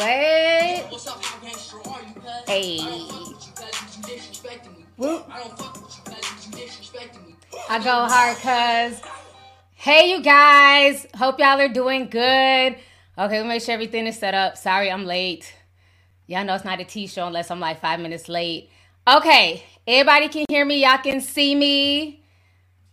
[0.00, 0.82] Wait.
[2.46, 2.78] Hey.
[4.96, 5.26] Whoop.
[7.68, 9.02] I go hard cuz.
[9.74, 11.06] Hey, you guys.
[11.14, 12.76] Hope y'all are doing good.
[13.18, 14.56] Okay, we'll make sure everything is set up.
[14.56, 15.52] Sorry, I'm late.
[16.26, 18.70] Y'all know it's not a T show unless I'm like five minutes late.
[19.06, 20.82] Okay, everybody can hear me.
[20.82, 22.24] Y'all can see me.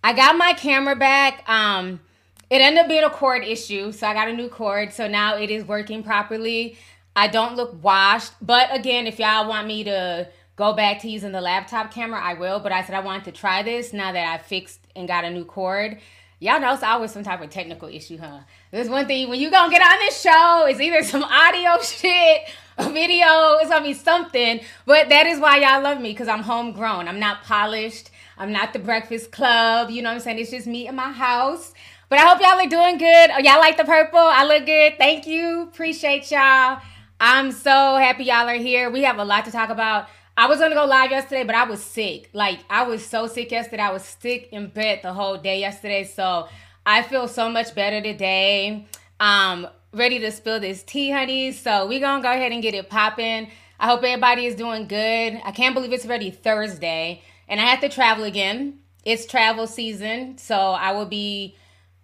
[0.03, 1.47] I got my camera back.
[1.49, 2.01] Um,
[2.49, 4.91] it ended up being a cord issue, so I got a new cord.
[4.91, 6.77] So now it is working properly.
[7.17, 11.31] I don't look washed, but again, if y'all want me to go back to using
[11.31, 12.59] the laptop camera, I will.
[12.59, 15.31] But I said I wanted to try this now that I fixed and got a
[15.31, 15.97] new cord.
[16.39, 18.41] Y'all know it's always some type of technical issue, huh?
[18.69, 22.41] There's one thing when you gonna get on this show, it's either some audio shit,
[22.77, 24.59] a video, it's gonna be something.
[24.85, 27.07] But that is why y'all love me, because I'm homegrown.
[27.07, 28.11] I'm not polished.
[28.37, 29.89] I'm not the breakfast club.
[29.89, 30.37] You know what I'm saying?
[30.37, 31.73] It's just me in my house.
[32.09, 33.31] But I hope y'all are doing good.
[33.31, 34.19] Oh, y'all like the purple?
[34.19, 34.99] I look good.
[34.99, 35.63] Thank you.
[35.63, 36.79] Appreciate y'all.
[37.19, 38.91] I'm so happy y'all are here.
[38.91, 40.07] We have a lot to talk about.
[40.37, 42.29] I was gonna go live yesterday, but I was sick.
[42.31, 43.81] Like I was so sick yesterday.
[43.81, 46.03] I was sick in bed the whole day yesterday.
[46.03, 46.47] So
[46.85, 48.85] I feel so much better today.
[49.19, 51.53] Um, ready to spill this tea, honey.
[51.53, 53.49] So we gonna go ahead and get it popping.
[53.79, 55.41] I hope everybody is doing good.
[55.43, 58.79] I can't believe it's already Thursday, and I have to travel again.
[59.03, 61.55] It's travel season, so I will be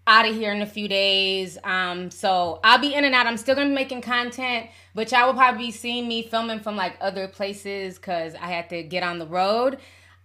[0.05, 1.57] out of here in a few days.
[1.63, 3.25] Um, so I'll be in and out.
[3.25, 6.75] I'm still gonna be making content, but y'all will probably be seeing me filming from
[6.75, 9.77] like other places because I had to get on the road.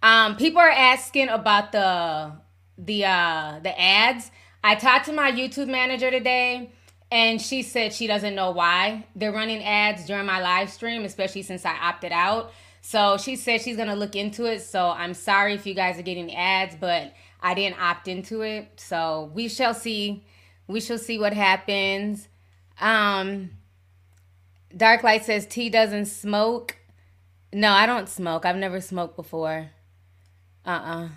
[0.03, 2.33] Um, people are asking about the
[2.77, 4.31] the uh the ads.
[4.63, 6.71] I talked to my YouTube manager today
[7.11, 11.41] and she said she doesn't know why they're running ads during my live stream, especially
[11.41, 12.51] since I opted out.
[12.81, 14.61] So she said she's gonna look into it.
[14.61, 18.71] So I'm sorry if you guys are getting ads, but I didn't opt into it.
[18.77, 20.25] So we shall see.
[20.67, 22.27] We shall see what happens.
[22.79, 23.51] Um
[24.75, 26.77] Dark Light says T doesn't smoke.
[27.51, 28.45] No, I don't smoke.
[28.45, 29.71] I've never smoked before.
[30.65, 31.09] Uh-uh.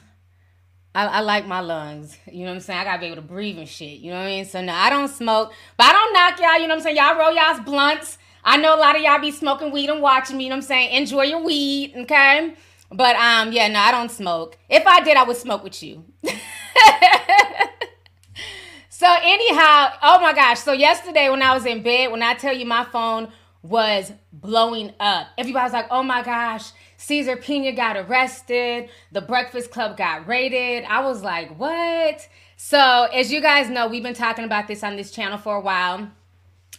[0.94, 2.16] I, I like my lungs.
[2.30, 2.80] You know what I'm saying?
[2.80, 3.98] I gotta be able to breathe and shit.
[3.98, 4.44] You know what I mean?
[4.44, 5.52] So no, I don't smoke.
[5.76, 6.96] But I don't knock y'all, you know what I'm saying?
[6.96, 8.18] Y'all roll y'all's blunts.
[8.44, 10.64] I know a lot of y'all be smoking weed and watching me, you know what
[10.64, 10.96] I'm saying?
[10.96, 12.54] Enjoy your weed, okay?
[12.92, 14.58] But um, yeah, no, I don't smoke.
[14.68, 16.04] If I did, I would smoke with you.
[18.88, 20.60] so anyhow, oh my gosh.
[20.60, 23.32] So yesterday when I was in bed, when I tell you my phone
[23.62, 25.28] was blowing up.
[25.38, 28.88] Everybody's like, oh my gosh, Cesar Pina got arrested.
[29.12, 30.84] The Breakfast Club got raided.
[30.84, 32.28] I was like, what?
[32.56, 35.60] So, as you guys know, we've been talking about this on this channel for a
[35.60, 36.10] while.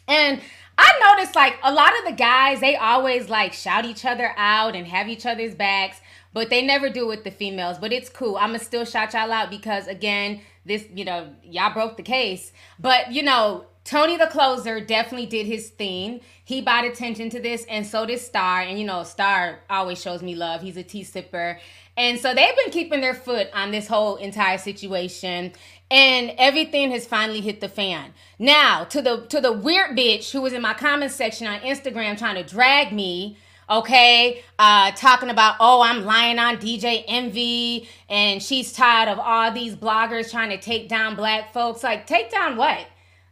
[0.07, 0.41] And
[0.78, 4.75] I noticed like a lot of the guys, they always like shout each other out
[4.75, 6.01] and have each other's backs,
[6.34, 7.78] but they never do with the females.
[7.78, 8.36] But it's cool.
[8.38, 12.52] I'ma still shout y'all out because again, this, you know, y'all broke the case.
[12.80, 16.22] But you know, Tony the closer definitely did his thing.
[16.46, 18.62] He brought attention to this, and so did Star.
[18.62, 20.62] And you know, Star always shows me love.
[20.62, 21.60] He's a tea sipper.
[21.96, 25.52] And so they've been keeping their foot on this whole entire situation.
[25.92, 28.14] And everything has finally hit the fan.
[28.40, 32.18] Now, to the to the weird bitch who was in my comment section on Instagram
[32.18, 33.38] trying to drag me
[33.69, 39.51] okay uh talking about oh i'm lying on dj envy and she's tired of all
[39.51, 42.85] these bloggers trying to take down black folks like take down what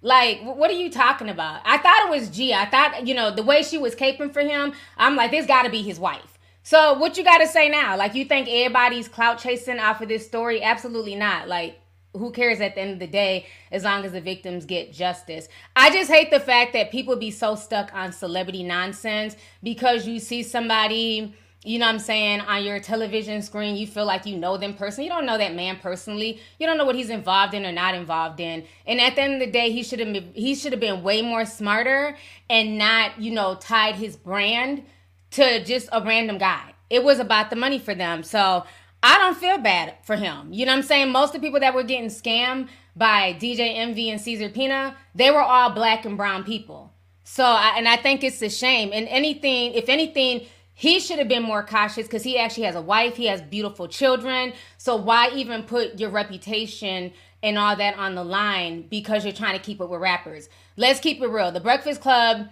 [0.03, 1.61] like, what are you talking about?
[1.63, 2.53] I thought it was G.
[2.53, 5.63] I thought, you know, the way she was caping for him, I'm like, this got
[5.63, 6.39] to be his wife.
[6.63, 7.97] So, what you got to say now?
[7.97, 10.61] Like, you think everybody's clout chasing off of this story?
[10.61, 11.47] Absolutely not.
[11.47, 11.80] Like,
[12.13, 15.47] who cares at the end of the day as long as the victims get justice?
[15.75, 20.19] I just hate the fact that people be so stuck on celebrity nonsense because you
[20.19, 24.35] see somebody you know what I'm saying, on your television screen, you feel like you
[24.35, 25.05] know them personally.
[25.05, 26.41] You don't know that man personally.
[26.57, 28.65] You don't know what he's involved in or not involved in.
[28.87, 31.03] And at the end of the day, he should have been, he should have been
[31.03, 32.17] way more smarter
[32.49, 34.83] and not, you know, tied his brand
[35.31, 36.73] to just a random guy.
[36.89, 38.23] It was about the money for them.
[38.23, 38.65] So
[39.03, 40.53] I don't feel bad for him.
[40.53, 41.11] You know what I'm saying?
[41.11, 45.31] Most of the people that were getting scammed by DJ Envy and Cesar Pina, they
[45.31, 46.93] were all black and brown people.
[47.23, 48.91] So, I, and I think it's a shame.
[48.93, 52.81] And anything, if anything, he should have been more cautious because he actually has a
[52.81, 54.53] wife, he has beautiful children.
[54.77, 59.57] So why even put your reputation and all that on the line because you're trying
[59.57, 60.49] to keep it with rappers?
[60.77, 61.51] Let's keep it real.
[61.51, 62.47] The Breakfast Club,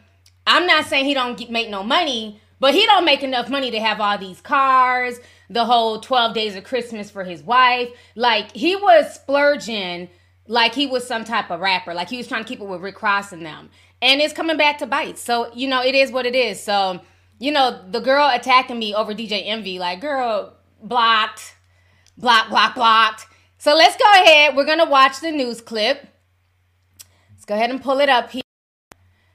[0.46, 3.72] I'm not saying he don't get, make no money, but he don't make enough money
[3.72, 7.90] to have all these cars, the whole 12 days of Christmas for his wife.
[8.16, 10.10] Like he was splurging
[10.48, 11.94] like he was some type of rapper.
[11.94, 13.70] Like he was trying to keep it with Rick Ross and them.
[14.02, 15.18] And it's coming back to bite.
[15.18, 16.62] So, you know, it is what it is.
[16.62, 17.02] So
[17.40, 21.56] you know, the girl attacking me over DJ Envy, like, girl, blocked,
[22.18, 23.28] blocked, blocked, blocked.
[23.58, 24.56] So let's go ahead.
[24.56, 26.06] We're going to watch the news clip.
[27.32, 28.44] Let's go ahead and pull it up here.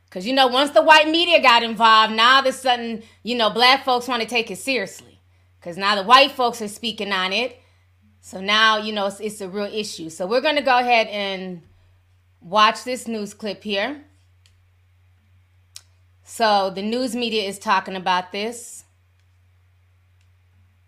[0.05, 3.35] Because, you know, once the white media got involved, now all of a sudden, you
[3.35, 5.14] know, black folks want to take it seriously.
[5.65, 7.59] Because now the white folks are speaking on it.
[8.21, 10.11] So now, you know, it's, it's a real issue.
[10.11, 11.63] So we're going to go ahead and
[12.43, 14.05] watch this news clip here.
[16.23, 18.85] So the news media is talking about this.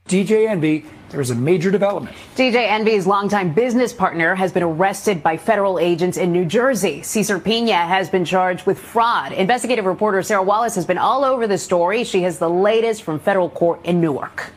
[0.09, 2.15] DJ Envy, there's a major development.
[2.37, 7.01] DJ Envy's longtime business partner has been arrested by federal agents in New Jersey.
[7.01, 9.33] Cesar Pina has been charged with fraud.
[9.33, 12.05] Investigative reporter Sarah Wallace has been all over the story.
[12.05, 14.53] She has the latest from federal court in Newark.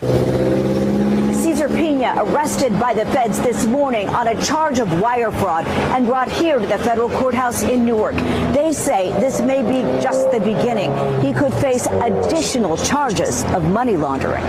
[0.00, 6.06] Cesar Pina arrested by the feds this morning on a charge of wire fraud and
[6.06, 8.14] brought here to the federal courthouse in Newark.
[8.54, 10.92] They say this may be just the beginning.
[11.20, 14.44] He could face additional charges of money laundering.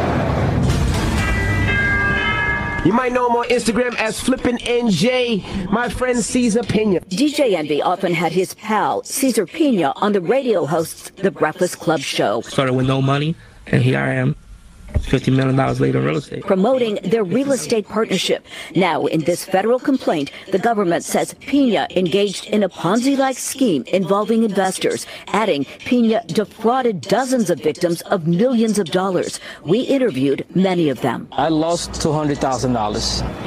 [2.86, 7.00] You might know him on Instagram as Flippin' NJ, my friend Cesar Pina.
[7.02, 12.02] DJ Envy often had his pal, Cesar Pina, on the radio hosts The Breakfast Club
[12.02, 12.42] show.
[12.42, 13.36] Started with no money,
[13.66, 14.36] and here I am
[14.94, 16.44] $50 million later in real estate.
[16.46, 18.46] Promoting their real estate partnership.
[18.76, 24.44] Now, in this federal complaint, the government says Pina engaged in a Ponzi-like scheme involving
[24.44, 29.40] investors, adding Pina defrauded dozens of victims of millions of dollars.
[29.64, 31.28] We interviewed many of them.
[31.32, 32.40] I lost $200,000.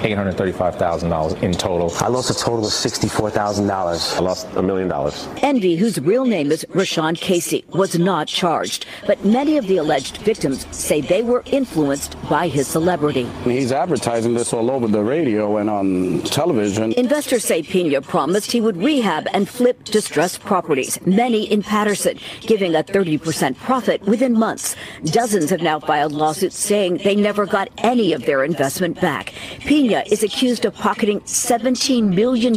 [0.02, 1.92] $835,000 in total.
[2.00, 4.16] I lost a total of $64,000.
[4.16, 5.28] I lost a million dollars.
[5.38, 10.18] Envy, whose real name is Raashaun Casey, was not charged, but many of the alleged
[10.18, 13.24] victims say they were influenced by his celebrity.
[13.44, 16.92] He's advertising this all over the radio and on television.
[16.92, 22.74] Investors say Pina promised he would rehab and flip distressed properties, many in Paterson, giving
[22.74, 24.76] a 30% profit within months.
[25.04, 29.32] Dozens have now filed lawsuits saying they never got any of their investment back.
[29.60, 32.56] Pina is accused of pocketing $17 million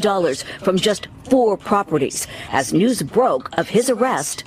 [0.62, 2.28] from just four properties.
[2.52, 4.44] As news broke of his arrest,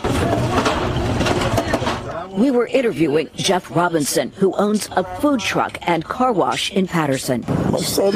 [2.38, 7.44] we were interviewing Jeff Robinson, who owns a food truck and car wash in Paterson.
[7.70, 8.12] My son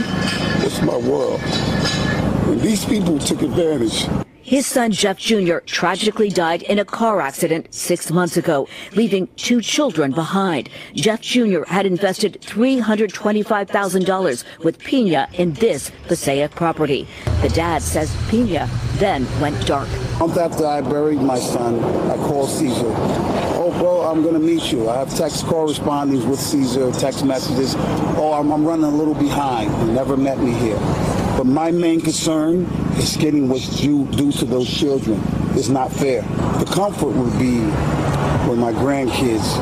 [0.63, 1.41] was my world.
[1.41, 4.07] And these people took advantage.
[4.53, 9.63] His son, Jeff Jr., tragically died in a car accident six months ago, leaving two
[9.63, 10.69] children behind.
[10.95, 11.63] Jeff Jr.
[11.69, 17.09] had invested $325,000 with Pina in this Passaic property.
[17.41, 19.89] The dad says Pina then went dark.
[20.19, 22.93] Month after I buried my son, I called Cesar.
[23.57, 24.91] Oh, bro, I'm going to meet you.
[24.91, 27.75] I have text correspondence with Cesar, text messages.
[28.19, 29.75] Oh, I'm, I'm running a little behind.
[29.77, 31.22] He never met me here.
[31.37, 32.65] But my main concern
[32.97, 35.21] is getting what's due, due to those children.
[35.57, 36.23] It's not fair.
[36.59, 37.61] The comfort would be
[38.49, 39.57] when my grandkids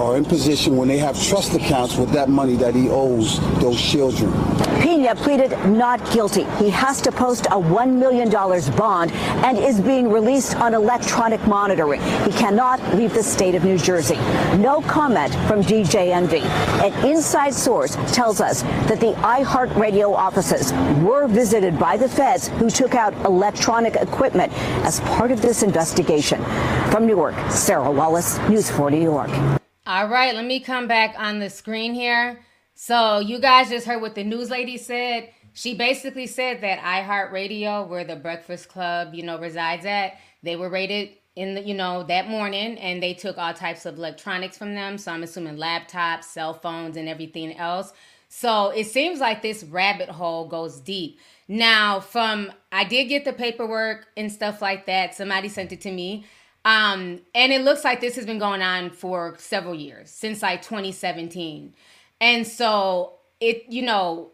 [0.00, 3.80] are in position when they have trust accounts with that money that he owes those
[3.80, 4.32] children.
[4.80, 6.44] Pina pleaded not guilty.
[6.58, 9.12] He has to post a $1 million bond
[9.44, 12.00] and is being released on electronic monitoring.
[12.24, 14.16] He cannot leave the state of New Jersey.
[14.56, 16.40] No comment from DJ Envy.
[16.40, 20.72] An inside source tells us that the iHeartRadio offices
[21.04, 24.52] were visited by the feds who took out electronic equipment
[24.84, 26.42] as part of this investigation.
[26.90, 29.59] From Newark, Sarah Wallace, News 4 New York.
[29.86, 32.40] All right, let me come back on the screen here.
[32.74, 35.30] So you guys just heard what the news lady said.
[35.54, 40.68] She basically said that iHeartRadio, where the Breakfast Club, you know, resides at, they were
[40.68, 44.74] raided in the, you know, that morning and they took all types of electronics from
[44.74, 44.98] them.
[44.98, 47.92] So I'm assuming laptops, cell phones, and everything else.
[48.28, 51.18] So it seems like this rabbit hole goes deep.
[51.48, 55.14] Now, from I did get the paperwork and stuff like that.
[55.14, 56.26] Somebody sent it to me.
[56.64, 60.62] Um, and it looks like this has been going on for several years, since like
[60.62, 61.74] 2017.
[62.20, 64.30] And so it, you know,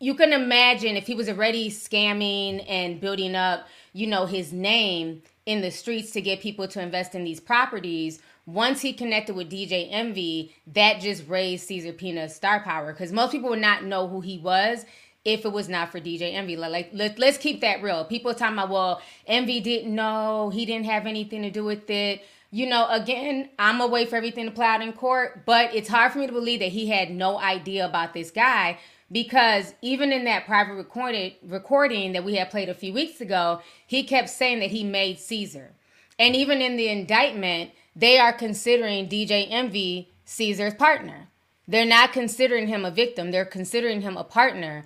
[0.00, 5.22] you can imagine if he was already scamming and building up, you know, his name
[5.46, 8.20] in the streets to get people to invest in these properties.
[8.46, 13.32] Once he connected with DJ Envy, that just raised Cesar Pina's star power because most
[13.32, 14.84] people would not know who he was
[15.24, 16.56] if it was not for DJ Envy.
[16.56, 18.04] Like, let, let's keep that real.
[18.04, 22.22] People talking about, well, Envy didn't know, he didn't have anything to do with it
[22.54, 26.12] you know, again, I'm wait for everything to play out in court, but it's hard
[26.12, 28.78] for me to believe that he had no idea about this guy
[29.10, 33.60] because even in that private recorded recording that we had played a few weeks ago,
[33.88, 35.72] he kept saying that he made Cesar.
[36.16, 41.26] And even in the indictment, they are considering DJ Envy Cesar's partner.
[41.66, 44.84] They're not considering him a victim, they're considering him a partner.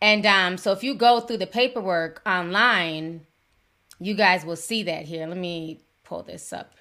[0.00, 3.26] And um, so if you go through the paperwork online,
[3.98, 5.26] you guys will see that here.
[5.26, 6.74] Let me pull this up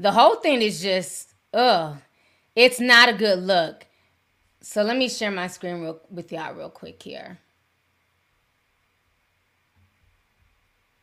[0.00, 1.98] the whole thing is just, ugh,
[2.56, 3.86] it's not a good look.
[4.62, 7.38] So let me share my screen real, with y'all real quick here.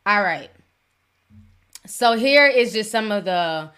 [0.05, 0.49] All right.
[1.85, 3.69] So here is just some of the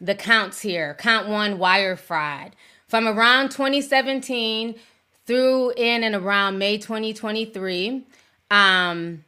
[0.00, 0.94] the counts here.
[0.98, 2.54] Count one wire fraud.
[2.86, 4.76] From around 2017
[5.28, 8.02] through in and around May 2023,
[8.50, 9.22] um,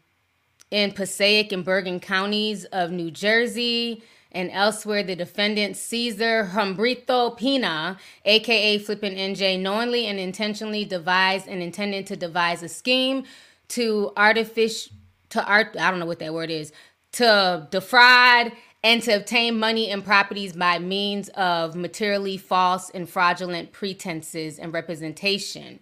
[0.70, 4.02] in Passaic and Bergen counties of New Jersey
[4.32, 11.62] and elsewhere, the defendant Cesar Humberto Pina, aka Flippin' NJ, knowingly and intentionally devised and
[11.62, 13.24] intended to devise a scheme
[13.68, 14.92] to artificial
[15.28, 16.72] to art I don't know what that word is
[17.12, 18.52] to defraud
[18.82, 24.72] and to obtain money and properties by means of materially false and fraudulent pretenses and
[24.72, 25.80] representation.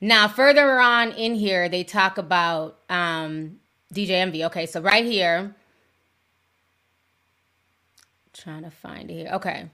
[0.00, 3.58] Now, further on in here, they talk about um,
[3.92, 4.44] DJ Envy.
[4.44, 5.54] Okay, so right here,
[8.32, 9.30] trying to find it here.
[9.32, 9.70] Okay.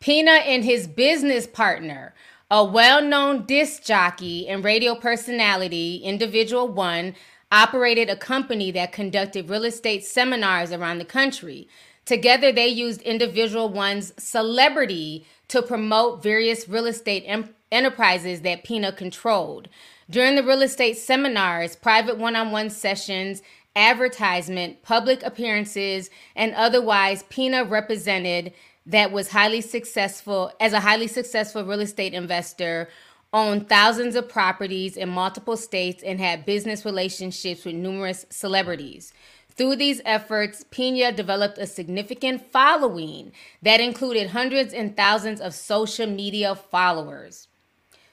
[0.00, 2.14] Pina and his business partner,
[2.50, 7.14] a well known disc jockey and radio personality, Individual One,
[7.50, 11.68] operated a company that conducted real estate seminars around the country.
[12.04, 18.92] Together, they used Individual One's celebrity to promote various real estate em- enterprises that Pina
[18.92, 19.68] controlled.
[20.10, 23.42] During the real estate seminars, private one on one sessions,
[23.74, 28.52] advertisement, public appearances, and otherwise, Pina represented
[28.86, 32.88] that was highly successful as a highly successful real estate investor
[33.32, 39.13] owned thousands of properties in multiple states and had business relationships with numerous celebrities.
[39.56, 43.32] Through these efforts, Pina developed a significant following
[43.62, 47.46] that included hundreds and thousands of social media followers.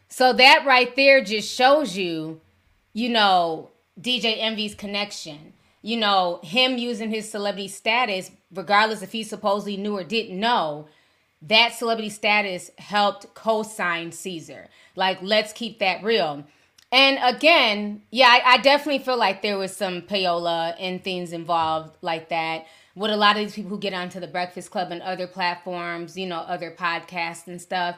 [0.08, 2.42] So that right there just shows you,
[2.94, 3.70] you know,
[4.00, 5.54] DJ Envy's connection.
[5.82, 10.88] You know, him using his celebrity status, regardless if he supposedly knew or didn't know,
[11.42, 14.68] that celebrity status helped co-sign Cesar.
[14.96, 16.46] Like, let's keep that real.
[16.92, 21.96] And again, yeah, I, I, definitely feel like there was some payola and things involved
[22.02, 22.66] like that.
[22.96, 26.18] With a lot of these people who get onto the Breakfast Club and other platforms,
[26.18, 27.96] you know, other podcasts and stuff.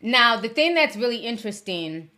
[0.00, 2.10] Now, the thing that's really interesting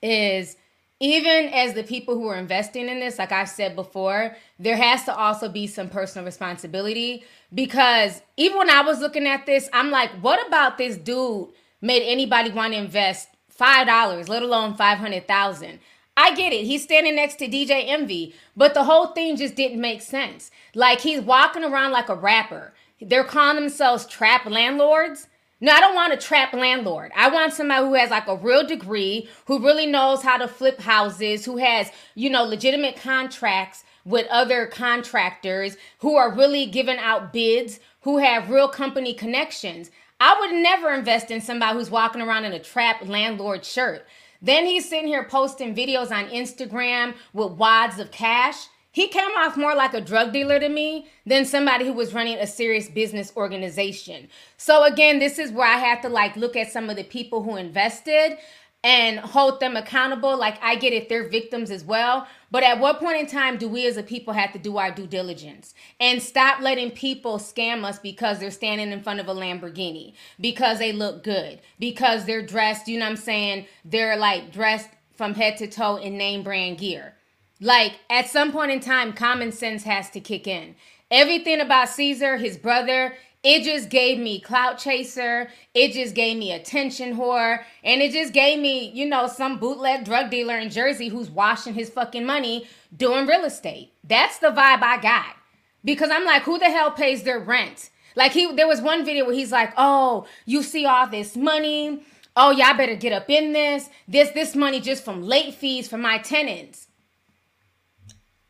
[0.00, 0.56] is
[1.00, 5.04] even as the people who are investing in this, like I've said before, there has
[5.04, 9.90] to also be some personal responsibility because even when I was looking at this, I'm
[9.90, 11.48] like, what about this dude
[11.80, 13.28] made anybody want to invest
[13.60, 15.80] five dollars, let alone five hundred thousand?
[16.16, 16.64] I get it.
[16.64, 20.50] He's standing next to DJ Envy, but the whole thing just didn't make sense.
[20.74, 22.72] Like he's walking around like a rapper.
[23.02, 25.28] They're calling themselves trap landlords.
[25.60, 27.12] No, I don't want a trap landlord.
[27.14, 30.80] I want somebody who has like a real degree, who really knows how to flip
[30.80, 37.32] houses, who has, you know, legitimate contracts with other contractors, who are really giving out
[37.32, 39.90] bids, who have real company connections.
[40.20, 44.06] I would never invest in somebody who's walking around in a trap landlord shirt.
[44.42, 48.68] Then he's sitting here posting videos on Instagram with wads of cash.
[48.92, 52.38] He came off more like a drug dealer to me than somebody who was running
[52.38, 54.28] a serious business organization.
[54.56, 57.42] So again, this is where I have to like look at some of the people
[57.42, 58.36] who invested
[58.82, 60.36] and hold them accountable.
[60.36, 62.26] Like I get it, they're victims as well.
[62.50, 64.90] But at what point in time do we as a people have to do our
[64.90, 69.34] due diligence and stop letting people scam us because they're standing in front of a
[69.34, 73.66] Lamborghini, because they look good, because they're dressed, you know what I'm saying?
[73.84, 77.14] They're like dressed from head to toe in name brand gear.
[77.60, 80.74] Like at some point in time, common sense has to kick in.
[81.10, 85.48] Everything about Cesar, his brother, it just gave me clout chaser.
[85.74, 87.62] It just gave me attention whore.
[87.82, 91.74] And it just gave me, you know, some bootleg drug dealer in Jersey who's washing
[91.74, 93.92] his fucking money doing real estate.
[94.04, 95.36] That's the vibe I got.
[95.82, 97.90] Because I'm like, who the hell pays their rent?
[98.16, 102.02] Like he there was one video where he's like, "Oh, you see all this money?
[102.36, 103.88] Oh, y'all better get up in this.
[104.08, 106.88] This this money just from late fees for my tenants."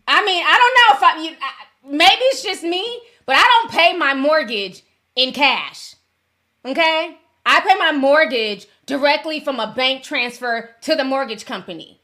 [0.09, 3.45] I mean, I don't know if I, you, I, maybe it's just me, but I
[3.45, 4.83] don't pay my mortgage
[5.15, 5.95] in cash.
[6.65, 7.17] Okay?
[7.47, 12.01] I pay my mortgage directly from a bank transfer to the mortgage company.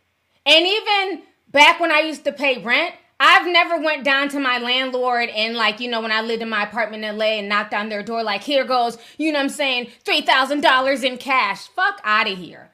[0.47, 4.59] And even back when I used to pay rent, I've never went down to my
[4.59, 7.75] landlord and like, you know, when I lived in my apartment in LA and knocked
[7.75, 11.67] on their door like, here goes, you know I'm saying, $3,000 in cash.
[11.67, 12.71] Fuck out of here.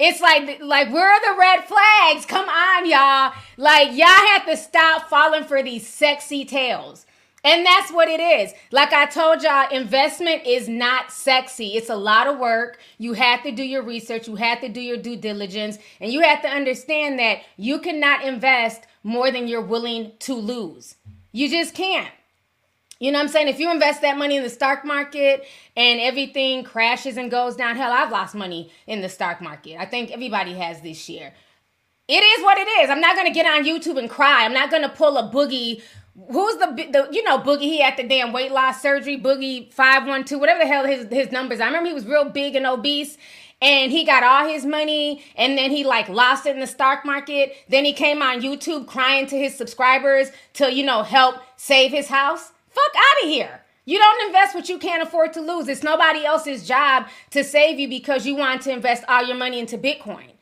[0.00, 2.26] It's like like where are the red flags?
[2.26, 3.32] Come on, y'all.
[3.56, 7.06] Like y'all have to stop falling for these sexy tales.
[7.44, 8.52] And that's what it is.
[8.70, 11.74] Like I told y'all, investment is not sexy.
[11.74, 12.78] It's a lot of work.
[12.98, 16.20] You have to do your research, you have to do your due diligence, and you
[16.20, 20.94] have to understand that you cannot invest more than you're willing to lose.
[21.32, 22.12] You just can't.
[23.00, 23.48] You know what I'm saying?
[23.48, 25.44] If you invest that money in the stock market
[25.76, 29.76] and everything crashes and goes down, hell, I've lost money in the stock market.
[29.80, 31.32] I think everybody has this year.
[32.06, 32.90] It is what it is.
[32.90, 34.44] I'm not gonna get on YouTube and cry.
[34.44, 35.82] I'm not gonna pull a boogie.
[36.14, 37.62] Who's the, the you know boogie?
[37.62, 39.18] He had the damn weight loss surgery.
[39.18, 41.60] Boogie five one two, whatever the hell his his numbers.
[41.60, 43.16] I remember he was real big and obese,
[43.62, 47.06] and he got all his money, and then he like lost it in the stock
[47.06, 47.54] market.
[47.70, 52.08] Then he came on YouTube crying to his subscribers to you know help save his
[52.08, 52.52] house.
[52.68, 53.62] Fuck out of here.
[53.86, 55.66] You don't invest what you can't afford to lose.
[55.66, 59.58] It's nobody else's job to save you because you want to invest all your money
[59.58, 60.32] into Bitcoin.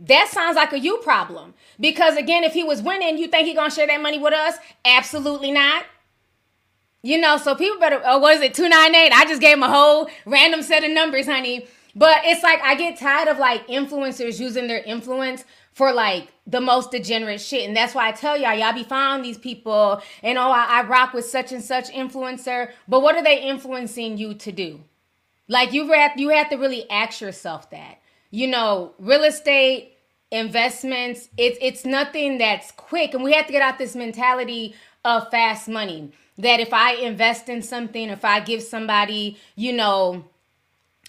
[0.00, 1.54] That sounds like a you problem.
[1.78, 4.56] Because again, if he was winning, you think he gonna share that money with us?
[4.84, 5.84] Absolutely not.
[7.02, 8.00] You know, so people better.
[8.04, 8.54] Oh, what is it?
[8.54, 9.12] Two nine eight.
[9.12, 11.66] I just gave him a whole random set of numbers, honey.
[11.94, 16.60] But it's like I get tired of like influencers using their influence for like the
[16.60, 17.66] most degenerate shit.
[17.66, 20.82] And that's why I tell y'all, y'all be following these people and oh, I, I
[20.82, 22.70] rock with such and such influencer.
[22.88, 24.80] But what are they influencing you to do?
[25.48, 27.99] Like you have you have to really ask yourself that.
[28.30, 29.92] You know, real estate,
[30.30, 33.14] investments, it's it's nothing that's quick.
[33.14, 36.12] And we have to get out this mentality of fast money.
[36.38, 40.24] That if I invest in something, if I give somebody, you know,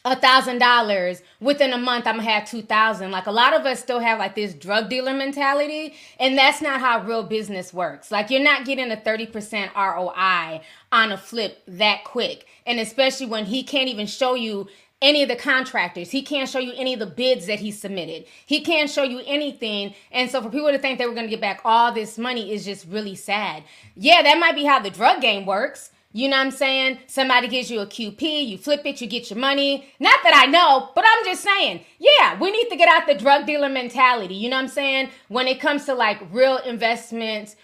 [0.04, 3.66] a thousand dollars within a month i'm gonna have two thousand like a lot of
[3.68, 8.10] us still have like this drug dealer mentality and that's not how real business works
[8.10, 10.62] like you're not getting a 30% roi
[10.92, 14.68] on a flip that quick and especially when he can't even show you
[15.02, 18.26] any of the contractors he can't show you any of the bids that he submitted
[18.46, 21.30] he can't show you anything and so for people to think they were going to
[21.30, 23.64] get back all this money is just really sad
[23.96, 27.00] yeah that might be how the drug game works you know what I'm saying?
[27.08, 29.94] Somebody gives you a QP, you flip it, you get your money.
[30.00, 33.16] Not that I know, but I'm just saying, yeah, we need to get out the
[33.16, 34.36] drug dealer mentality.
[34.36, 35.10] You know what I'm saying?
[35.30, 37.56] When it comes to like real investments,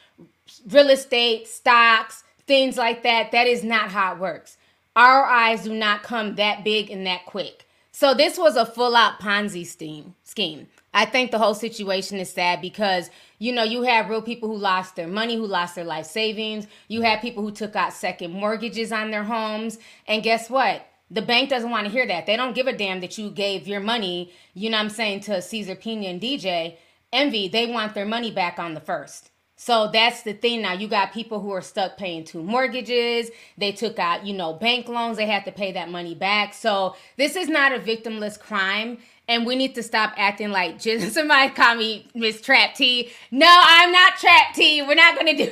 [0.70, 4.57] real estate, stocks, things like that, that is not how it works.
[4.98, 7.68] ROIs do not come that big and that quick.
[7.92, 10.16] So this was a full out Ponzi scheme.
[10.24, 10.68] Scheme.
[10.92, 14.58] I think the whole situation is sad because you know you have real people who
[14.58, 16.66] lost their money, who lost their life savings.
[16.88, 20.88] You have people who took out second mortgages on their homes, and guess what?
[21.12, 22.26] The bank doesn't want to hear that.
[22.26, 25.42] They don't give a damn that you gave your money, you know I'm saying, to
[25.42, 26.78] Cesar Pina and DJ
[27.14, 27.48] Envy.
[27.48, 29.30] They want their money back on the first.
[29.60, 30.74] So that's the thing now.
[30.74, 33.32] You got people who are stuck paying two mortgages.
[33.58, 35.18] They took out, you know, bank loans.
[35.18, 36.54] They have to pay that money back.
[36.54, 41.14] So this is not a victimless crime and we need to stop acting like just
[41.14, 43.12] somebody call me Miss Trap T.
[43.32, 44.84] No, I'm not Trap T.
[44.84, 45.46] We're not gonna do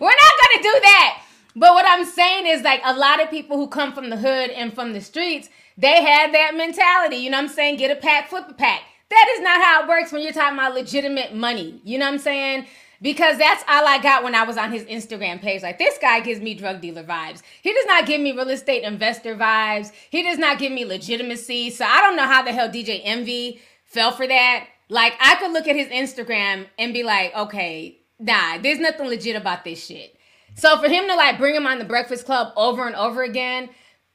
[0.00, 1.22] We're not gonna do that.
[1.56, 4.50] But what I'm saying is like a lot of people who come from the hood
[4.50, 7.16] and from the streets, they had that mentality.
[7.16, 7.76] You know what I'm saying?
[7.78, 8.82] Get a pack, flip a pack.
[9.10, 11.80] That is not how it works when you're talking about legitimate money.
[11.84, 12.66] You know what I'm saying?
[13.00, 15.62] because that's all I got when I was on his Instagram page.
[15.62, 17.42] Like, this guy gives me drug dealer vibes.
[17.62, 19.92] He does not give me real estate investor vibes.
[20.10, 21.70] He does not give me legitimacy.
[21.70, 24.66] So I don't know how the hell DJ Envy fell for that.
[24.88, 29.36] Like, I could look at his Instagram and be like, okay, nah, there's nothing legit
[29.36, 30.16] about this shit.
[30.54, 33.68] So for him to like bring him on the Breakfast Club over and over again,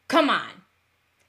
[0.09, 0.49] come on.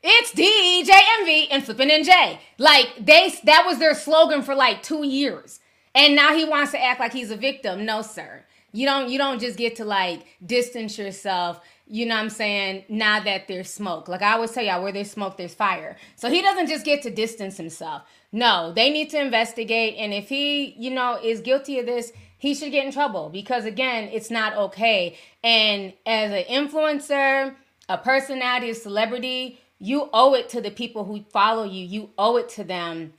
[0.07, 2.38] It's DJ Envy and Flippin' NJ.
[2.59, 5.61] Like they that was their slogan for like two years.
[5.95, 7.87] And now he wants to act like he's a victim.
[7.87, 8.45] No, sir.
[8.73, 12.85] You don't you don't just get to like distance yourself, you know what I'm saying,
[12.90, 14.07] now that there's smoke.
[14.07, 15.97] Like I always tell y'all, where there's smoke, there's fire.
[16.17, 18.03] So he doesn't just get to distance himself.
[18.31, 19.95] No, they need to investigate.
[19.97, 23.64] And if he, you know, is guilty of this, he should get in trouble because
[23.64, 25.17] again, it's not okay.
[25.43, 27.55] And as an influencer,
[27.88, 31.85] a personality, a celebrity, you owe it to the people who follow you.
[31.85, 33.12] You owe it to them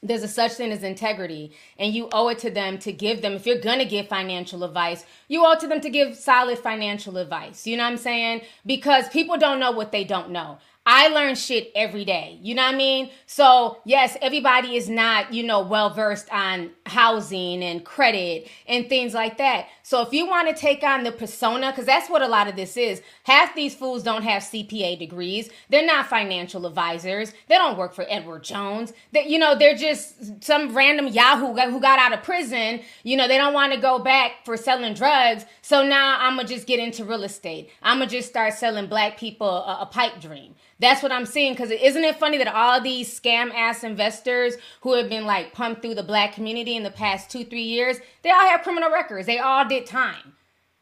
[0.00, 3.32] there's a such thing as integrity and you owe it to them to give them
[3.32, 6.56] if you're going to give financial advice you owe it to them to give solid
[6.56, 10.56] financial advice you know what i'm saying because people don't know what they don't know
[10.90, 12.38] I learn shit every day.
[12.40, 13.10] You know what I mean?
[13.26, 19.12] So, yes, everybody is not, you know, well versed on housing and credit and things
[19.12, 19.66] like that.
[19.88, 22.56] So, if you want to take on the persona, because that's what a lot of
[22.56, 25.48] this is, half these fools don't have CPA degrees.
[25.70, 27.32] They're not financial advisors.
[27.46, 28.92] They don't work for Edward Jones.
[29.14, 32.82] That you know, they're just some random Yahoo who got out of prison.
[33.02, 35.46] You know, they don't want to go back for selling drugs.
[35.62, 37.70] So now I'm gonna just get into real estate.
[37.82, 40.54] I'm gonna just start selling black people a, a pipe dream.
[40.80, 41.54] That's what I'm seeing.
[41.54, 45.82] Because isn't it funny that all these scam ass investors who have been like pumped
[45.82, 49.26] through the black community in the past two, three years, they all have criminal records.
[49.26, 50.34] They all did time.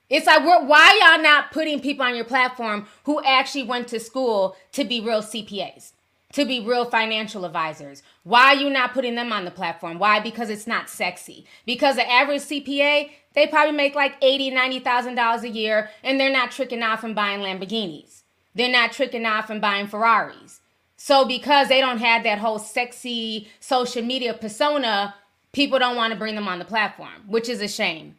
[0.08, 4.56] It's like, why y'all not putting people on your platform who actually went to school
[4.72, 5.92] to be real CPAs,
[6.32, 8.04] to be real financial advisors?
[8.22, 9.98] Why are you not putting them on the platform?
[9.98, 10.20] Why?
[10.20, 11.44] Because it's not sexy.
[11.64, 16.20] Because the average CPA, they probably make like eighty, ninety thousand dollars a year, and
[16.20, 18.22] they're not tricking off and buying Lamborghinis.
[18.54, 20.60] They're not tricking off and buying Ferraris.
[20.96, 25.14] So because they don't have that whole sexy social media persona,
[25.52, 28.16] people don't want to bring them on the platform, which is a shame.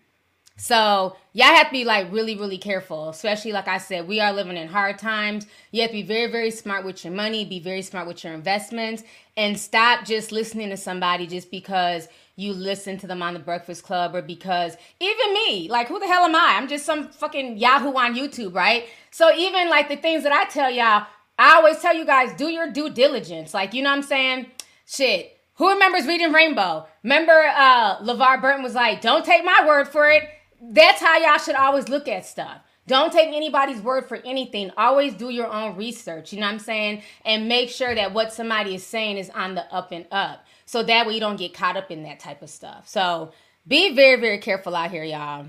[0.58, 4.34] So y'all have to be like really, really careful, especially like I said, we are
[4.34, 5.46] living in hard times.
[5.72, 8.34] You have to be very, very smart with your money, be very smart with your
[8.34, 9.04] investments,
[9.38, 13.84] and stop just listening to somebody just because you listen to them on the Breakfast
[13.84, 16.56] Club or because even me, like who the hell am I?
[16.58, 18.88] I'm just some fucking Yahoo on YouTube, right?
[19.12, 21.06] So even like the things that I tell y'all,
[21.38, 23.54] I always tell you guys, do your due diligence.
[23.54, 24.48] Like, you know what I'm saying?
[24.88, 25.36] Shit.
[25.56, 26.88] Who remembers reading Rainbow?
[27.04, 30.24] Remember uh LeVar Burton was like, don't take my word for it
[30.62, 32.62] that's how y'all should always look at stuff.
[32.88, 34.72] Don't take anybody's word for anything.
[34.78, 37.02] Always do your own research, you know what I'm saying?
[37.26, 40.46] And make sure that what somebody is saying is on the up and up.
[40.66, 42.88] So that way you don't get caught up in that type of stuff.
[42.88, 43.34] So
[43.68, 45.48] be very, very careful out here, y'all.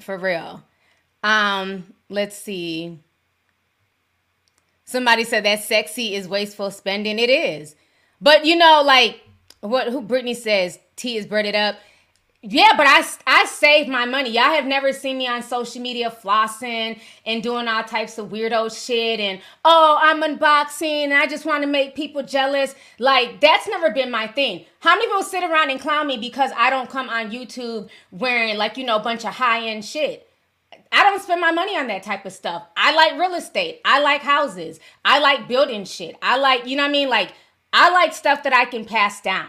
[0.00, 0.64] For real.
[1.22, 2.98] Um, let's see.
[4.86, 7.18] Somebody said that sexy is wasteful spending.
[7.18, 7.76] It is.
[8.20, 9.20] But you know, like
[9.60, 11.76] what who Brittany says, T is breaded up.
[12.44, 14.30] Yeah, but I, I saved my money.
[14.30, 18.84] Y'all have never seen me on social media flossing and doing all types of weirdo
[18.84, 22.74] shit and oh, I'm unboxing and I just want to make people jealous.
[22.98, 24.64] Like that's never been my thing.
[24.80, 28.56] How many people sit around and clown me because I don't come on YouTube wearing
[28.56, 30.28] like, you know, a bunch of high-end shit?
[30.90, 32.66] I don't spend my money on that type of stuff.
[32.76, 33.80] I like real estate.
[33.84, 34.80] I like houses.
[35.04, 36.16] I like building shit.
[36.20, 37.08] I like, you know what I mean?
[37.08, 37.34] Like
[37.72, 39.48] I like stuff that I can pass down.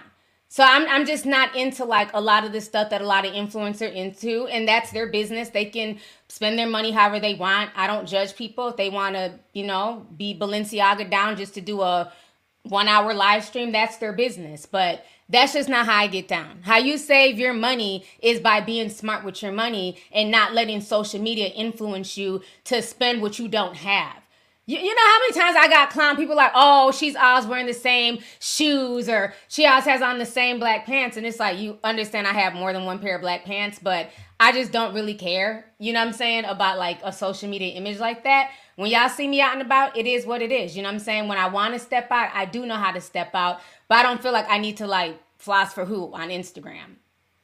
[0.53, 3.25] So I'm I'm just not into like a lot of the stuff that a lot
[3.25, 5.49] of influencers into, and that's their business.
[5.49, 7.71] They can spend their money however they want.
[7.75, 11.61] I don't judge people if they want to, you know, be Balenciaga down just to
[11.61, 12.13] do a
[12.61, 13.71] one hour live stream.
[13.71, 16.59] That's their business, but that's just not how I get down.
[16.61, 20.81] How you save your money is by being smart with your money and not letting
[20.81, 24.22] social media influence you to spend what you don't have.
[24.65, 27.65] You, you know how many times I got clown people like, oh, she's always wearing
[27.65, 31.17] the same shoes or she always has on the same black pants.
[31.17, 34.09] And it's like, you understand I have more than one pair of black pants, but
[34.39, 37.73] I just don't really care, you know what I'm saying, about like a social media
[37.73, 38.51] image like that.
[38.75, 40.75] When y'all see me out and about, it is what it is.
[40.75, 41.27] You know what I'm saying?
[41.27, 44.03] When I want to step out, I do know how to step out, but I
[44.03, 46.95] don't feel like I need to like floss for who on Instagram.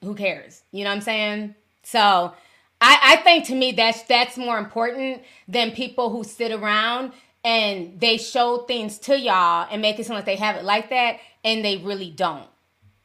[0.03, 0.63] Who cares?
[0.71, 1.55] You know what I'm saying?
[1.83, 2.33] So
[2.81, 7.11] I, I think to me that's that's more important than people who sit around
[7.43, 10.89] and they show things to y'all and make it sound like they have it like
[10.89, 12.47] that and they really don't.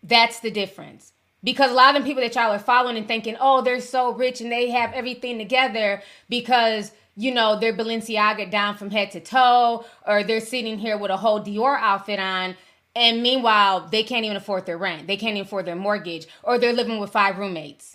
[0.03, 1.13] That's the difference.
[1.43, 4.13] Because a lot of the people that y'all are following and thinking, oh, they're so
[4.13, 9.21] rich and they have everything together because, you know, they're Balenciaga down from head to
[9.21, 12.57] toe, or they're sitting here with a whole Dior outfit on.
[12.97, 15.07] And meanwhile, they can't even afford their rent.
[15.07, 17.94] They can't even afford their mortgage, or they're living with five roommates.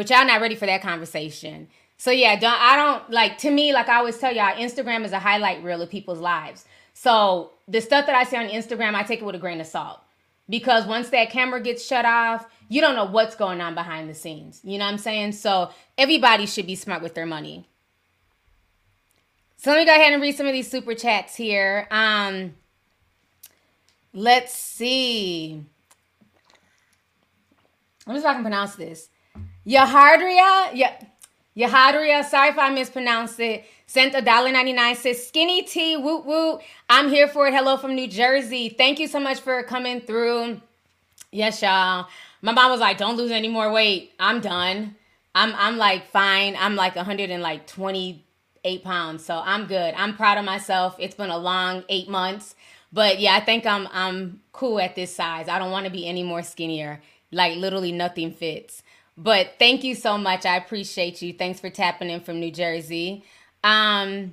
[0.00, 1.68] But y'all not ready for that conversation.
[1.98, 5.12] So yeah, don't I don't like to me, like I always tell y'all, Instagram is
[5.12, 6.64] a highlight reel of people's lives.
[6.94, 9.66] So the stuff that I see on Instagram, I take it with a grain of
[9.66, 10.00] salt.
[10.48, 14.14] Because once that camera gets shut off, you don't know what's going on behind the
[14.14, 14.62] scenes.
[14.64, 15.32] You know what I'm saying?
[15.32, 17.68] So everybody should be smart with their money.
[19.58, 21.86] So let me go ahead and read some of these super chats here.
[21.90, 22.54] Um,
[24.14, 25.62] let's see.
[28.06, 29.10] Let me see if I can pronounce this.
[29.66, 30.96] Yahardria, yeah,
[31.56, 33.64] Yahadria, sorry if I mispronounced it.
[33.86, 34.94] Sent a dollar ninety nine.
[34.96, 35.96] Says skinny tea.
[35.96, 36.60] Woot woot.
[36.88, 37.54] I'm here for it.
[37.54, 38.68] Hello from New Jersey.
[38.68, 40.60] Thank you so much for coming through.
[41.32, 42.06] Yes, y'all.
[42.40, 44.12] My mom was like, "Don't lose any more weight.
[44.20, 44.94] I'm done.
[45.34, 46.56] I'm I'm like fine.
[46.58, 49.94] I'm like 128 pounds, so I'm good.
[49.96, 50.96] I'm proud of myself.
[50.98, 52.54] It's been a long eight months,
[52.92, 55.48] but yeah, I think I'm I'm cool at this size.
[55.48, 57.02] I don't want to be any more skinnier.
[57.32, 58.82] Like literally nothing fits.
[59.22, 60.46] But thank you so much.
[60.46, 61.34] I appreciate you.
[61.34, 63.22] Thanks for tapping in from New Jersey.
[63.62, 64.32] Um,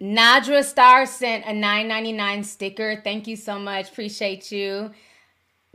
[0.00, 3.02] Nadra Star sent a 9.99 sticker.
[3.04, 3.90] Thank you so much.
[3.90, 4.92] Appreciate you.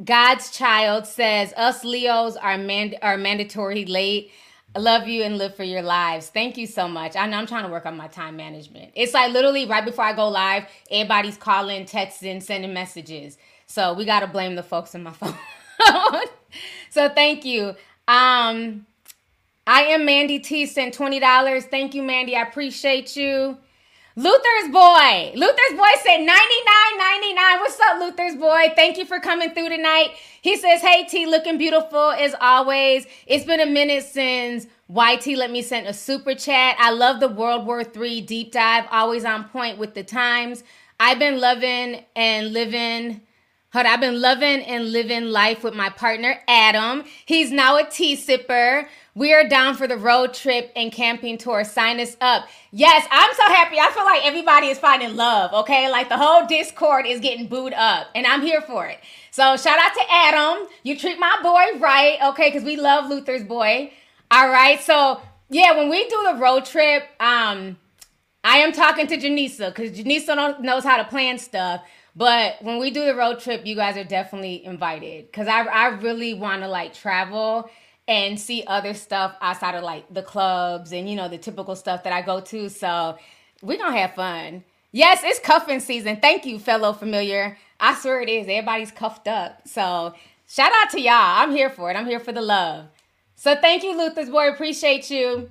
[0.04, 4.32] God's Child says us Leos are mand- are mandatory late.
[4.76, 6.30] I love you and live for your lives.
[6.30, 7.16] Thank you so much.
[7.16, 8.94] I know I'm trying to work on my time management.
[8.96, 13.38] It's like literally right before I go live, everybody's calling, texting, sending messages.
[13.68, 15.36] So we got to blame the folks in my phone.
[16.90, 17.76] so thank you.
[18.08, 18.86] Um,
[19.68, 20.66] I am Mandy T.
[20.66, 21.66] Sent twenty dollars.
[21.66, 22.36] Thank you, Mandy.
[22.36, 23.58] I appreciate you.
[24.16, 25.32] Luther's boy.
[25.36, 27.60] Luther's boy said 99.99.
[27.60, 28.72] What's up, Luther's boy?
[28.76, 30.12] Thank you for coming through tonight.
[30.42, 33.08] He says, Hey T, looking beautiful as always.
[33.26, 36.76] It's been a minute since YT let me send a super chat.
[36.80, 40.64] I love the World War III deep dive, always on point with the times.
[41.00, 43.22] I've been loving and living
[43.74, 47.06] Hold I've been loving and living life with my partner, Adam.
[47.26, 48.88] He's now a tea sipper.
[49.16, 51.64] We are down for the road trip and camping tour.
[51.64, 52.46] Sign us up.
[52.72, 53.80] Yes, I'm so happy.
[53.80, 55.90] I feel like everybody is finding love, okay?
[55.90, 59.00] Like the whole Discord is getting booed up, and I'm here for it.
[59.32, 60.68] So shout out to Adam.
[60.84, 62.50] You treat my boy right, okay?
[62.50, 63.92] Because we love Luther's boy.
[64.30, 64.80] All right.
[64.82, 67.78] So yeah, when we do the road trip, um,
[68.44, 71.82] I am talking to Janisa because Janisa knows how to plan stuff.
[72.16, 75.88] But when we do the road trip, you guys are definitely invited because I I
[75.88, 77.70] really want to like travel
[78.08, 82.04] and see other stuff outside of like the clubs and you know the typical stuff
[82.04, 82.70] that I go to.
[82.70, 83.18] So
[83.62, 84.64] we're gonna have fun.
[84.92, 86.18] Yes, it's cuffing season.
[86.18, 87.58] Thank you, fellow familiar.
[87.80, 88.48] I swear it is.
[88.48, 89.68] Everybody's cuffed up.
[89.68, 90.14] So
[90.48, 91.14] shout out to y'all.
[91.14, 91.96] I'm here for it.
[91.96, 92.86] I'm here for the love.
[93.36, 94.50] So thank you, Luther's boy.
[94.50, 95.50] Appreciate you.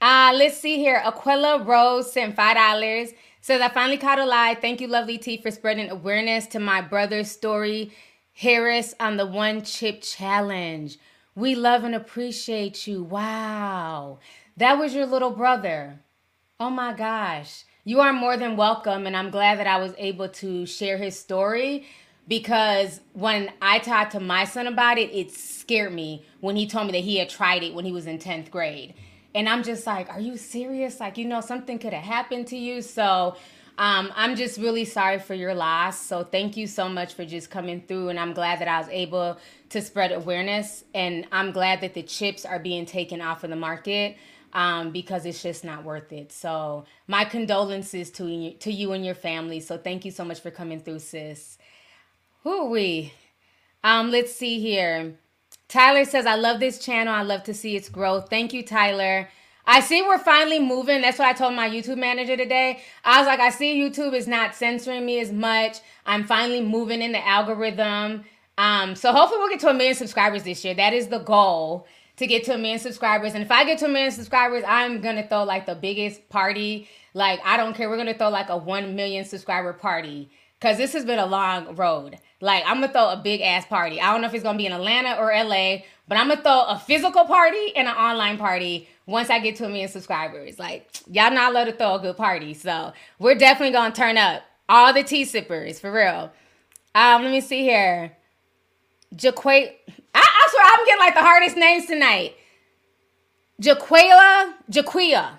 [0.00, 1.00] Uh, let's see here.
[1.04, 3.10] Aquila Rose sent five dollars.
[3.44, 4.54] Says I finally caught a lie.
[4.54, 7.90] Thank you, Lovely T, for spreading awareness to my brother's story.
[8.34, 10.96] Harris on the one chip challenge.
[11.34, 13.02] We love and appreciate you.
[13.02, 14.20] Wow.
[14.56, 15.98] That was your little brother.
[16.60, 17.64] Oh my gosh.
[17.82, 19.08] You are more than welcome.
[19.08, 21.84] And I'm glad that I was able to share his story
[22.28, 26.86] because when I talked to my son about it, it scared me when he told
[26.86, 28.94] me that he had tried it when he was in 10th grade.
[29.34, 31.00] And I'm just like, are you serious?
[31.00, 32.82] Like, you know, something could have happened to you.
[32.82, 33.36] So
[33.78, 35.98] um, I'm just really sorry for your loss.
[35.98, 38.10] So thank you so much for just coming through.
[38.10, 39.38] And I'm glad that I was able
[39.70, 40.84] to spread awareness.
[40.94, 44.16] And I'm glad that the chips are being taken off of the market
[44.52, 46.30] um, because it's just not worth it.
[46.30, 49.60] So my condolences to you, to you and your family.
[49.60, 51.56] So thank you so much for coming through, sis.
[52.42, 53.14] Who we?
[53.82, 55.14] Um, let's see here.
[55.72, 57.14] Tyler says, I love this channel.
[57.14, 58.28] I love to see its growth.
[58.28, 59.30] Thank you, Tyler.
[59.66, 61.00] I see we're finally moving.
[61.00, 62.82] That's what I told my YouTube manager today.
[63.06, 65.78] I was like, I see YouTube is not censoring me as much.
[66.04, 68.26] I'm finally moving in the algorithm.
[68.58, 70.74] Um, so hopefully we'll get to a million subscribers this year.
[70.74, 73.32] That is the goal to get to a million subscribers.
[73.32, 76.86] And if I get to a million subscribers, I'm gonna throw like the biggest party.
[77.14, 77.88] Like I don't care.
[77.88, 80.30] We're gonna throw like a one million subscriber party
[80.60, 82.18] because this has been a long road.
[82.42, 84.00] Like I'm gonna throw a big ass party.
[84.00, 86.64] I don't know if it's gonna be in Atlanta or LA, but I'm gonna throw
[86.64, 90.58] a physical party and an online party once I get to a million subscribers.
[90.58, 94.42] Like y'all not love to throw a good party, so we're definitely gonna turn up
[94.68, 96.32] all the tea sippers for real.
[96.96, 98.16] Um, let me see here.
[99.14, 99.74] Jaquay,
[100.12, 102.34] I, I swear I'm getting like the hardest names tonight.
[103.60, 105.30] Jaquela, Jaquia,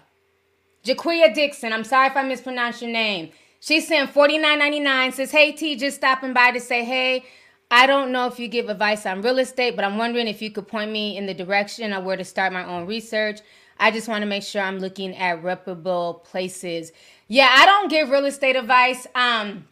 [0.86, 1.74] Jaquia Dixon.
[1.74, 3.32] I'm sorry if I mispronounced your name.
[3.64, 5.14] She sent forty nine ninety nine.
[5.14, 7.24] Says, "Hey T, just stopping by to say hey.
[7.72, 10.52] I don't know if you give advice on real estate, but I'm wondering if you
[10.52, 13.40] could point me in the direction of where to start my own research.
[13.80, 16.92] I just want to make sure I'm looking at reputable places.
[17.30, 19.08] Yeah, I don't give real estate advice.
[19.16, 19.66] Um,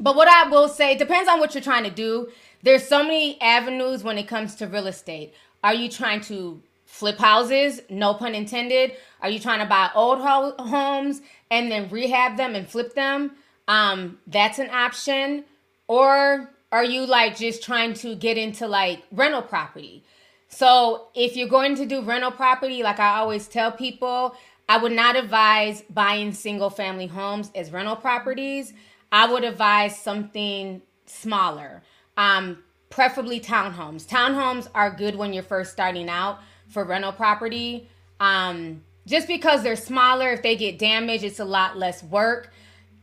[0.00, 2.28] but what I will say depends on what you're trying to do.
[2.64, 5.32] There's so many avenues when it comes to real estate.
[5.62, 7.82] Are you trying to flip houses?
[7.90, 8.92] No pun intended.
[9.20, 11.20] Are you trying to buy old ho- homes
[11.50, 13.32] and then rehab them and flip them?
[13.68, 15.44] Um, that's an option.
[15.88, 20.04] Or are you like just trying to get into like rental property?
[20.48, 24.36] So if you're going to do rental property, like I always tell people,
[24.68, 28.72] I would not advise buying single family homes as rental properties.
[29.12, 31.82] I would advise something smaller,
[32.16, 34.06] um, preferably townhomes.
[34.06, 37.88] Townhomes are good when you're first starting out for rental property.
[38.20, 42.52] Um, just because they're smaller, if they get damaged, it's a lot less work.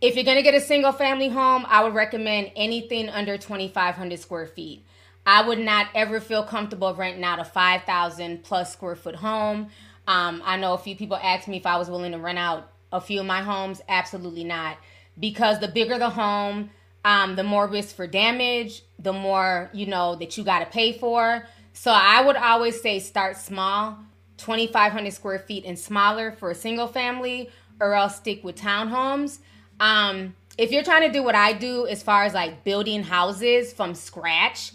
[0.02, 4.48] If you're gonna get a single family home, I would recommend anything under 2,500 square
[4.48, 4.86] feet.
[5.26, 9.70] I would not ever feel comfortable renting out a 5,000 plus square foot home.
[10.08, 12.70] Um, I know a few people asked me if I was willing to rent out
[12.92, 13.82] a few of my homes.
[13.88, 14.78] Absolutely not.
[15.18, 16.72] Because the bigger the home,
[17.06, 20.92] um, the more risk for damage, the more, you know, that you got to pay
[20.92, 21.46] for.
[21.74, 23.98] So I would always say start small,
[24.38, 29.40] 2,500 square feet and smaller for a single family, or else stick with townhomes.
[29.80, 33.74] Um, if you're trying to do what I do as far as like building houses
[33.74, 34.72] from scratch,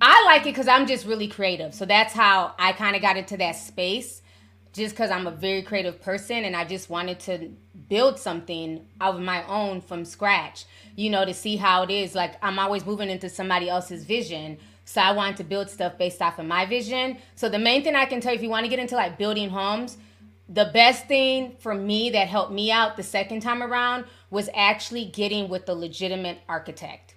[0.00, 1.74] I like it because I'm just really creative.
[1.74, 4.20] So that's how I kind of got into that space,
[4.72, 7.50] just because I'm a very creative person and I just wanted to
[7.88, 10.64] build something of my own from scratch,
[10.96, 12.16] you know, to see how it is.
[12.16, 14.58] Like I'm always moving into somebody else's vision.
[14.84, 17.18] So I wanted to build stuff based off of my vision.
[17.34, 19.18] So the main thing I can tell you, if you want to get into like
[19.18, 19.96] building homes,
[20.48, 25.06] the best thing for me that helped me out the second time around was actually
[25.06, 27.14] getting with the legitimate architect.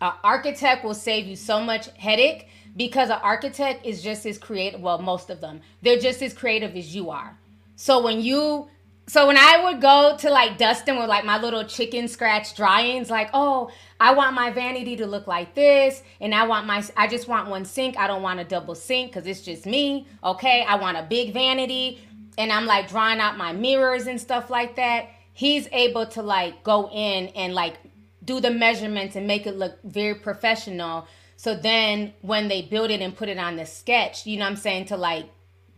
[0.00, 4.80] An architect will save you so much headache because an architect is just as creative.
[4.80, 7.38] Well, most of them, they're just as creative as you are.
[7.76, 8.68] So when you
[9.08, 13.08] so when I would go to like Dustin with like my little chicken scratch dryings,
[13.08, 17.06] like, oh, I want my vanity to look like this, and I want my, I
[17.06, 17.96] just want one sink.
[17.98, 20.06] I don't want a double sink because it's just me.
[20.22, 22.00] Okay, I want a big vanity,
[22.36, 25.08] and I'm like drawing out my mirrors and stuff like that.
[25.32, 27.76] He's able to like go in and like
[28.24, 31.06] do the measurements and make it look very professional.
[31.36, 34.52] So then when they build it and put it on the sketch, you know what
[34.52, 35.26] I'm saying, to like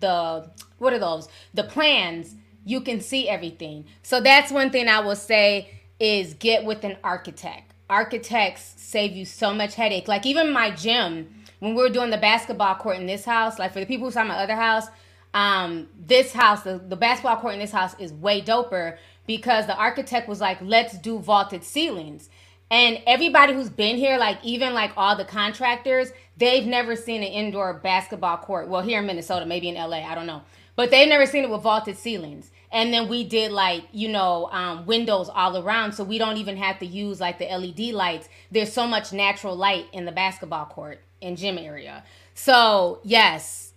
[0.00, 1.28] the, what are those?
[1.54, 3.86] The plans you can see everything.
[4.02, 7.67] So that's one thing I will say is get with an architect.
[7.90, 10.08] Architects save you so much headache.
[10.08, 13.72] Like even my gym, when we were doing the basketball court in this house, like
[13.72, 14.86] for the people who saw my other house,
[15.34, 18.96] um, this house, the, the basketball court in this house is way doper
[19.26, 22.30] because the architect was like, let's do vaulted ceilings.
[22.70, 27.28] And everybody who's been here, like even like all the contractors, they've never seen an
[27.28, 28.68] indoor basketball court.
[28.68, 30.42] Well, here in Minnesota, maybe in LA, I don't know.
[30.76, 34.48] But they've never seen it with vaulted ceilings and then we did like you know
[34.52, 38.28] um, windows all around so we don't even have to use like the led lights.
[38.50, 42.04] There's so much natural light in the basketball court and gym area.
[42.34, 43.72] So yes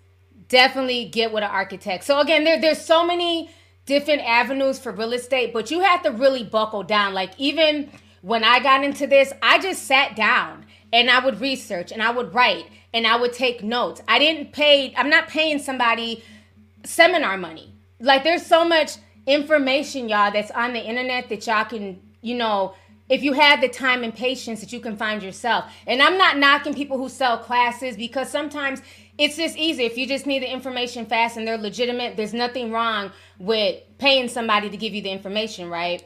[0.50, 2.04] definitely get with an architect.
[2.04, 3.50] So again there, there's so many
[3.86, 7.14] different avenues for real estate but you have to really buckle down.
[7.14, 7.90] Like even
[8.22, 12.12] when i got into this i just sat down and i would research and i
[12.12, 14.02] would write and i would take notes.
[14.08, 16.24] I didn't pay i'm not paying somebody
[16.84, 22.02] seminar money like there's so much information, y'all, that's on the internet that y'all can,
[22.22, 22.74] you know,
[23.10, 25.72] if you have the time and patience that you can find yourself.
[25.86, 28.82] And I'm not knocking people who sell classes because sometimes
[29.18, 29.84] it's just easy.
[29.84, 34.30] If you just need the information fast and they're legitimate, there's nothing wrong with paying
[34.30, 36.04] somebody to give you the information, right?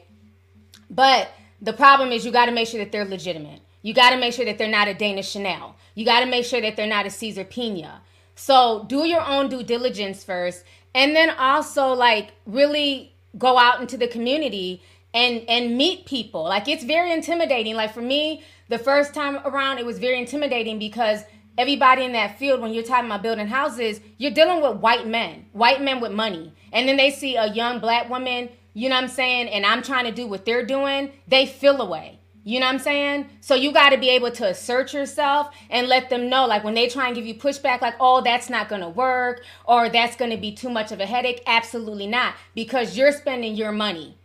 [0.90, 1.30] But
[1.62, 3.60] the problem is you got to make sure that they're legitimate.
[3.82, 5.76] You got to make sure that they're not a Dana Chanel.
[5.94, 8.02] You got to make sure that they're not a Cesar Pina.
[8.34, 10.64] So do your own due diligence first
[10.96, 14.82] and then also like really go out into the community
[15.14, 16.42] and and meet people.
[16.44, 17.76] Like it's very intimidating.
[17.76, 21.20] Like for me the first time around it was very intimidating because
[21.58, 25.46] everybody in that field when you're talking about building houses you're dealing with white men
[25.52, 26.52] white men with money.
[26.72, 29.82] And then they see a young black woman you know what i'm saying and i'm
[29.82, 32.15] trying to do what they're doing they feel away
[32.46, 33.28] you know what I'm saying?
[33.40, 36.74] So you got to be able to assert yourself and let them know, like when
[36.74, 40.14] they try and give you pushback, like, oh, that's not going to work or that's
[40.14, 41.42] going to be too much of a headache.
[41.48, 44.16] Absolutely not, because you're spending your money.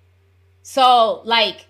[0.62, 1.66] So, like,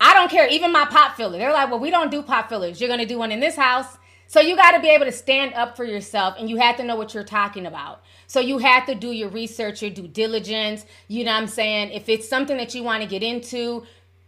[0.00, 0.46] I don't care.
[0.46, 2.80] Even my pot filler, they're like, well, we don't do pot fillers.
[2.80, 3.98] You're going to do one in this house.
[4.28, 6.84] So you got to be able to stand up for yourself and you have to
[6.84, 8.04] know what you're talking about.
[8.28, 10.86] So you have to do your research, your due diligence.
[11.08, 11.90] You know what I'm saying?
[11.90, 13.82] If it's something that you want to get into,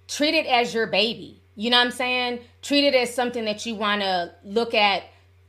[0.09, 2.41] treat it as your baby you know what I'm saying?
[2.63, 5.05] Treat it as something that you want to look at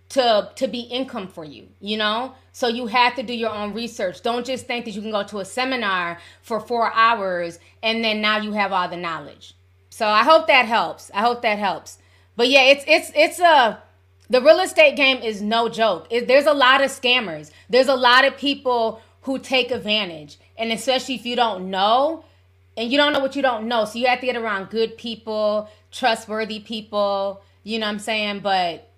[0.09, 2.33] to to be income for you, you know?
[2.51, 4.21] So you have to do your own research.
[4.21, 8.21] Don't just think that you can go to a seminar for 4 hours and then
[8.21, 9.55] now you have all the knowledge.
[9.89, 11.09] So I hope that helps.
[11.13, 11.97] I hope that helps.
[12.35, 13.81] But yeah, it's it's it's a
[14.29, 16.07] the real estate game is no joke.
[16.09, 17.51] It, there's a lot of scammers.
[17.69, 20.37] There's a lot of people who take advantage.
[20.57, 22.25] And especially if you don't know,
[22.75, 23.85] and you don't know what you don't know.
[23.85, 28.39] So you have to get around good people, trustworthy people, you know what I'm saying?
[28.41, 28.89] But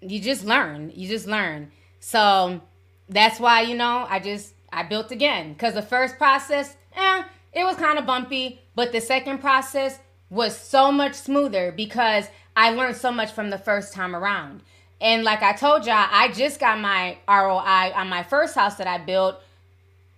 [0.00, 0.90] you just learn.
[0.94, 1.70] You just learn.
[2.00, 2.60] So
[3.08, 7.64] that's why, you know, I just I built again cuz the first process, eh, it
[7.64, 9.98] was kind of bumpy, but the second process
[10.30, 14.62] was so much smoother because I learned so much from the first time around.
[15.00, 18.86] And like I told y'all, I just got my ROI on my first house that
[18.86, 19.40] I built.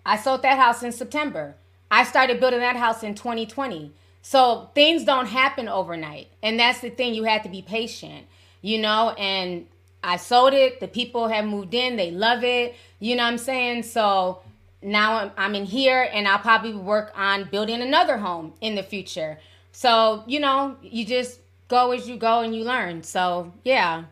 [0.07, 1.57] I sold that house in September.
[1.90, 3.92] I started building that house in 2020.
[4.23, 6.29] So things don't happen overnight.
[6.43, 8.27] And that's the thing, you have to be patient,
[8.63, 9.67] you know, and
[10.03, 13.39] I sold it, the people have moved in, they love it, you know what I'm
[13.39, 13.83] saying?
[13.85, 14.41] So
[14.83, 19.39] now I'm in here and I'll probably work on building another home in the future.
[19.73, 23.03] So, you know, you just go as you go and you learn.
[23.03, 24.05] So, yeah.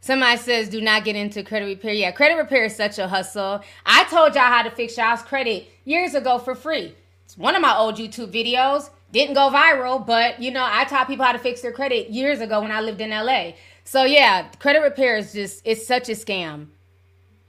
[0.00, 1.92] Somebody says, do not get into credit repair.
[1.92, 3.60] Yeah, credit repair is such a hustle.
[3.84, 6.94] I told y'all how to fix y'all's credit years ago for free.
[7.36, 8.90] One of my old YouTube videos.
[9.12, 12.40] Didn't go viral, but you know, I taught people how to fix their credit years
[12.40, 13.52] ago when I lived in LA.
[13.84, 16.68] So yeah, credit repair is just, it's such a scam.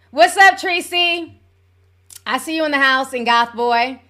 [0.10, 1.40] What's up, Tracy?
[2.26, 4.02] I see you in the house in Goth Boy.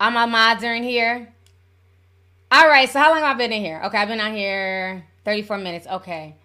[0.00, 1.32] All my mods are in here.
[2.50, 3.82] All right, so how long have I been in here?
[3.84, 5.86] Okay, I've been out here 34 minutes.
[5.86, 6.36] Okay.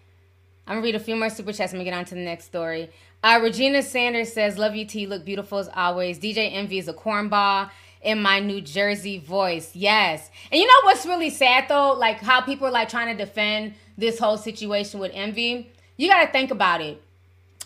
[0.66, 2.44] I'm gonna read a few more super chats and we get on to the next
[2.44, 2.90] story.
[3.24, 5.06] Uh, Regina Sanders says, "Love you, T.
[5.06, 7.70] Look beautiful as always." DJ Envy is a cornball
[8.02, 9.74] in my New Jersey voice.
[9.74, 13.24] Yes, and you know what's really sad though, like how people are like trying to
[13.24, 15.70] defend this whole situation with Envy.
[15.96, 17.02] You got to think about it.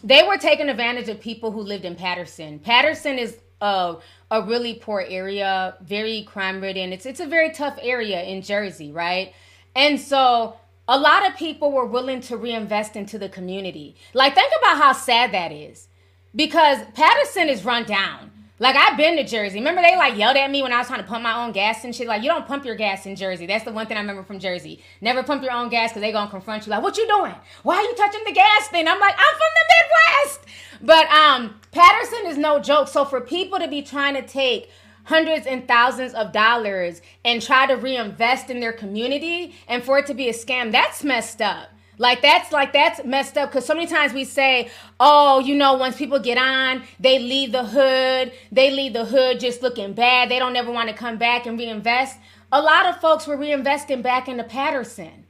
[0.02, 2.58] They were taking advantage of people who lived in Paterson.
[2.58, 3.96] Paterson is a
[4.30, 6.92] a really poor area, very crime ridden.
[6.92, 9.32] It's it's a very tough area in Jersey, right?
[9.76, 10.56] And so
[10.88, 13.96] a lot of people were willing to reinvest into the community.
[14.12, 15.88] Like think about how sad that is.
[16.34, 18.32] Because Paterson is run down.
[18.60, 19.58] Like I've been to Jersey.
[19.58, 21.82] Remember they like yelled at me when I was trying to pump my own gas
[21.82, 22.06] and shit.
[22.06, 23.46] Like you don't pump your gas in Jersey.
[23.46, 24.80] That's the one thing I remember from Jersey.
[25.00, 26.70] Never pump your own gas because they gonna confront you.
[26.70, 27.34] Like what you doing?
[27.64, 28.86] Why are you touching the gas thing?
[28.86, 30.40] I'm like I'm from the Midwest.
[30.82, 32.86] But um, Paterson is no joke.
[32.86, 34.70] So for people to be trying to take
[35.04, 40.06] hundreds and thousands of dollars and try to reinvest in their community and for it
[40.06, 41.70] to be a scam, that's messed up.
[41.98, 45.74] Like that's like that's messed up because so many times we say, oh, you know,
[45.74, 50.30] once people get on, they leave the hood, they leave the hood just looking bad.
[50.30, 52.18] They don't ever want to come back and reinvest.
[52.52, 55.24] A lot of folks were reinvesting back into Paterson,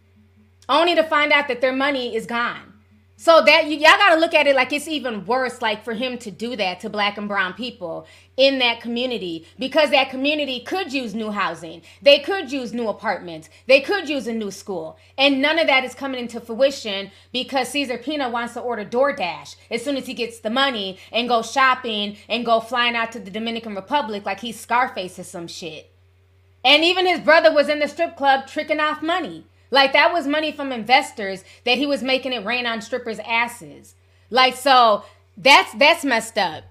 [0.68, 2.72] only to find out that their money is gone.
[3.16, 5.94] So that you, y'all got to look at it like it's even worse, like for
[5.94, 8.06] him to do that to black and brown people
[8.36, 11.82] in that community because that community could use new housing.
[12.02, 13.48] They could use new apartments.
[13.66, 14.98] They could use a new school.
[15.16, 19.56] And none of that is coming into fruition because Cesar Pina wants to order DoorDash
[19.70, 23.20] as soon as he gets the money and go shopping and go flying out to
[23.20, 25.90] the Dominican Republic like he's Scarface or some shit.
[26.64, 29.46] And even his brother was in the strip club tricking off money.
[29.70, 33.94] Like that was money from investors that he was making it rain on strippers' asses.
[34.30, 35.04] Like so
[35.36, 36.64] that's that's messed up.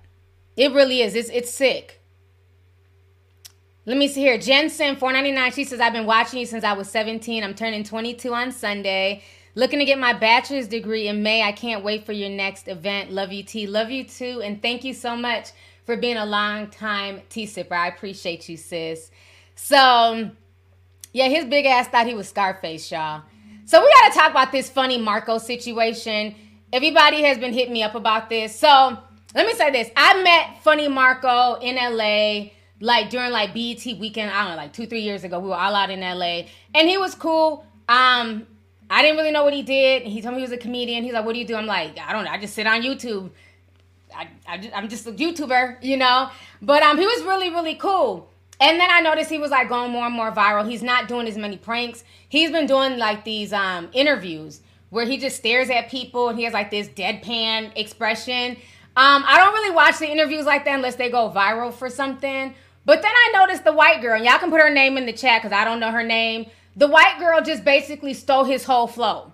[0.55, 1.15] It really is.
[1.15, 2.01] It's it's sick.
[3.85, 4.37] Let me see here.
[4.37, 5.51] Jensen, four ninety nine.
[5.51, 7.43] She says, I've been watching you since I was 17.
[7.43, 9.23] I'm turning 22 on Sunday.
[9.55, 11.43] Looking to get my bachelor's degree in May.
[11.43, 13.11] I can't wait for your next event.
[13.11, 13.67] Love you, T.
[13.67, 14.41] Love you too.
[14.41, 15.49] And thank you so much
[15.85, 17.73] for being a long time T sipper.
[17.73, 19.11] I appreciate you, sis.
[19.55, 20.31] So,
[21.11, 23.23] yeah, his big ass thought he was Scarface, y'all.
[23.65, 26.35] So, we got to talk about this funny Marco situation.
[26.71, 28.57] Everybody has been hitting me up about this.
[28.57, 28.97] So,
[29.33, 29.89] let me say this.
[29.95, 34.73] I met Funny Marco in LA like during like BET weekend, I don't know, like
[34.73, 35.39] two, three years ago.
[35.39, 36.43] We were all out in LA.
[36.75, 37.65] And he was cool.
[37.87, 38.45] Um,
[38.89, 40.03] I didn't really know what he did.
[40.03, 41.03] He told me he was a comedian.
[41.03, 41.55] He's like, What do you do?
[41.55, 42.31] I'm like, I don't know.
[42.31, 43.31] I just sit on YouTube.
[44.15, 46.29] I, I I'm just a YouTuber, you know?
[46.61, 48.29] But um, he was really, really cool.
[48.59, 50.69] And then I noticed he was like going more and more viral.
[50.69, 52.03] He's not doing as many pranks.
[52.29, 56.43] He's been doing like these um interviews where he just stares at people and he
[56.43, 58.57] has like this deadpan expression.
[58.95, 62.53] Um, I don't really watch the interviews like that unless they go viral for something.
[62.85, 65.13] But then I noticed the white girl, and y'all can put her name in the
[65.13, 66.47] chat because I don't know her name.
[66.75, 69.31] The white girl just basically stole his whole flow.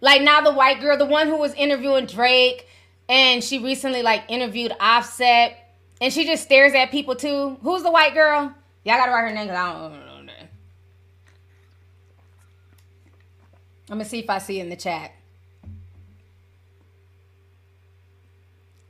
[0.00, 2.66] Like now the white girl, the one who was interviewing Drake,
[3.08, 5.56] and she recently like interviewed Offset,
[6.00, 7.58] and she just stares at people too.
[7.62, 8.54] Who's the white girl?
[8.84, 10.06] Y'all gotta write her name because I don't know.
[13.88, 15.12] I'm gonna see if I see it in the chat.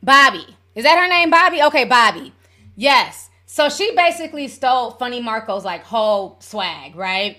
[0.07, 0.55] Bobbi.
[0.75, 1.67] Is that her name, Bobbi?
[1.67, 2.33] Okay, Bobbi.
[2.77, 3.31] Yes.
[3.47, 7.39] So she basically stole Funny Marco's like whole swag, right?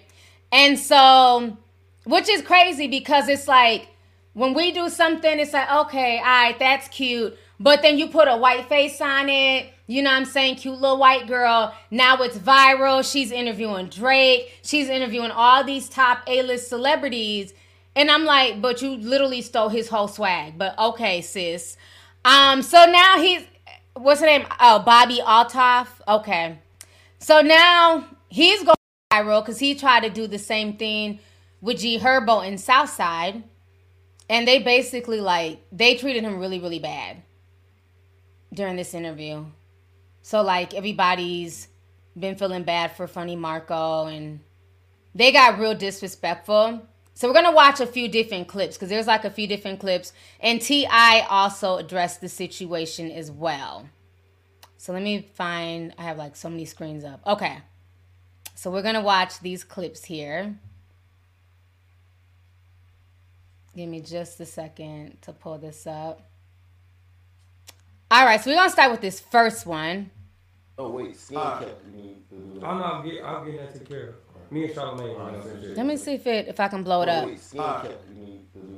[0.51, 1.57] And so,
[2.05, 3.89] which is crazy because it's like
[4.33, 7.37] when we do something, it's like, okay, all right, that's cute.
[7.59, 10.57] But then you put a white face on it, you know what I'm saying?
[10.57, 11.73] Cute little white girl.
[11.89, 13.09] Now it's viral.
[13.09, 14.59] She's interviewing Drake.
[14.61, 17.53] She's interviewing all these top A list celebrities.
[17.95, 20.57] And I'm like, but you literally stole his whole swag.
[20.57, 21.77] But okay, sis.
[22.25, 23.43] Um, so now he's
[23.93, 24.45] what's her name?
[24.59, 25.87] Oh, Bobbi Althoff.
[26.07, 26.59] Okay.
[27.19, 28.75] So now he's going
[29.11, 31.19] viral because he tried to do the same thing
[31.61, 33.43] with G Herbo in Southside.
[34.29, 37.23] And they basically like they treated him really, really bad
[38.53, 39.45] during this interview.
[40.21, 41.69] So like everybody's
[42.17, 44.41] been feeling bad for Funny Marco and
[45.15, 46.81] they got real disrespectful.
[47.17, 50.13] So we're gonna watch a few different clips because there's like a few different clips,
[50.39, 51.25] and T.I.
[51.27, 53.89] also addressed the situation as well.
[54.77, 55.95] So let me find.
[55.97, 57.21] I have like so many screens up.
[57.25, 57.57] Okay,
[58.53, 60.59] so we're gonna watch these clips here.
[63.75, 66.21] Give me just a second to pull this up.
[68.11, 70.11] All right, so we're gonna start with this first one.
[70.77, 71.69] Oh wait, skin uh, cap.
[72.61, 73.03] I'm not.
[73.03, 74.15] Get, I'm getting that taken care of.
[74.49, 75.75] Me and Charlamagne.
[75.77, 77.29] Let me see if it if I can blow it up.
[77.57, 77.87] Uh,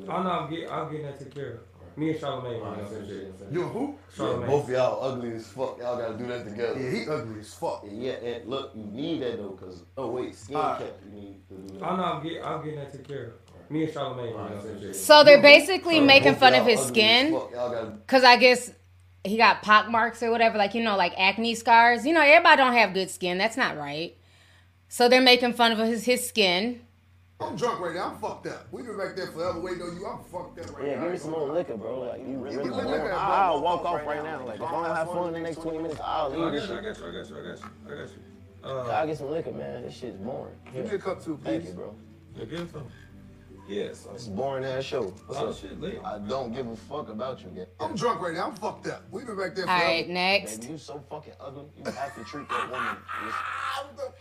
[0.10, 1.60] I'm not get I'm getting that taken care of.
[1.98, 3.52] Me and Charlamagne.
[3.52, 3.96] You and who?
[4.16, 4.48] Charlamagne.
[4.48, 5.78] Both of y'all ugly as fuck.
[5.80, 6.80] Y'all gotta do that together.
[6.80, 7.86] Yeah, he ugly as fuck.
[7.90, 10.82] Yeah, and look, you need that though, cause oh wait, skin cap.
[11.06, 11.86] You need to do that.
[11.86, 13.34] I'm not get I'm getting that taken care of.
[13.72, 14.96] Me and Charlamagne.
[14.96, 17.40] So they're basically making fun of his skin.
[18.08, 18.72] Cause I guess
[19.24, 22.06] he got pock marks or whatever, like you know, like acne scars.
[22.06, 23.38] You know, everybody don't have good skin.
[23.38, 24.16] That's not right.
[24.90, 26.82] So they're making fun of his, his skin.
[27.40, 28.10] I'm drunk right now.
[28.12, 28.68] I'm fucked up.
[28.72, 30.06] We've been back there forever waiting on you.
[30.06, 30.98] I'm fucked up right Yeah, now.
[30.98, 32.00] Yeah, give me some more liquor, bro.
[32.02, 32.88] Like you really me want.
[32.88, 33.16] liquor, bro.
[33.18, 34.46] I'll walk off right now.
[34.46, 36.52] Like if I don't have fun in the next 20 minutes, I'll I leave got
[36.52, 36.84] this you, I shit.
[36.84, 38.16] got you, I got you, I got you, I got you.
[38.62, 39.84] Uh, I'll get some liquor, man.
[39.84, 40.54] This shit's boring.
[40.74, 41.70] Give me a cup too, Thank please.
[41.70, 41.96] you, bro.
[42.36, 42.88] yeah, give it to him.
[43.70, 44.08] Yes.
[44.16, 45.04] It's a boring ass show.
[45.28, 45.56] What's Oh up?
[45.58, 46.02] shit, lit.
[46.04, 47.68] I don't give a fuck about you, man.
[47.80, 48.48] I'm drunk right now.
[48.48, 49.04] I'm fucked up.
[49.12, 49.84] We've been back there for forever.
[49.86, 50.58] right, next.
[50.62, 51.66] Baby, you so fucking ugly.
[51.78, 52.96] You have to treat that woman.
[53.26, 53.36] with-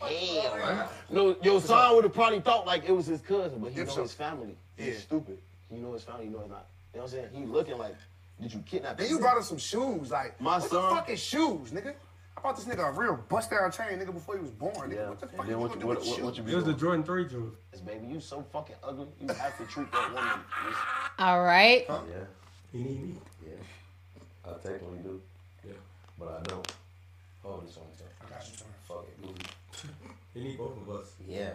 [0.02, 0.92] ah, Hell.
[1.10, 3.88] No, your son would have probably thought like it was his cousin, but he If
[3.88, 4.02] know so.
[4.02, 4.56] his family.
[4.76, 5.00] He's Yeah.
[5.00, 5.38] stupid.
[5.70, 6.26] You know his family.
[6.26, 6.66] You know he's not.
[6.92, 7.28] You know what I'm saying?
[7.32, 7.94] He looking like,
[8.40, 8.98] did you kidnap?
[8.98, 9.12] Then him?
[9.14, 10.10] you brought him some shoes.
[10.10, 11.94] Like, My what son- the fuck shoes, nigga?
[12.38, 14.72] I bought this nigga a real bust down chain, nigga, before he was born.
[14.92, 15.08] Nigga, Yeah.
[15.08, 16.42] what the fuck And you then what gonna you- do what- with what- what you
[16.44, 16.72] be It was the?
[16.74, 17.56] Jordan 3 Jordan.
[17.84, 19.08] Baby, you so fucking ugly.
[19.20, 20.40] You have to treat that woman.
[20.64, 20.76] with-
[21.18, 21.84] All right.
[21.88, 21.96] Yeah.
[22.70, 23.20] He need me.
[23.44, 23.52] Yeah.
[24.44, 25.20] I technically do.
[25.64, 25.72] Yeah.
[26.16, 26.72] But I don't.
[27.42, 27.92] Hold this on me.
[28.24, 28.72] I got you, Tony.
[28.84, 29.22] Fuck it.
[29.22, 29.46] Booty.
[30.34, 31.06] He need both of us.
[31.26, 31.54] Yeah.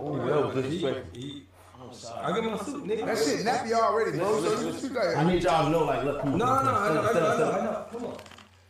[0.00, 1.16] Oh, yo, he, disrespect.
[1.16, 1.46] he,
[1.88, 2.24] I'm sorry.
[2.24, 3.06] I give him a suit, nigga.
[3.06, 4.40] That shit nappy already, bro.
[4.42, 5.16] So you shoot that.
[5.16, 6.64] I need y'all to know, like, look, come No, on.
[6.64, 7.86] no, I know, I know, I know, I know.
[7.92, 8.16] Come on.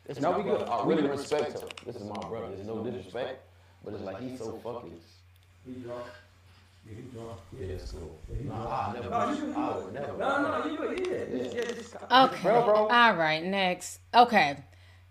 [0.07, 0.63] This no, we good.
[0.69, 1.69] I really respect him.
[1.85, 2.49] This is my brother.
[2.55, 3.43] There's no disrespect,
[3.85, 4.99] but it's like he's so fucking.
[5.67, 6.05] He drunk.
[6.87, 7.39] Yeah, he drunk.
[7.61, 8.19] Yeah, it's cool.
[8.39, 8.55] he No.
[8.55, 9.11] I never.
[9.11, 10.17] No, you I.
[10.17, 11.07] No, no, you good.
[11.07, 11.75] Yeah, yeah, yeah.
[11.75, 12.49] Just, Okay.
[12.49, 14.01] All right, next.
[14.15, 14.57] Okay.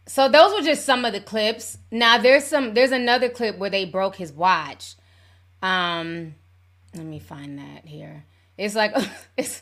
[0.07, 1.77] So those were just some of the clips.
[1.91, 4.95] Now there's some there's another clip where they broke his watch.
[5.61, 6.35] Um
[6.95, 8.25] let me find that here.
[8.57, 8.93] It's like
[9.37, 9.61] it's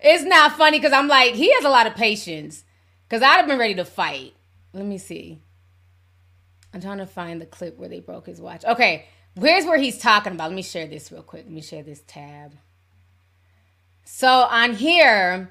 [0.00, 2.64] it's not funny cuz I'm like he has a lot of patience
[3.08, 4.34] cuz I'd have been ready to fight.
[4.72, 5.40] Let me see.
[6.72, 8.64] I'm trying to find the clip where they broke his watch.
[8.64, 9.06] Okay,
[9.40, 10.50] here's where he's talking about.
[10.50, 11.44] Let me share this real quick.
[11.44, 12.54] Let me share this tab.
[14.04, 15.50] So on here,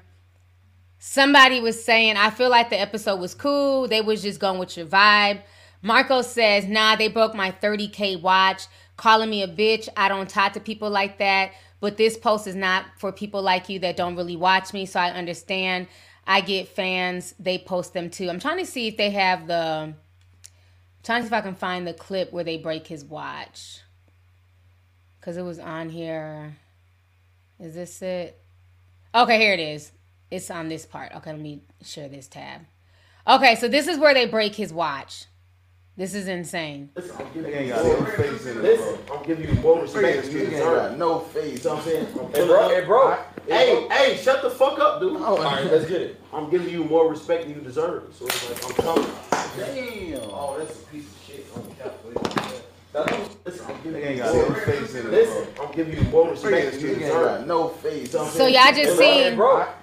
[0.98, 3.88] somebody was saying, I feel like the episode was cool.
[3.88, 5.42] They was just going with your vibe.
[5.80, 8.66] Marco says, nah, they broke my 30K watch,
[8.98, 9.88] calling me a bitch.
[9.96, 11.52] I don't talk to people like that.
[11.80, 14.84] But this post is not for people like you that don't really watch me.
[14.84, 15.86] So I understand.
[16.26, 17.34] I get fans.
[17.38, 18.28] They post them too.
[18.28, 19.94] I'm trying to see if they have the.
[21.02, 23.80] trying to see if I can find the clip where they break his watch.
[25.18, 26.56] Because it was on here.
[27.58, 28.40] Is this it?
[29.14, 29.92] Okay, here it is.
[30.30, 31.14] It's on this part.
[31.14, 32.62] Okay, let me share this tab.
[33.26, 35.26] Okay, so this is where they break his watch.
[35.98, 36.90] This is insane.
[36.94, 40.32] Listen, I'm giving you more face in it, Listen, I'm giving you more respect than
[40.32, 40.96] you deserve.
[40.96, 41.64] No face.
[41.64, 42.06] You know what I'm saying?
[42.20, 42.68] I'm Hey, bro.
[42.68, 43.18] Hey, bro.
[43.48, 45.20] Hey, hey, shut the fuck up, dude.
[45.20, 46.20] All right, let's get it.
[46.32, 48.14] I'm giving you more respect than you deserve.
[48.14, 49.10] So it's like, I'm coming.
[49.56, 50.20] Damn.
[50.30, 51.46] Oh, that's a piece of shit.
[51.56, 52.62] On the calculator.
[52.94, 55.10] Listen, I'm giving you more face in it.
[55.10, 57.46] Listen, I'm giving you more respect than you deserve.
[57.46, 58.10] No face.
[58.10, 59.38] So y'all just seen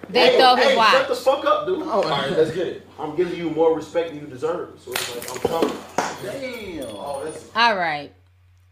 [0.09, 0.91] they hey, throw his hey, watch.
[0.91, 1.87] Shut the fuck up, dude.
[1.87, 2.87] All right, let's get it.
[2.99, 4.79] I'm giving you more respect than you deserve.
[4.79, 5.77] So it's like, I'm coming.
[6.23, 6.85] Damn.
[6.89, 8.13] Oh, that's All right.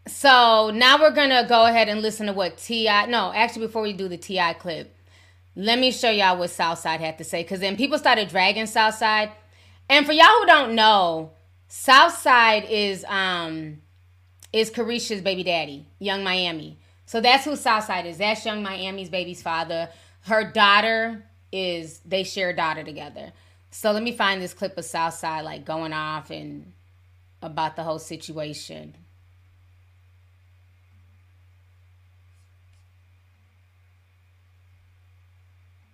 [0.06, 3.06] So now we're gonna go ahead and listen to what Ti.
[3.06, 4.54] No, actually, before we do the T.I.
[4.54, 4.96] clip,
[5.56, 7.42] let me show y'all what Southside had to say.
[7.42, 9.32] Because then people started dragging Southside,
[9.88, 11.32] and for y'all who don't know,
[11.68, 13.78] Southside is um
[14.54, 16.78] is Caresha's baby daddy, Yung Miami.
[17.06, 18.18] So that's who Southside is.
[18.18, 19.88] That's Yung Miami's baby's father.
[20.22, 23.32] Her daughter is they share a daughter together.
[23.72, 26.72] So let me find this clip of Southside like going off and
[27.42, 28.94] about the whole situation.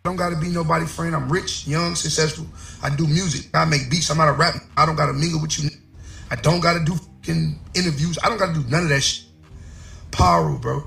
[0.05, 1.17] I don't gotta be nobody friend.
[1.17, 2.47] I'm rich, young, successful.
[2.83, 3.47] I do music.
[3.55, 4.11] I make beats.
[4.11, 4.55] I'm not a rap.
[4.77, 5.71] I don't gotta mingle with you.
[6.31, 8.19] I don't gotta do fucking interviews.
[8.23, 9.27] I don't gotta do none of that shit.
[10.11, 10.83] Power, bro.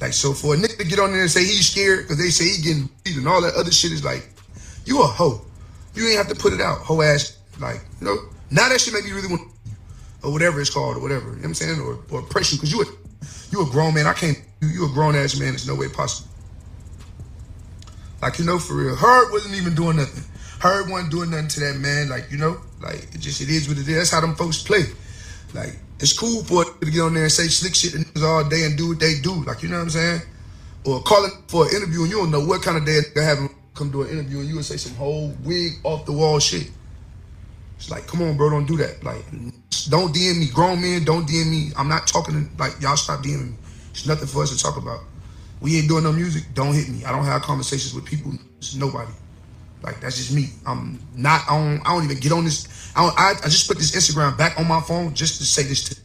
[0.00, 2.30] Like so for a nigga to get on there and say he's scared because they
[2.30, 4.28] say he getting beat and all that other shit is like,
[4.84, 5.44] you a hoe.
[5.94, 7.38] You ain't have to put it out, hoe ass.
[7.60, 8.16] Like, you know,
[8.50, 9.42] now that shit make me really want
[10.22, 11.26] or whatever it's called or whatever.
[11.26, 11.80] You know what I'm saying?
[11.80, 12.86] Or or oppression, because you a
[13.50, 14.06] you a grown man.
[14.06, 15.50] I can't you, you a grown ass man.
[15.50, 16.30] There's no way possible.
[18.20, 18.94] Like, you know, for real.
[18.94, 20.22] Herb wasn't even doing nothing.
[20.60, 22.08] Herb wasn't doing nothing to that man.
[22.08, 23.96] Like, you know, like it just it is what it is.
[23.96, 24.84] That's how them folks play.
[25.54, 28.64] Like, it's cool for to get on there and say slick shit niggas all day
[28.64, 29.44] and do what they do.
[29.44, 30.22] Like, you know what I'm saying?
[30.84, 33.38] Or calling for an interview and you don't know what kind of day they have
[33.74, 36.70] come do an interview and you would say some whole wig off the wall shit.
[37.76, 39.02] It's like, come on, bro, don't do that.
[39.02, 39.24] Like,
[39.88, 40.48] don't DM me.
[40.52, 41.70] Grown men, don't DM me.
[41.76, 43.56] I'm not talking, to, like, y'all stop DMing me.
[43.90, 45.00] It's nothing for us to talk about.
[45.60, 47.04] We ain't doing no music, don't hit me.
[47.04, 49.12] I don't have conversations with people, it's nobody.
[49.82, 50.50] Like, that's just me.
[50.66, 52.92] I'm not on, I don't even get on this.
[52.94, 55.84] I, I, I just put this Instagram back on my phone just to say this
[55.88, 56.00] to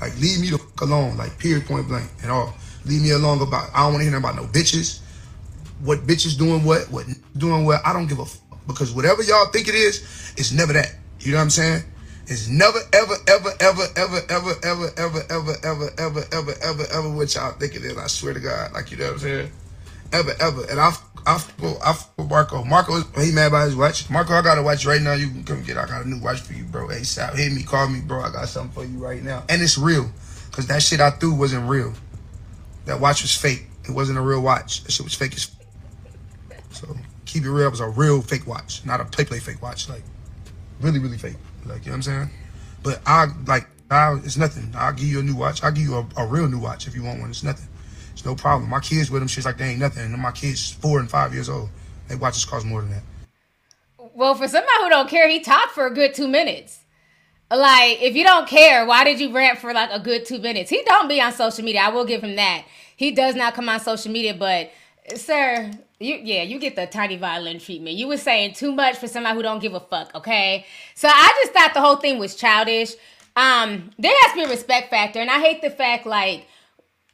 [0.00, 2.54] Like, leave me the fuck alone, like, period, point blank, at all.
[2.84, 5.00] Leave me alone about, I don't want to hear about no bitches.
[5.82, 7.06] What bitches doing what, what
[7.36, 8.42] doing what, I don't give a fuck.
[8.66, 10.94] Because whatever y'all think it is, it's never that.
[11.20, 11.82] You know what I'm saying?
[12.28, 17.10] is never, ever, ever, ever, ever, ever, ever, ever, ever, ever, ever, ever, ever, ever
[17.10, 17.96] what y'all think it is.
[17.96, 19.52] I swear to God, like you know what I'm saying.
[20.12, 20.92] Ever, ever, and I,
[21.26, 22.64] I, I, I Marco.
[22.64, 24.08] Marco, he mad about his watch.
[24.08, 25.14] Marco, I got a watch right now.
[25.14, 25.76] You can come get.
[25.76, 26.88] I got a new watch for you, bro.
[26.88, 27.36] ASAP.
[27.36, 28.20] Hit me, call me, bro.
[28.20, 30.10] I got something for you right now, and it's real,
[30.52, 31.92] cause that shit I threw wasn't real.
[32.84, 33.66] That watch was fake.
[33.88, 34.84] It wasn't a real watch.
[34.84, 35.50] That shit was fake as.
[36.70, 36.94] So
[37.24, 37.66] keep it real.
[37.66, 39.88] It was a real fake watch, not a play play fake watch.
[39.88, 40.02] Like
[40.80, 41.36] really, really fake.
[41.64, 42.30] Like you know what I'm saying.
[42.82, 44.72] But I like I, it's nothing.
[44.76, 45.62] I'll give you a new watch.
[45.62, 47.30] I'll give you a, a real new watch if you want one.
[47.30, 47.68] It's nothing.
[48.26, 48.68] No problem.
[48.68, 50.02] My kids with them shit's like they ain't nothing.
[50.02, 51.68] And my kids four and five years old.
[52.08, 53.02] They watches cost more than that.
[54.14, 56.80] Well, for somebody who don't care, he talked for a good two minutes.
[57.48, 60.70] Like, if you don't care, why did you rant for like a good two minutes?
[60.70, 61.82] He don't be on social media.
[61.82, 62.64] I will give him that.
[62.96, 64.72] He does not come on social media, but
[65.14, 65.70] sir,
[66.00, 67.94] you yeah, you get the tiny violin treatment.
[67.94, 70.66] You were saying too much for somebody who don't give a fuck, okay?
[70.96, 72.94] So I just thought the whole thing was childish.
[73.36, 76.48] Um, there has to be a respect factor, and I hate the fact like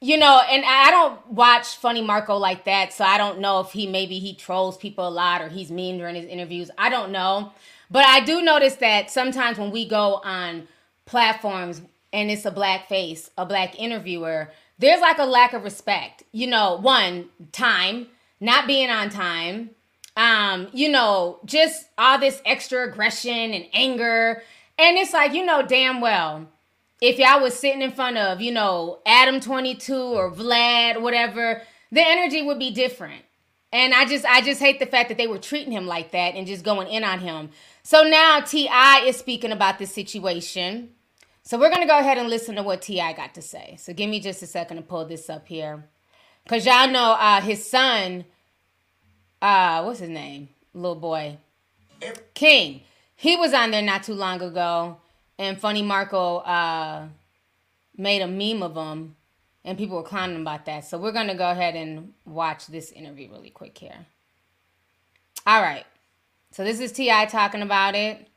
[0.03, 3.71] you know, and I don't watch Funny Marco like that, so I don't know if
[3.71, 6.73] he maybe he trolls people a lot or he's mean during his interviews.
[6.77, 7.53] I don't know.
[7.89, 10.67] But I do notice that sometimes when we go on
[11.07, 11.83] platforms
[12.13, 16.25] and it's a black face, a black interviewer, there's like a lack of respect.
[16.33, 18.09] You know, one, time,
[18.41, 19.71] not being on time,
[20.17, 24.43] um, you know, just all this extra aggression and anger.
[24.81, 26.49] And it's like, you know, damn well
[27.03, 32.01] if y'all was sitting in front of, you know, Adam 22 or Vlad, whatever, the
[32.01, 33.25] energy would be different.
[33.73, 36.37] And I just I just hate the fact that they were treating him like that
[36.37, 37.51] and just going in on him.
[37.83, 39.01] So now T.I.
[39.07, 40.91] is speaking about this situation.
[41.43, 43.15] So we're gonna go ahead and listen to what T.I.
[43.15, 43.77] got to say.
[43.81, 45.89] So give me just a second to pull this up here.
[46.47, 48.27] Cause y'all know uh his son,
[49.41, 50.51] uh, what's his name?
[50.73, 51.39] Little boy.
[52.35, 52.83] King.
[53.17, 54.99] He was on there not too long ago
[55.39, 57.07] and Funny Marco uh,
[57.97, 59.17] made a meme of him,
[59.65, 60.85] and people were clowning about that.
[60.85, 64.07] So we're gonna go ahead and watch this interview really quick here.
[65.47, 65.85] All right,
[66.53, 67.27] so this is T.I.
[67.27, 68.29] talking about it.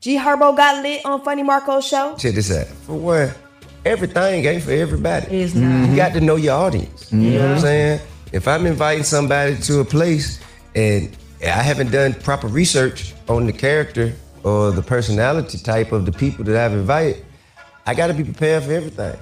[0.00, 2.16] G Herbo got lit on Funny Marco's show.
[2.18, 2.66] Check this out.
[2.66, 3.36] For what?
[3.84, 5.26] Everything ain't for everybody.
[5.26, 5.88] It's not.
[5.88, 7.12] You got to know your audience.
[7.12, 8.00] You know what I'm saying?
[8.32, 10.40] If I'm inviting somebody to a place
[10.74, 14.12] and I haven't done proper research on the character
[14.44, 17.24] or the personality type of the people that I've invited,
[17.86, 19.18] I got to be prepared for everything.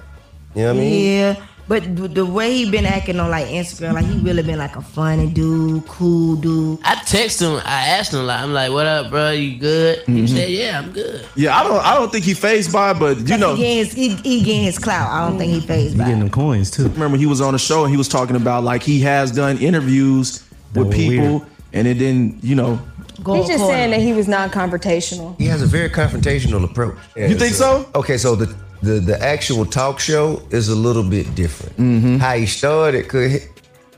[0.55, 1.17] You know what I mean?
[1.17, 4.57] Yeah, but the, the way he been acting on like Instagram, like he really been
[4.57, 6.79] like a funny dude, cool dude.
[6.83, 7.55] I text him.
[7.63, 9.31] I asked him like, I'm like, "What up, bro?
[9.31, 10.15] You good?" Mm-hmm.
[10.15, 11.85] He said, "Yeah, I'm good." Yeah, I don't.
[11.85, 14.63] I don't think he phased by, but you know, he getting his, he, he getting
[14.63, 15.09] his clout.
[15.09, 16.05] I don't think he phased by.
[16.05, 16.89] getting them coins too.
[16.89, 19.57] Remember, he was on a show and he was talking about like he has done
[19.57, 20.45] interviews
[20.75, 22.79] with people, and it didn't, you know.
[23.17, 25.39] He's just saying that he was non-confrontational.
[25.39, 26.97] He has a very confrontational approach.
[27.15, 27.87] You think so?
[27.93, 31.75] Okay, so the the, the actual talk show is a little bit different.
[31.77, 32.17] Mm-hmm.
[32.17, 33.47] How he started, cause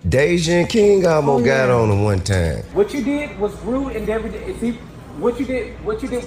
[0.06, 2.64] Deyjah and King almost Oh, got on him one time.
[2.74, 4.60] What you did was rude and everything.
[4.60, 4.72] See,
[5.18, 6.26] what you did, what you did.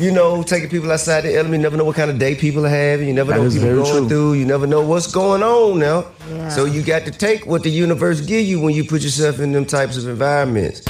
[0.00, 2.66] You know, taking people outside the element, you never know what kind of day people
[2.66, 3.08] are having.
[3.08, 4.08] You never That know what is people very going true.
[4.08, 4.32] through.
[4.34, 6.06] You never know what's going on now.
[6.30, 6.48] Yeah.
[6.50, 9.52] So you got to take what the universe give you when you put yourself in
[9.52, 10.82] them types of environments.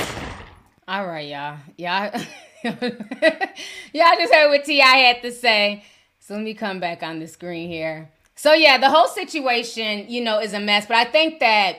[0.88, 1.58] All right, y'all.
[1.78, 2.10] Y'all,
[2.64, 4.84] y'all just heard what T.I.
[4.84, 5.84] had to say.
[6.18, 8.10] So let me come back on the screen here.
[8.34, 10.86] So yeah, the whole situation, you know, is a mess.
[10.86, 11.76] But I think that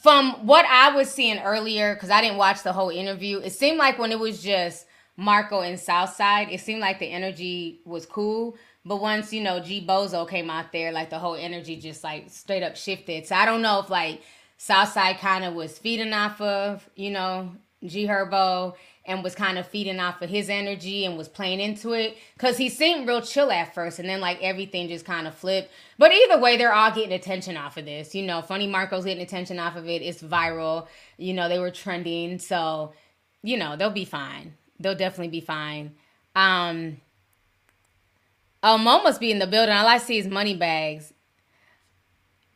[0.00, 3.78] from what I was seeing earlier, because I didn't watch the whole interview, it seemed
[3.78, 4.86] like when it was just
[5.16, 8.56] Marco and Southside, it seemed like the energy was cool.
[8.84, 12.30] But once, you know, G Bozo came out there, like the whole energy just like
[12.30, 13.26] straight up shifted.
[13.26, 14.22] So I don't know if like
[14.56, 17.52] Southside kind of was feeding off of, you know,
[17.84, 21.92] G Herbo and was kind of feeding off of his energy and was playing into
[21.92, 22.16] it.
[22.38, 25.70] Cause he seemed real chill at first and then like everything just kind of flipped.
[25.98, 28.14] But either way, they're all getting attention off of this.
[28.14, 30.02] You know, Funny Marco's getting attention off of it.
[30.02, 30.86] It's viral.
[31.18, 32.38] You know, they were trending.
[32.38, 32.92] So,
[33.42, 34.54] you know, they'll be fine.
[34.78, 35.94] They'll definitely be fine.
[36.34, 36.98] Um
[38.64, 39.74] Oh, Mo must be in the building.
[39.74, 41.12] All I see is money bags.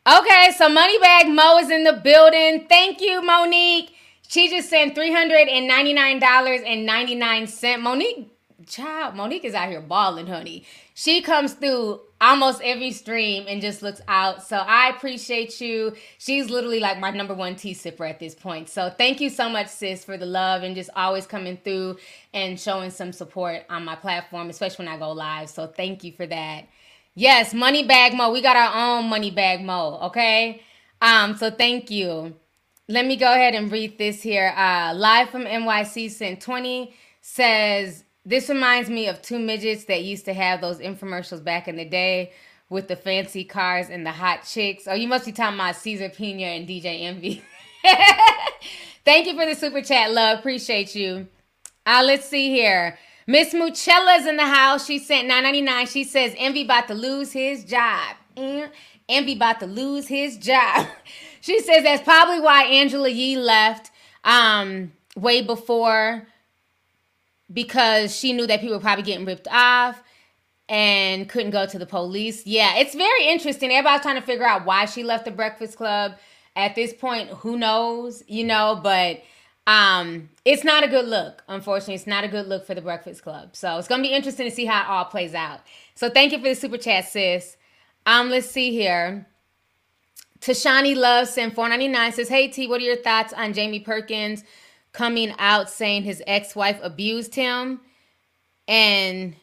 [0.07, 2.65] Okay, so money bag Mo is in the building.
[2.69, 3.93] Thank you, Monique.
[4.25, 7.81] She just sent $399.99.
[7.81, 8.31] Monique,
[8.65, 10.63] child, Monique is out here balling, honey.
[10.99, 14.41] She comes through almost every stream and just looks out.
[14.41, 15.93] So I appreciate you.
[16.17, 18.67] She's literally like my number one tea sipper at this point.
[18.67, 21.97] So thank you so much, sis, for the love and just always coming through
[22.33, 25.51] and showing some support on my platform, especially when I go live.
[25.51, 26.67] So thank you for that.
[27.13, 28.31] Yes, Money Bag Mo.
[28.31, 30.63] We got our own Money Bag Mo, okay?
[30.99, 32.33] Um, so thank you.
[32.87, 34.51] Let me go ahead and read this here.
[34.57, 36.91] Uh, live from NYC sent 20
[37.21, 41.77] says this reminds me of two midgets that used to have those infomercials back in
[41.77, 42.33] the day
[42.69, 44.85] with the fancy cars and the hot chicks.
[44.85, 47.41] Oh, you must be talking about Cesar Pina and DJ Envy.
[49.05, 50.39] Thank you for the super chat, love.
[50.39, 51.29] Appreciate you.
[51.85, 52.99] Uh, let's see here.
[53.27, 54.85] Miss Muchella's in the house.
[54.85, 55.89] She sent 9.99.
[55.89, 58.17] She says Envy about to lose his job.
[58.35, 58.69] Mm,
[59.07, 60.85] Envy about to lose his job.
[61.39, 63.89] she says that's probably why Angela Yee left
[64.25, 66.27] um, way before
[67.51, 70.01] because she knew that people were probably getting ripped off
[70.69, 72.45] and couldn't go to the police.
[72.45, 73.71] Yeah, it's very interesting.
[73.71, 76.13] Everybody's trying to figure out why she left the Breakfast Club.
[76.55, 79.21] At this point, who knows, you know, but
[79.67, 81.43] um it's not a good look.
[81.47, 83.55] Unfortunately, it's not a good look for the Breakfast Club.
[83.55, 85.59] So, it's going to be interesting to see how it all plays out.
[85.93, 87.57] So, thank you for the super chat, sis.
[88.05, 89.27] Um let's see here.
[90.39, 94.43] Tashani Love sent 499 says, Hey T, what are your thoughts on Jamie Perkins
[94.97, 97.79] coming out saying his ex-wife abused him
[98.67, 99.35] and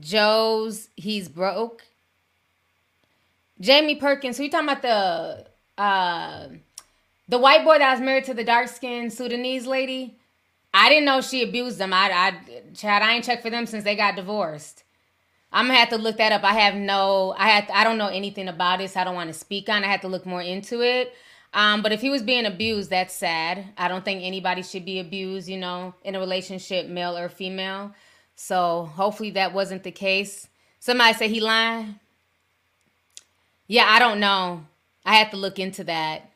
[0.00, 1.84] Joe's he's broke?
[3.60, 5.46] Jamie Perkins, who you talking about the
[5.80, 6.48] uh
[7.28, 10.18] the white boy that was married to the dark skinned Sudanese lady?
[10.74, 11.92] I didn't know she abused them.
[11.92, 12.34] I I
[12.74, 14.82] Chad, I ain't checked for them since they got divorced.
[15.52, 16.42] I'm gonna have to look that up.
[16.42, 18.96] I have no, I had, I don't know anything about this.
[18.96, 19.84] I don't want to speak on.
[19.84, 21.14] I had to look more into it.
[21.54, 23.64] Um, but if he was being abused, that's sad.
[23.76, 27.94] I don't think anybody should be abused, you know, in a relationship, male or female.
[28.36, 30.48] So hopefully that wasn't the case.
[30.80, 31.98] Somebody said he lying.
[33.68, 34.66] Yeah, I don't know.
[35.04, 36.30] I had to look into that.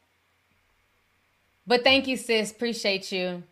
[1.66, 2.50] But thank you, sis.
[2.52, 3.42] Appreciate you.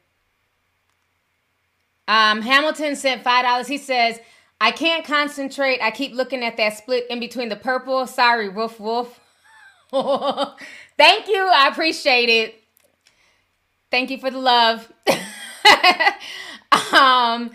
[2.06, 3.66] Um, Hamilton sent five dollars.
[3.66, 4.20] He says,
[4.60, 5.80] I can't concentrate.
[5.82, 8.06] I keep looking at that split in between the purple.
[8.06, 9.20] Sorry, woof woof.
[10.98, 11.48] Thank you.
[11.52, 12.54] I appreciate it.
[13.90, 14.92] Thank you for the love.
[16.94, 17.50] um,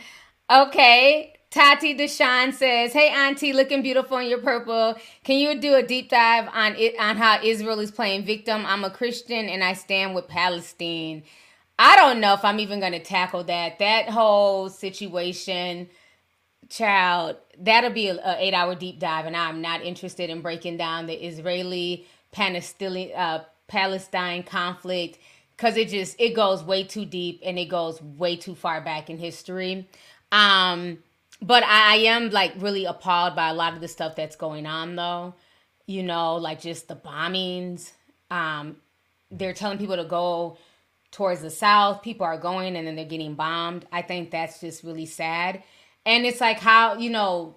[0.52, 1.34] okay.
[1.52, 4.96] Tati Deshawn says, "Hey Auntie, looking beautiful in your purple.
[5.24, 8.66] Can you do a deep dive on it on how Israel is playing victim?
[8.66, 11.24] I'm a Christian and I stand with Palestine.
[11.80, 13.80] I don't know if I'm even going to tackle that.
[13.80, 15.90] That whole situation,
[16.70, 20.78] child, that'll be a, a eight hour deep dive, and I'm not interested in breaking
[20.78, 25.20] down the Israeli Palestinian uh, Palestine conflict
[25.56, 29.10] because it just it goes way too deep and it goes way too far back
[29.10, 29.88] in history.
[30.32, 31.00] Um,
[31.42, 34.66] but I, I am like really appalled by a lot of the stuff that's going
[34.66, 35.36] on though.
[35.86, 37.92] You know, like just the bombings.
[38.30, 38.78] Um,
[39.32, 40.58] they're telling people to go
[41.12, 42.02] towards the south.
[42.04, 43.86] People are going and then they're getting bombed.
[43.92, 45.64] I think that's just really sad.
[46.06, 47.56] And it's like how, you know,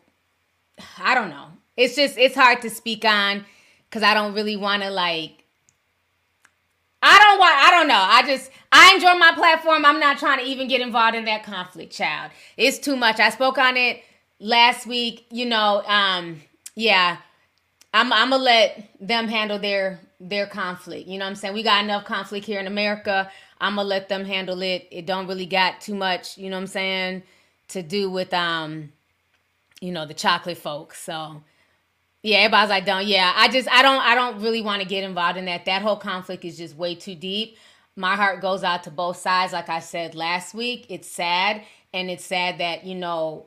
[0.99, 1.49] I don't know.
[1.77, 3.45] It's just it's hard to speak on
[3.93, 5.45] cuz I don't really want to like
[7.03, 8.05] I don't want I don't know.
[8.05, 9.85] I just I enjoy my platform.
[9.85, 12.33] I'm not trying to even get involved in that conflict, child.
[12.57, 13.21] It's too much.
[13.21, 14.03] I spoke on it
[14.41, 16.43] last week, you know, um
[16.75, 17.19] yeah.
[17.95, 21.09] I'm I'm gonna let them handle their their conflict.
[21.09, 21.55] You know what I'm saying?
[21.55, 23.31] We got enough conflict here in America.
[23.61, 24.89] I'm gonna let them handle it.
[24.91, 27.23] It don't really got too much, you know what I'm saying,
[27.69, 28.93] to do with um,
[29.81, 31.03] you know, the chocolate folks.
[31.03, 31.43] So
[32.23, 33.33] yeah, everybody's like, don't yeah.
[33.35, 35.65] I just I don't I don't really want to get involved in that.
[35.65, 37.57] That whole conflict is just way too deep.
[37.97, 40.87] My heart goes out to both sides, like I said last week.
[40.89, 41.63] It's sad,
[41.93, 43.47] and it's sad that, you know,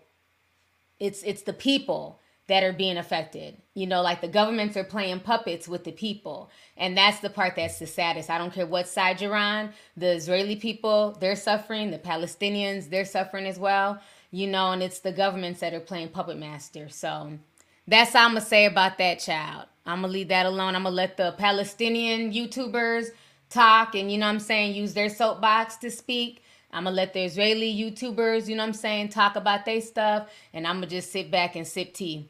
[1.00, 3.58] it's it's the people that are being affected.
[3.74, 6.52] You know, like the governments are playing puppets with the people.
[6.78, 8.30] And that's the part that's the saddest.
[8.30, 9.72] I don't care what side you're on.
[9.98, 11.92] The Israeli people, they're suffering.
[11.92, 14.00] The Palestinians, they're suffering as well.
[14.32, 16.88] You know, and it's the governments that are playing puppet master.
[16.90, 17.40] So
[17.88, 19.68] that's all I'm to say about that child.
[19.86, 20.76] I'm to leave that alone.
[20.76, 23.08] I'm to let the Palestinian YouTubers
[23.50, 26.42] talk and, you know I'm saying, use their soapbox to speak.
[26.76, 30.30] I'm gonna let the Israeli YouTubers, you know what I'm saying, talk about their stuff,
[30.54, 32.30] and I'm gonna just sit back and sip tea.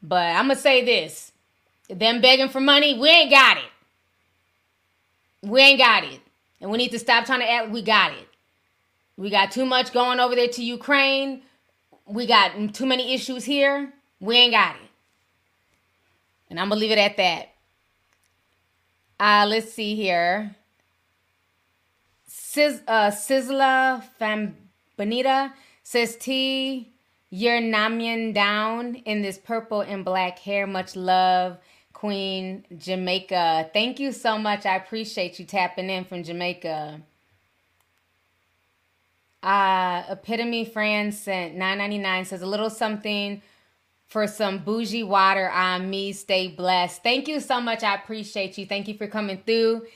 [0.00, 1.32] But I'm gonna say this:
[1.88, 3.64] them begging for money, we ain't got it.
[5.42, 6.20] We ain't got it,
[6.60, 7.70] and we need to stop trying to act.
[7.70, 8.28] We got it.
[9.16, 11.42] We got too much going over there to Ukraine.
[12.06, 13.92] We got too many issues here.
[14.20, 14.90] We ain't got it.
[16.50, 17.48] And I'm gonna leave it at that.
[19.18, 20.54] Uh, let's see here.
[22.26, 25.52] Sizz, uh, Sizzla Fambonita
[25.82, 26.92] says T
[27.30, 30.66] you're Namian down in this purple and black hair.
[30.66, 31.58] Much love,
[31.92, 33.70] Queen Jamaica.
[33.72, 34.64] Thank you so much.
[34.64, 37.00] I appreciate you tapping in from Jamaica.
[39.42, 43.42] Uh, Epitome Fran sent 999 says a little something
[44.08, 46.12] for some bougie water on me.
[46.12, 47.02] Stay blessed.
[47.02, 47.82] Thank you so much.
[47.82, 48.66] I appreciate you.
[48.66, 49.86] Thank you for coming through.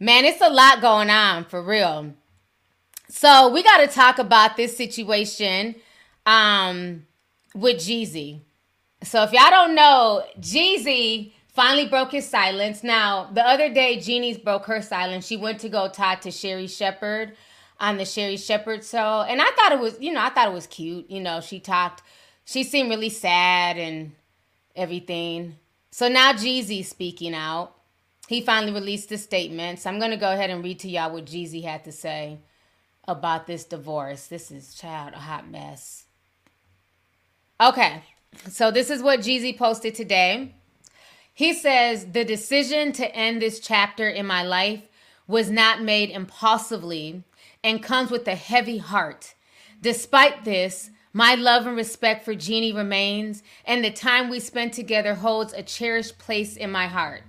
[0.00, 2.14] Man, it's a lot going on for real.
[3.08, 5.74] So we got to talk about this situation
[6.26, 7.06] um,
[7.54, 8.42] with Jeezy.
[9.02, 12.84] So if y'all don't know, Jeezy finally broke his silence.
[12.84, 15.26] Now the other day, Jeannie's broke her silence.
[15.26, 17.36] She went to go talk to Sherri Shepherd
[17.80, 20.54] on the Sherri Shepherd show, and I thought it was, you know, I thought it
[20.54, 21.10] was cute.
[21.10, 22.02] You know, she talked.
[22.48, 24.12] She seemed really sad and
[24.74, 25.56] everything.
[25.90, 27.74] So now Jeezy's speaking out.
[28.26, 29.80] He finally released a statement.
[29.80, 32.38] So I'm gonna go ahead and read to y'all what Jeezy had to say
[33.06, 34.28] about this divorce.
[34.28, 36.04] This is child a hot mess.
[37.60, 38.02] Okay,
[38.48, 40.54] so this is what Jeezy posted today.
[41.34, 44.88] He says the decision to end this chapter in my life
[45.26, 47.24] was not made impulsively
[47.62, 49.34] and comes with a heavy heart.
[49.82, 50.88] Despite this,
[51.18, 55.64] my love and respect for Jeannie remains, and the time we spent together holds a
[55.64, 57.24] cherished place in my heart.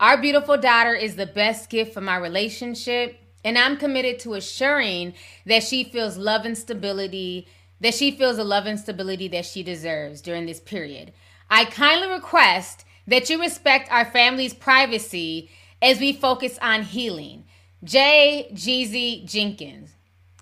[0.00, 5.12] Our beautiful daughter is the best gift for my relationship, and I'm committed to assuring
[5.44, 7.46] that she feels love and stability,
[7.82, 11.12] that she feels the love and stability that she deserves during this period.
[11.50, 15.50] I kindly request that you respect our family's privacy
[15.82, 17.44] as we focus on healing.
[17.84, 18.48] J.
[18.54, 19.90] Jeezy Jenkins.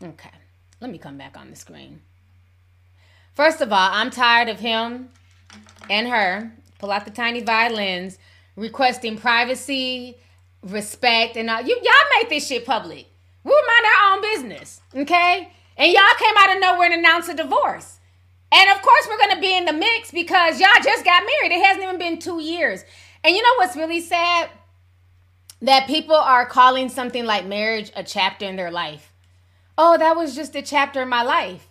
[0.00, 0.30] Okay,
[0.80, 2.00] let me come back on the screen.
[3.34, 5.08] First of all, I'm tired of him
[5.88, 8.18] and her, pull out the tiny violins,
[8.56, 10.18] requesting privacy,
[10.62, 11.62] respect, and all.
[11.62, 13.06] You, y'all made this shit public.
[13.44, 15.50] We'll mind our own business, okay?
[15.76, 17.98] And y'all came out of nowhere and announced a divorce.
[18.52, 21.56] And of course, we're gonna be in the mix because y'all just got married.
[21.56, 22.84] It hasn't even been two years.
[23.24, 24.50] And you know what's really sad?
[25.62, 29.12] That people are calling something like marriage a chapter in their life.
[29.78, 31.68] Oh, that was just a chapter in my life.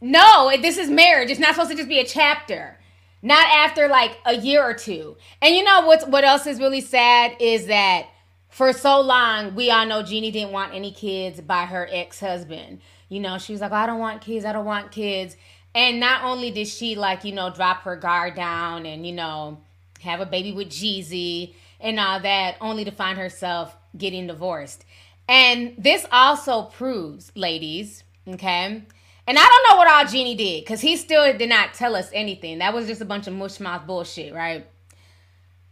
[0.00, 1.30] No, this is marriage.
[1.30, 2.78] It's not supposed to just be a chapter.
[3.22, 5.16] Not after like a year or two.
[5.42, 8.06] And you know what's what else is really sad is that
[8.48, 12.80] for so long we all know Jeannie didn't want any kids by her ex-husband.
[13.10, 15.36] You know, she was like, I don't want kids, I don't want kids.
[15.74, 19.58] And not only did she like, you know, drop her guard down and, you know,
[20.00, 24.84] have a baby with Jeezy and all that, only to find herself getting divorced.
[25.28, 28.82] And this also proves, ladies, okay,
[29.30, 32.10] and I don't know what all Jeannie did because he still did not tell us
[32.12, 32.58] anything.
[32.58, 34.66] That was just a bunch of mush mouth bullshit, right?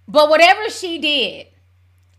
[0.07, 1.49] But whatever she did,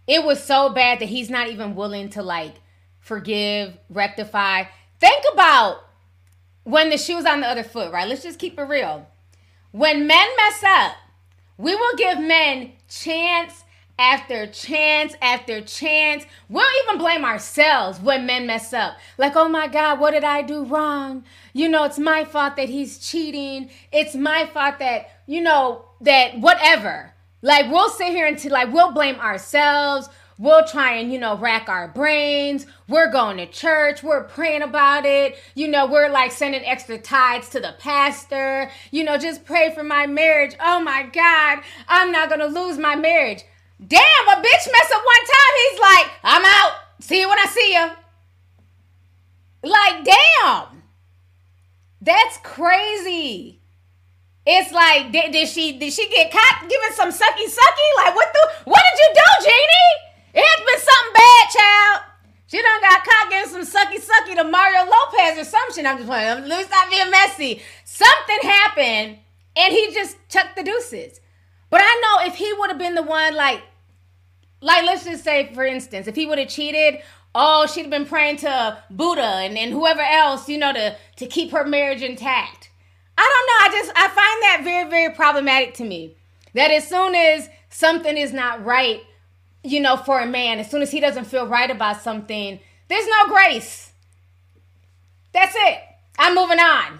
[0.06, 2.56] it was so bad that he's not even willing to like
[3.00, 4.66] forgive, rectify.
[5.00, 5.78] Think about
[6.66, 8.10] when the shoe's on the other foot, right?
[8.10, 9.08] Let's just keep it real.
[9.72, 10.92] When men mess up,
[11.58, 13.64] we will give men chance
[14.00, 16.26] after chance after chance.
[16.47, 18.97] We'll even blame ourselves when men mess up.
[19.18, 21.26] Like, oh my God, what did I do wrong?
[21.54, 23.70] You know, it's my fault that he's cheating.
[23.91, 27.14] It's my fault that, you know, that whatever.
[27.41, 30.10] Like, we'll sit here and like, we'll blame ourselves.
[30.38, 32.66] We'll try and, you know, rack our brains.
[32.88, 34.02] We're going to church.
[34.02, 35.38] We're praying about it.
[35.54, 38.72] You know, we're like sending extra tithes to the pastor.
[38.91, 40.56] You know, just pray for my marriage.
[40.62, 43.43] Oh my God, I'm not going to lose my marriage.
[43.86, 45.54] Damn, a bitch mess up one time.
[45.72, 46.74] He's like, I'm out.
[47.00, 47.90] See you when I see you.
[49.64, 50.84] Like, damn.
[52.02, 53.62] That's crazy.
[54.46, 57.90] It's like, did, did she did she get caught giving some sucky sucky?
[57.98, 60.10] Like, what the what did you do, Jeannie?
[60.34, 62.02] It has been something bad, child.
[62.48, 65.86] She done got caught giving some sucky sucky to Mario Lopez or something.
[65.86, 66.48] I'm just playing.
[66.48, 67.62] Let me stop being messy.
[67.86, 69.20] Something happened,
[69.56, 71.20] and he just chucked the deuces.
[71.70, 73.62] But I know if he would have been the one, like,
[74.62, 77.01] like let's just say, for instance, if he would have cheated,
[77.34, 81.28] oh, she'd have been praying to Buddha and, and whoever else, you know, to to
[81.28, 82.70] keep her marriage intact.
[83.18, 83.78] I don't know.
[83.78, 86.16] I just I find that very, very problematic to me.
[86.53, 89.01] That as soon as something is not right,
[89.64, 93.07] you know, for a man, as soon as he doesn't feel right about something, there's
[93.07, 93.91] no grace.
[95.34, 95.80] That's it.
[96.18, 96.99] I'm moving on.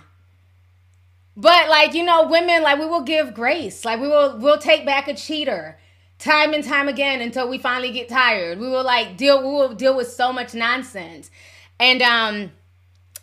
[1.36, 3.86] But like, you know, women like we will give grace.
[3.86, 5.80] Like we will we'll take back a cheater
[6.20, 8.60] time and time again until we finally get tired.
[8.60, 11.32] We will like deal we will deal with so much nonsense.
[11.80, 12.52] And um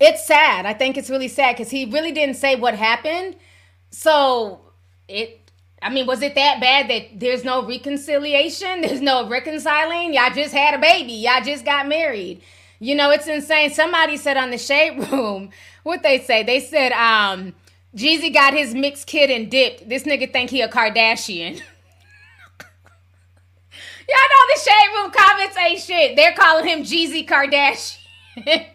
[0.00, 0.66] it's sad.
[0.66, 3.36] I think it's really sad cuz he really didn't say what happened.
[3.90, 4.60] So
[5.08, 5.46] it
[5.82, 8.80] I mean, was it that bad that there's no reconciliation?
[8.80, 10.14] There's no reconciling?
[10.14, 11.12] Y'all just had a baby.
[11.12, 12.40] Y'all just got married.
[12.78, 13.70] You know, it's insane.
[13.70, 15.50] Somebody said on the shade room,
[15.82, 16.42] what they say?
[16.42, 17.54] They said, um,
[17.94, 19.88] Jeezy got his mixed kid and dipped.
[19.88, 21.62] This nigga think he a Kardashian.
[24.08, 26.16] Y'all know the shade room comments ain't shit.
[26.16, 27.96] They're calling him Jeezy Kardashian.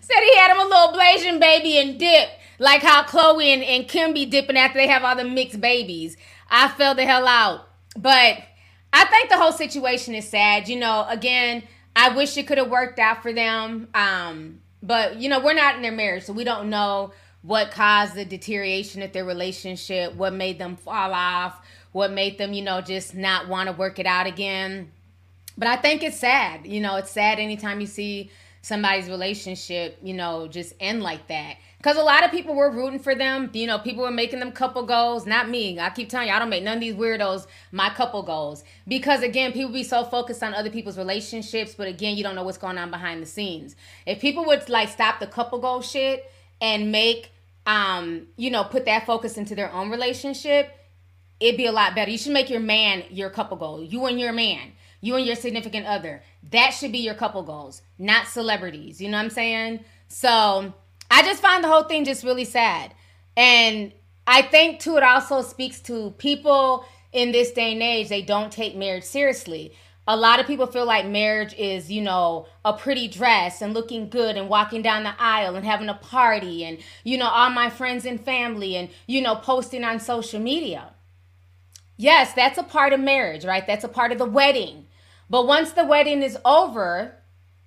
[0.00, 2.28] Said he had him a little Blasian baby and dip,
[2.58, 6.16] Like how Khloe and, and Kim be dipping after they have all the mixed babies.
[6.50, 7.68] I fell the hell out.
[7.96, 8.38] But
[8.92, 10.68] I think the whole situation is sad.
[10.68, 11.62] You know, again,
[11.94, 13.88] I wish it could have worked out for them.
[13.94, 17.12] Um, but you know, we're not in their marriage, so we don't know
[17.42, 22.52] what caused the deterioration of their relationship, what made them fall off, what made them,
[22.52, 24.92] you know, just not want to work it out again.
[25.58, 26.66] But I think it's sad.
[26.66, 28.30] You know, it's sad anytime you see
[28.62, 31.56] somebody's relationship, you know, just end like that.
[31.78, 33.48] Because a lot of people were rooting for them.
[33.54, 35.24] You know, people were making them couple goals.
[35.26, 35.78] Not me.
[35.78, 38.64] I keep telling you, I don't make none of these weirdos my couple goals.
[38.86, 42.42] Because again, people be so focused on other people's relationships, but again, you don't know
[42.42, 43.76] what's going on behind the scenes.
[44.04, 46.30] If people would like stop the couple goal shit
[46.60, 47.32] and make,
[47.64, 50.70] um, you know, put that focus into their own relationship,
[51.40, 52.10] it'd be a lot better.
[52.10, 53.82] You should make your man your couple goal.
[53.82, 54.72] You and your man.
[55.00, 56.22] You and your significant other.
[56.50, 59.00] That should be your couple goals, not celebrities.
[59.00, 59.80] You know what I'm saying?
[60.08, 60.74] So
[61.10, 62.92] I just find the whole thing just really sad.
[63.36, 63.92] And
[64.26, 68.52] I think too it also speaks to people in this day and age, they don't
[68.52, 69.72] take marriage seriously.
[70.06, 74.08] A lot of people feel like marriage is, you know, a pretty dress and looking
[74.08, 77.70] good and walking down the aisle and having a party and, you know, all my
[77.70, 80.90] friends and family and, you know, posting on social media.
[82.00, 83.66] Yes, that's a part of marriage, right?
[83.66, 84.86] That's a part of the wedding.
[85.28, 87.14] But once the wedding is over,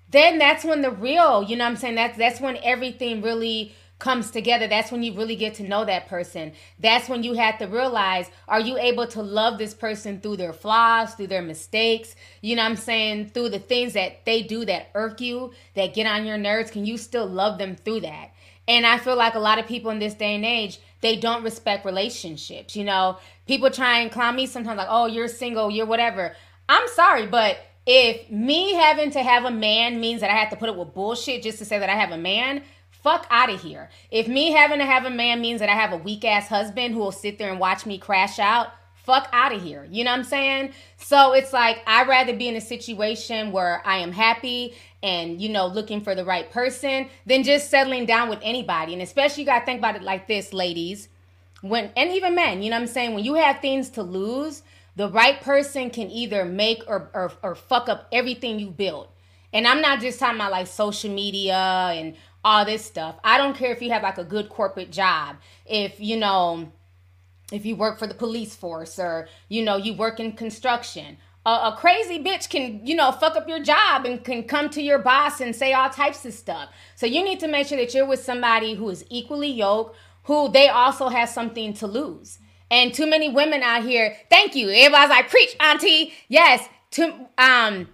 [0.10, 1.94] then that's when the real, you know I'm saying?
[1.94, 4.68] That's that's when everything really comes together.
[4.68, 6.54] That's when you really get to know that person.
[6.80, 10.52] That's when you have to realize are you able to love this person through their
[10.52, 14.90] flaws, through their mistakes, you know I'm saying, through the things that they do that
[14.96, 18.32] irk you, that get on your nerves, can you still love them through that?
[18.68, 21.44] And I feel like a lot of people in this day and age, they don't
[21.44, 22.76] respect relationships.
[22.76, 26.36] You know, people try and clown me sometimes like, "Oh, you're single, you're whatever."
[26.68, 30.56] I'm sorry, but if me having to have a man means that I have to
[30.56, 33.62] put up with bullshit just to say that I have a man, fuck out of
[33.62, 33.90] here.
[34.10, 36.94] If me having to have a man means that I have a weak ass husband
[36.94, 39.86] who will sit there and watch me crash out, fuck out of here.
[39.92, 40.74] You know what I'm saying?
[40.96, 45.50] So it's like I'd rather be in a situation where I am happy and you
[45.50, 48.94] know looking for the right person than just settling down with anybody.
[48.94, 51.10] And especially you gotta think about it like this, ladies.
[51.62, 53.14] When and even men, you know I'm saying?
[53.14, 54.64] When you have things to lose,
[54.96, 59.12] the right person can either make or, or, or fuck up everything you built.
[59.52, 63.16] And I'm not just talking about like social media and all this stuff.
[63.24, 65.38] I don't care if you have like a good corporate job.
[65.66, 66.72] If, you know,
[67.52, 71.18] if you work for the police force or, you know, you work in construction.
[71.46, 74.82] A, a crazy bitch can, you know, fuck up your job and can come to
[74.82, 76.70] your boss and say all types of stuff.
[76.96, 80.50] So you need to make sure that you're with somebody who is equally yoked, who
[80.50, 82.40] they also have something to lose.
[82.72, 84.70] And too many women out here, thank you.
[84.70, 86.14] Everybody's like, preach, auntie.
[86.28, 86.68] Yes.
[86.92, 87.88] To, um,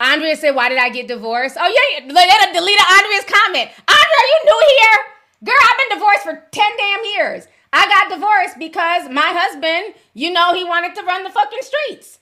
[0.00, 1.56] Andrea said, why did I get divorced?
[1.58, 3.70] Oh, yeah, let delete Andrea's comment.
[3.88, 4.98] Andrea, you new here?
[5.44, 7.46] Girl, I've been divorced for 10 damn years.
[7.72, 12.18] I got divorced because my husband, you know, he wanted to run the fucking streets.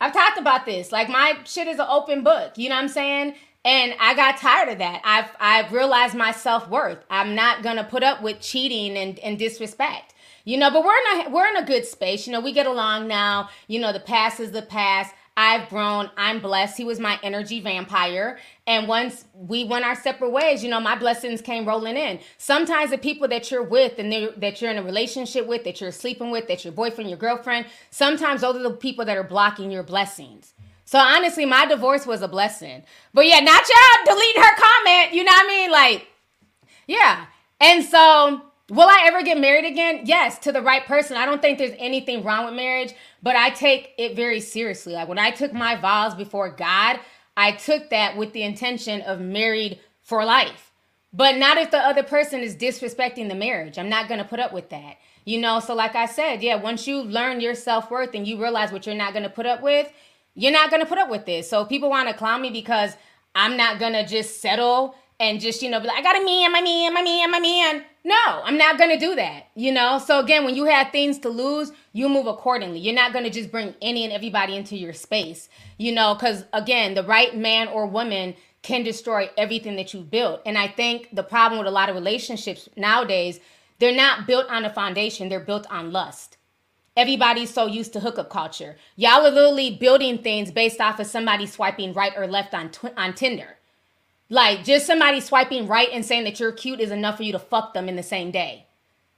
[0.00, 0.92] I've talked about this.
[0.92, 2.56] Like my shit is an open book.
[2.56, 3.34] You know what I'm saying?
[3.64, 5.00] And I got tired of that.
[5.04, 7.04] I've I've realized my self worth.
[7.08, 10.14] I'm not gonna put up with cheating and, and disrespect.
[10.44, 12.26] You know, but we're in a we're in a good space.
[12.26, 13.48] You know, we get along now.
[13.66, 15.14] You know, the past is the past.
[15.36, 16.10] I've grown.
[16.16, 16.76] I'm blessed.
[16.76, 18.38] He was my energy vampire.
[18.66, 22.20] And once we went our separate ways, you know, my blessings came rolling in.
[22.38, 25.90] Sometimes the people that you're with and that you're in a relationship with, that you're
[25.90, 29.72] sleeping with, that your boyfriend, your girlfriend, sometimes those are the people that are blocking
[29.72, 30.54] your blessings.
[30.84, 32.84] So honestly, my divorce was a blessing.
[33.12, 35.14] But yeah, not y'all deleting her comment.
[35.14, 35.70] You know what I mean?
[35.72, 36.06] Like,
[36.86, 37.26] yeah.
[37.60, 40.02] And so Will I ever get married again?
[40.04, 41.18] Yes, to the right person.
[41.18, 44.94] I don't think there's anything wrong with marriage, but I take it very seriously.
[44.94, 46.98] Like when I took my vows before God,
[47.36, 50.72] I took that with the intention of married for life.
[51.12, 53.78] But not if the other person is disrespecting the marriage.
[53.78, 54.96] I'm not going to put up with that.
[55.26, 58.40] You know, so like I said, yeah, once you learn your self worth and you
[58.40, 59.92] realize what you're not going to put up with,
[60.34, 61.48] you're not going to put up with this.
[61.48, 62.96] So people want to clown me because
[63.34, 66.24] I'm not going to just settle and just, you know, be like, I got a
[66.24, 67.84] man, my man, my man, my man.
[68.04, 69.98] No, I'm not going to do that, you know?
[69.98, 72.78] So again, when you have things to lose, you move accordingly.
[72.80, 75.48] You're not going to just bring any and everybody into your space,
[75.78, 80.42] you know, cuz again, the right man or woman can destroy everything that you built.
[80.46, 83.40] And I think the problem with a lot of relationships nowadays,
[83.78, 86.38] they're not built on a foundation, they're built on lust.
[86.96, 88.76] Everybody's so used to hookup culture.
[88.96, 92.96] Y'all are literally building things based off of somebody swiping right or left on tw-
[92.96, 93.53] on Tinder.
[94.34, 97.38] Like just somebody swiping right and saying that you're cute is enough for you to
[97.38, 98.66] fuck them in the same day.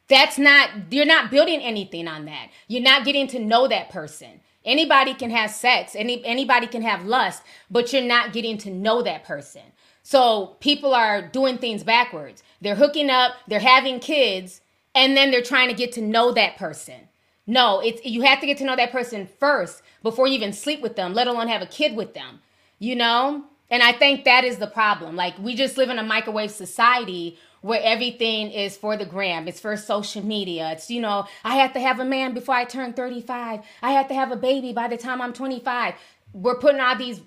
[0.08, 2.50] That's not you're not building anything on that.
[2.68, 4.42] You're not getting to know that person.
[4.62, 9.00] Anybody can have sex, any anybody can have lust, but you're not getting to know
[9.00, 9.62] that person.
[10.02, 12.42] So people are doing things backwards.
[12.60, 14.60] They're hooking up, they're having kids,
[14.94, 17.08] and then they're trying to get to know that person.
[17.46, 20.82] No, it's you have to get to know that person first before you even sleep
[20.82, 22.40] with them, let alone have a kid with them.
[22.78, 23.44] you know?
[23.70, 25.16] And I think that is the problem.
[25.16, 29.48] Like, we just live in a microwave society where everything is for the gram.
[29.48, 30.70] It's for social media.
[30.72, 33.60] It's, you know, I have to have a man before I turn 35.
[33.82, 35.94] I have to have a baby by the time I'm 25.
[36.32, 37.20] We're putting all these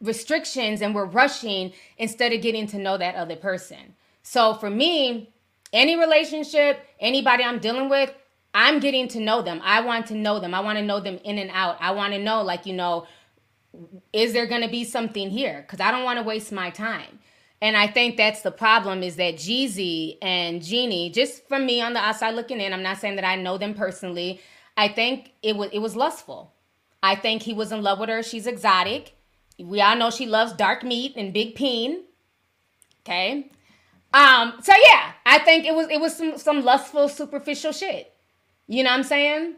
[0.00, 3.94] restrictions and we're rushing instead of getting to know that other person.
[4.22, 5.32] So for me,
[5.72, 8.12] any relationship, anybody I'm dealing with,
[8.52, 9.60] I'm getting to know them.
[9.62, 10.54] I want to know them.
[10.54, 11.76] I want to know them in and out.
[11.80, 13.06] I want to know, like, you know,
[14.12, 15.62] is there going to be something here?
[15.62, 17.18] Because I don't want to waste my time.
[17.60, 21.94] And I think that's the problem is that Jeezy and Jeannie, just from me on
[21.94, 24.40] the outside looking in, I'm not saying that I know them personally.
[24.76, 26.52] I think it was it was lustful.
[27.02, 28.22] I think he was in love with her.
[28.22, 29.14] She's exotic.
[29.58, 32.04] We all know she loves dark meat and big peen.
[33.02, 33.50] Okay.
[34.12, 38.12] Um, so yeah, I think it was it was some some lustful, superficial shit.
[38.66, 39.54] You know what I'm saying?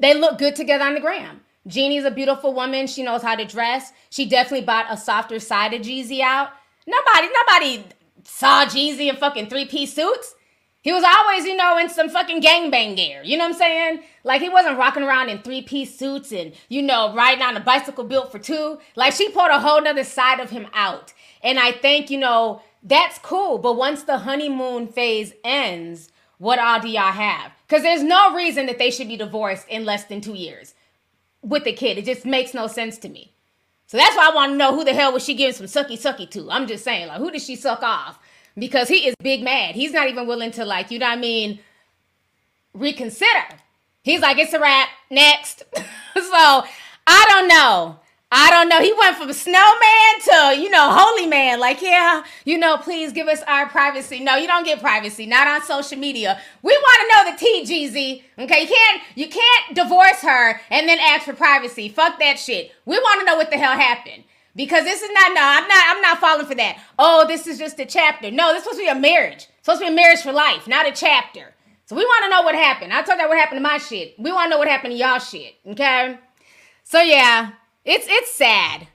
[0.00, 1.40] They look good together on the gram.
[1.68, 2.86] Jeannie's a beautiful woman.
[2.86, 3.92] She knows how to dress.
[4.10, 6.50] She definitely bought a softer side of Jeezy out.
[6.86, 7.84] Nobody, nobody
[8.24, 10.34] saw Jeezy in fucking three piece suits.
[10.80, 13.20] He was always, you know, in some fucking gangbang gear.
[13.22, 14.00] You know what I'm saying?
[14.24, 17.60] Like he wasn't rocking around in three piece suits and, you know, riding on a
[17.60, 18.78] bicycle built for two.
[18.96, 21.12] Like she pulled a whole nother side of him out.
[21.42, 23.58] And I think, you know, that's cool.
[23.58, 27.52] But once the honeymoon phase ends, what all do y'all have?
[27.66, 30.74] Because there's no reason that they should be divorced in less than two years
[31.48, 31.98] with the kid.
[31.98, 33.32] It just makes no sense to me.
[33.86, 35.98] So that's why I want to know who the hell was she giving some sucky
[35.98, 36.50] sucky to.
[36.50, 38.18] I'm just saying, like, who did she suck off?
[38.56, 39.74] Because he is big mad.
[39.74, 41.60] He's not even willing to, like, you know what I mean,
[42.74, 43.46] reconsider.
[44.02, 44.88] He's like, it's a wrap.
[45.10, 45.62] Next.
[45.74, 45.82] so
[47.06, 48.00] I don't know.
[48.30, 48.80] I don't know.
[48.80, 51.60] He went from snowman to, you know, holy man.
[51.60, 54.20] Like, yeah, you know, please give us our privacy.
[54.20, 55.24] No, you don't get privacy.
[55.24, 56.38] Not on social media.
[56.62, 58.22] We want to know the TGZ.
[58.40, 61.88] Okay, you can't you can't divorce her and then ask for privacy.
[61.88, 62.72] Fuck that shit.
[62.84, 64.24] We want to know what the hell happened.
[64.54, 66.82] Because this is not no, I'm not I'm not falling for that.
[66.98, 68.30] Oh, this is just a chapter.
[68.30, 69.46] No, this is supposed to be a marriage.
[69.48, 71.54] It's supposed to be a marriage for life, not a chapter.
[71.86, 72.92] So we want to know what happened.
[72.92, 74.16] I told you what happened to my shit.
[74.18, 75.54] We want to know what happened to y'all shit.
[75.66, 76.18] Okay?
[76.84, 77.52] So yeah,
[77.88, 78.86] it's it's sad.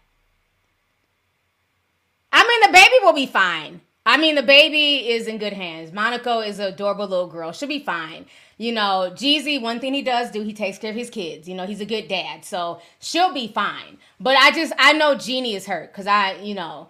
[2.31, 3.81] I mean, the baby will be fine.
[4.05, 5.93] I mean, the baby is in good hands.
[5.93, 7.53] Monaco is an adorable little girl.
[7.53, 8.25] She'll be fine.
[8.57, 11.47] You know, Jeezy, one thing he does do, he takes care of his kids.
[11.47, 12.43] You know, he's a good dad.
[12.43, 13.97] So she'll be fine.
[14.19, 16.89] But I just, I know Jeannie is hurt because I, you know,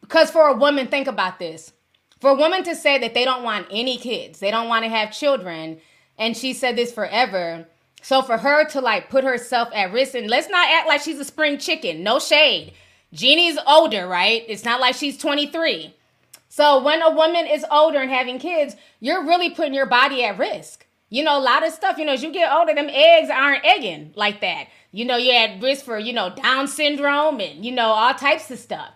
[0.00, 1.72] because for a woman, think about this.
[2.20, 4.88] For a woman to say that they don't want any kids, they don't want to
[4.88, 5.80] have children,
[6.16, 7.66] and she said this forever,
[8.06, 11.18] so for her to like put herself at risk, and let's not act like she's
[11.18, 12.04] a spring chicken.
[12.04, 12.72] No shade.
[13.12, 14.44] Jeannie's older, right?
[14.46, 15.92] It's not like she's 23.
[16.48, 20.38] So when a woman is older and having kids, you're really putting your body at
[20.38, 20.86] risk.
[21.10, 23.64] You know, a lot of stuff, you know, as you get older, them eggs aren't
[23.64, 24.68] egging like that.
[24.92, 28.52] You know, you're at risk for, you know, Down syndrome and, you know, all types
[28.52, 28.90] of stuff.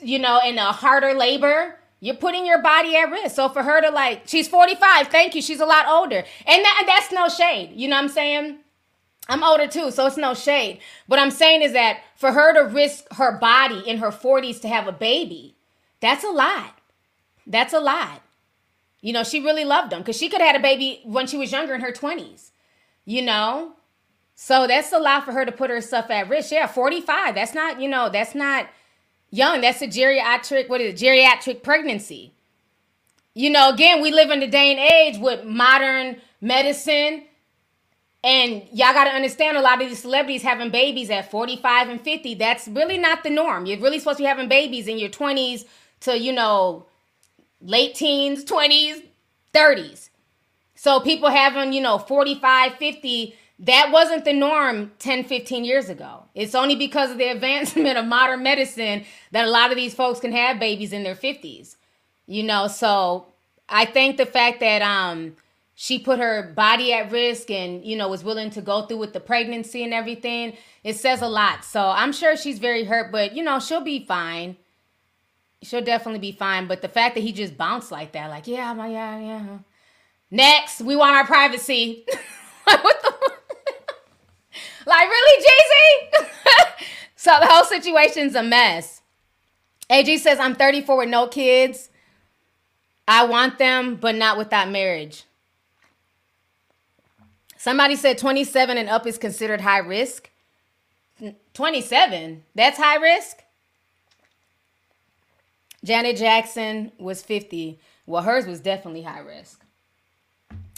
[0.00, 3.34] You know, and a harder labor you're putting your body at risk.
[3.34, 6.22] So for her to like, she's 45, thank you, she's a lot older.
[6.46, 7.72] And that, that's no shade.
[7.74, 8.58] You know what I'm saying?
[9.26, 10.80] I'm older too, so it's no shade.
[11.06, 14.68] What I'm saying is that for her to risk her body in her 40s to
[14.68, 15.56] have a baby,
[16.00, 16.78] that's a lot.
[17.46, 18.20] That's a lot.
[19.00, 21.38] You know, she really loved him because she could have had a baby when she
[21.38, 22.50] was younger in her 20s,
[23.06, 23.76] you know?
[24.34, 26.52] So that's a lot for her to put herself at risk.
[26.52, 27.34] Yeah, 45.
[27.34, 28.68] That's not, you know, that's not
[29.36, 29.60] young.
[29.60, 32.32] That's a geriatric, what is it, geriatric pregnancy.
[33.34, 37.24] You know, again, we live in the day and age with modern medicine.
[38.22, 42.00] And y'all got to understand a lot of these celebrities having babies at 45 and
[42.00, 42.34] 50.
[42.36, 43.66] That's really not the norm.
[43.66, 45.64] You're really supposed to be having babies in your 20s
[46.00, 46.86] to, you know,
[47.60, 49.02] late teens, 20s,
[49.52, 50.08] 30s.
[50.74, 56.24] So people having, you know, 45, 50 that wasn't the norm 10, 15 years ago.
[56.34, 60.20] It's only because of the advancement of modern medicine that a lot of these folks
[60.20, 61.76] can have babies in their 50s.
[62.26, 63.26] You know, so
[63.68, 65.36] I think the fact that um
[65.76, 69.12] she put her body at risk and you know was willing to go through with
[69.12, 71.64] the pregnancy and everything, it says a lot.
[71.64, 74.56] So I'm sure she's very hurt, but you know, she'll be fine.
[75.62, 76.66] She'll definitely be fine.
[76.66, 79.58] But the fact that he just bounced like that, like, yeah, my yeah, yeah.
[80.30, 82.04] Next, we want our privacy.
[82.64, 83.13] what the
[84.86, 86.28] like, really, Z?
[87.16, 89.02] so the whole situation's a mess.
[89.90, 91.90] AG says, I'm 34 with no kids.
[93.06, 95.24] I want them, but not without marriage.
[97.56, 100.30] Somebody said 27 and up is considered high risk.
[101.54, 102.42] 27?
[102.54, 103.38] That's high risk?
[105.84, 107.78] Janet Jackson was 50.
[108.06, 109.64] Well, hers was definitely high risk.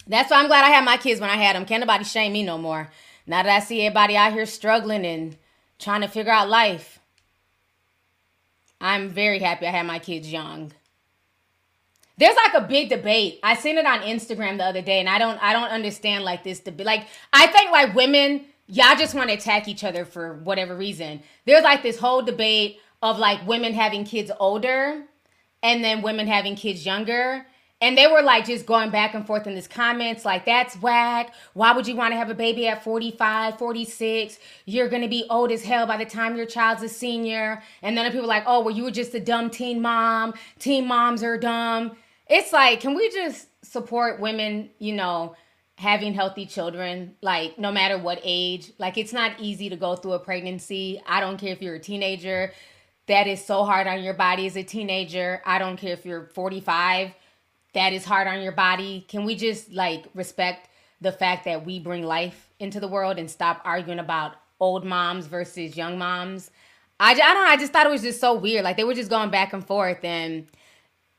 [0.07, 1.65] That's why I'm glad I had my kids when I had them.
[1.65, 2.89] Can't nobody shame me no more.
[3.27, 5.37] Now that I see everybody out here struggling and
[5.79, 7.01] trying to figure out life,
[8.81, 10.73] I'm very happy I had my kids young.
[12.19, 13.41] There's like a big debate.
[13.43, 16.45] I seen it on Instagram the other day, and I don't I don't understand like
[16.45, 16.87] this debate.
[16.87, 21.23] Like I think like women, y'all just want to attack each other for whatever reason.
[21.45, 25.03] There's like this whole debate of like women having kids older
[25.63, 27.47] and then women having kids younger.
[27.83, 31.35] And they were like just going back and forth in these comments, like, that's whack.
[31.53, 34.39] Why would you want to have a baby at 45, 46?
[34.65, 37.63] You're going to be old as hell by the time your child's a senior.
[37.83, 40.33] And then people like, oh, well, you were just a dumb teen mom.
[40.59, 41.97] Teen moms are dumb.
[42.29, 45.37] It's like, can we just support women, you know,
[45.77, 48.73] having healthy children, like no matter what age?
[48.79, 51.03] Like, it's not easy to go through a pregnancy.
[51.07, 52.53] I don't care if you're a teenager.
[53.07, 55.43] That is so hard on your body as a teenager.
[55.45, 57.15] I don't care if you're 45
[57.77, 59.05] that is hard on your body.
[59.07, 60.71] Can we just like respect
[61.03, 65.27] the fact that we bring life into the world and stop arguing about old moms
[65.27, 66.51] versus young moms?
[66.99, 67.51] I, I don't know.
[67.51, 68.65] I just thought it was just so weird.
[68.65, 70.47] Like they were just going back and forth and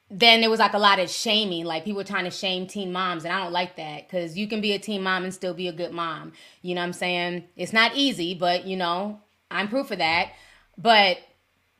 [0.10, 3.26] then there was like a lot of shaming, like people trying to shame teen moms,
[3.26, 5.68] and I don't like that because you can be a teen mom and still be
[5.68, 6.32] a good mom.
[6.62, 7.44] You know what I'm saying?
[7.58, 9.20] It's not easy, but you know,
[9.52, 10.32] I'm proof of that.
[10.78, 11.18] But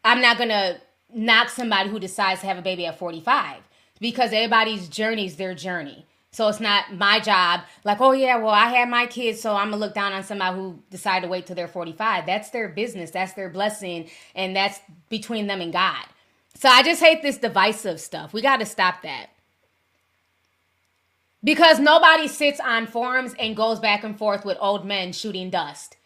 [0.04, 0.82] I'm not gonna
[1.14, 3.64] knock somebody who decides to have a baby at 45
[4.00, 6.06] because everybody's journey is their journey.
[6.32, 9.72] So it's not my job, like, oh yeah, well, I had my kids, so I'm
[9.72, 12.26] gonna look down on somebody who decided to wait till they're 45.
[12.26, 14.80] That's their business, that's their blessing, and that's
[15.10, 16.06] between them and God.
[16.56, 18.34] So I just hate this divisive stuff.
[18.34, 19.28] We gotta stop that.
[21.44, 25.98] Because nobody sits on forums and goes back and forth with old men shooting dust.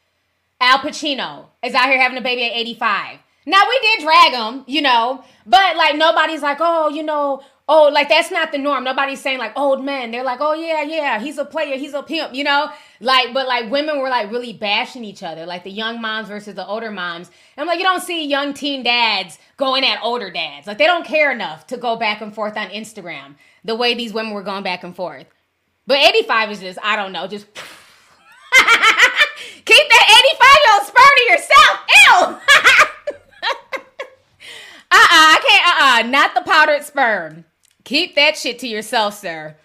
[0.60, 3.20] Al Pacino is out here having a baby at 85.
[3.48, 7.42] Now we did drag him, you know, but like nobody's like, oh, you know,
[7.74, 8.84] oh, like that's not the norm.
[8.84, 10.12] Nobody's saying like old men.
[10.12, 12.70] They're like, oh yeah, yeah, he's a player, he's a pimp, you know?
[13.00, 16.56] Like, but like women were like really bashing each other, like the young moms versus
[16.56, 17.30] the older moms.
[17.56, 20.68] And I'm like, you don't see young teen dads going at older dads.
[20.68, 24.12] Like they don't care enough to go back and forth on Instagram the way these
[24.12, 25.28] women were going back and forth.
[25.88, 27.66] But 85 is just, I don't know, just keep
[29.90, 31.80] that 85 year old sperm to yourself.
[31.96, 32.38] Ew.
[34.94, 37.46] Uh-uh, I can't, uh-uh, not the powdered sperm.
[37.84, 39.56] Keep that shit to yourself, sir.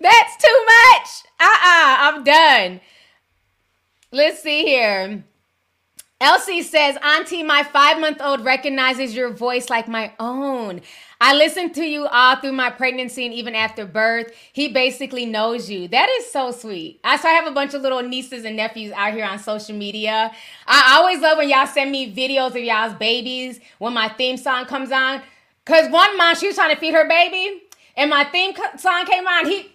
[0.00, 1.08] That's too much.
[1.40, 2.80] Uh-uh, I'm done.
[4.10, 5.24] Let's see here.
[6.20, 10.80] Elsie says, Auntie, my five month old recognizes your voice like my own.
[11.20, 14.32] I listened to you all through my pregnancy and even after birth.
[14.52, 15.86] He basically knows you.
[15.86, 16.98] That is so sweet.
[17.04, 19.76] I so I have a bunch of little nieces and nephews out here on social
[19.76, 20.32] media.
[20.66, 24.64] I always love when y'all send me videos of y'all's babies when my theme song
[24.66, 25.22] comes on.
[25.66, 27.62] Cause one mom, she was trying to feed her baby,
[27.96, 29.46] and my theme song came on.
[29.46, 29.70] He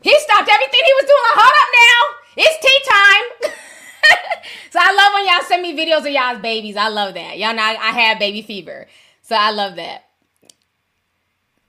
[0.00, 1.24] he stopped everything he was doing.
[1.28, 2.00] Like, hold up now.
[2.36, 3.54] It's tea time.
[4.70, 6.76] so I love when y'all send me videos of y'all's babies.
[6.76, 7.38] I love that.
[7.38, 8.86] Y'all know I, have baby fever.
[9.22, 10.04] So I love that.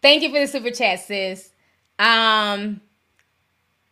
[0.02, 1.52] Thank you for the super chat, sis.
[1.98, 2.82] Um,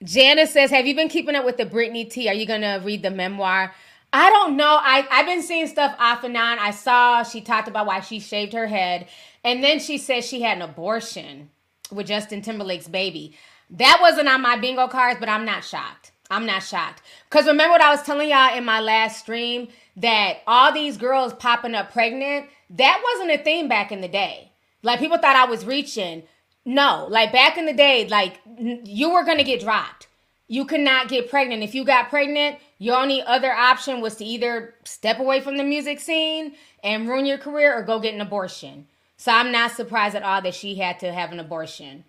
[0.04, 2.28] Janice says, "Have you been keeping up with the Britney T?
[2.28, 3.74] Are you gonna read the memoir?"
[4.14, 4.78] I don't know.
[4.80, 6.60] I I've been seeing stuff off and on.
[6.60, 9.08] I saw she talked about why she shaved her head,
[9.44, 11.50] and then she said she had an abortion
[11.92, 13.36] with Justin Timberlake's baby.
[13.72, 16.13] That wasn't on my bingo cards, but I'm not shocked.
[16.30, 17.02] I'm not shocked.
[17.30, 19.68] Because remember what I was telling y'all in my last stream
[19.98, 24.52] that all these girls popping up pregnant, that wasn't a thing back in the day.
[24.82, 26.24] Like people thought I was reaching.
[26.66, 30.08] No, like back in the day, like you were gonna get dropped.
[30.48, 31.64] You could not get pregnant.
[31.64, 35.64] If you got pregnant, your only other option was to either step away from the
[35.64, 38.88] music scene and ruin your career or go get an abortion.
[39.18, 42.04] So I'm not surprised at all that she had to have an abortion,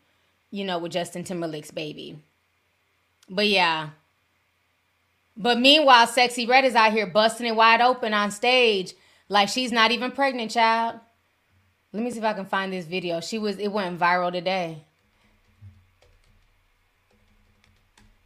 [0.51, 2.19] you know, with Justin Timberlake's baby.
[3.29, 3.91] But yeah.
[5.37, 8.95] But meanwhile, Sexyy Red is out here busting it wide open on stage
[9.29, 11.01] like she's not even pregnant, child.
[11.93, 13.21] Let me see if I can find this video.
[13.21, 14.85] She was it went viral today.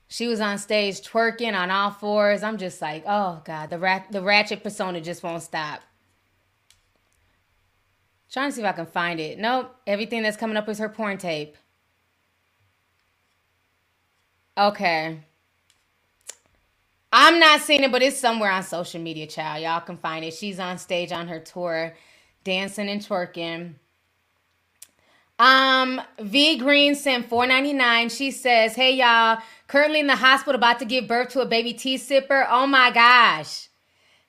[0.09, 2.43] She was on stage twerking on all fours.
[2.43, 5.81] I'm just like, oh god, the rat the ratchet persona just won't stop.
[8.31, 9.39] Trying to see if I can find it.
[9.39, 11.57] Nope, everything that's coming up is her porn tape.
[14.57, 15.21] Okay.
[17.13, 19.63] I'm not seeing it, but it's somewhere on social media, child.
[19.65, 20.35] Y'all can find it.
[20.35, 21.95] She's on stage on her tour
[22.45, 23.75] dancing and twerking.
[25.39, 28.11] Um, V Green sent 499.
[28.11, 31.75] She says, Hey y'all, currently in the hospital about to give birth to a baby
[31.75, 32.47] tea sipper.
[32.51, 33.69] Oh my gosh.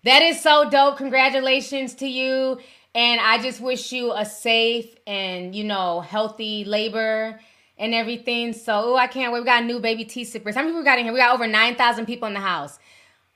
[0.03, 0.97] That is so dope.
[0.97, 2.59] Congratulations to you.
[2.95, 7.39] And I just wish you a safe and, you know, healthy labor
[7.79, 8.53] and everything.
[8.53, 9.39] So, oh, I can't wait.
[9.39, 10.53] We got a new baby tea sippers.
[10.53, 11.13] How many people got in here?
[11.13, 12.77] We got over 9,000 people in the house.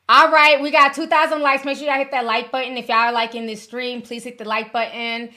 [0.10, 1.64] All right, we got 2,000 likes.
[1.64, 2.78] Make sure y'all hit that like button.
[2.78, 5.30] If y'all are liking this stream, please hit the like button.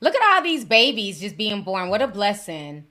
[0.00, 1.90] Look at all these babies just being born.
[1.90, 2.86] What a blessing.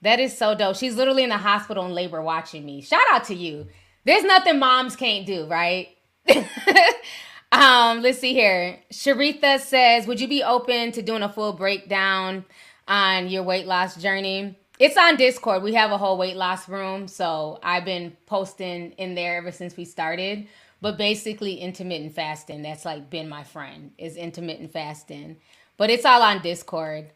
[0.00, 0.76] That is so dope.
[0.76, 2.80] She's literally in the hospital in labor watching me.
[2.80, 3.66] Shout out to you.
[4.04, 5.88] There's nothing moms can't do, right?
[7.52, 8.78] um, let's see here.
[8.90, 12.46] Sharitha says, Would you be open to doing a full breakdown
[12.86, 14.58] on your weight loss journey?
[14.78, 15.62] It's on Discord.
[15.62, 17.08] We have a whole weight loss room.
[17.08, 20.46] So I've been posting in there ever since we started.
[20.80, 22.62] But basically, intermittent fasting.
[22.62, 25.38] That's like been my friend, is intermittent fasting.
[25.76, 27.10] But it's all on Discord.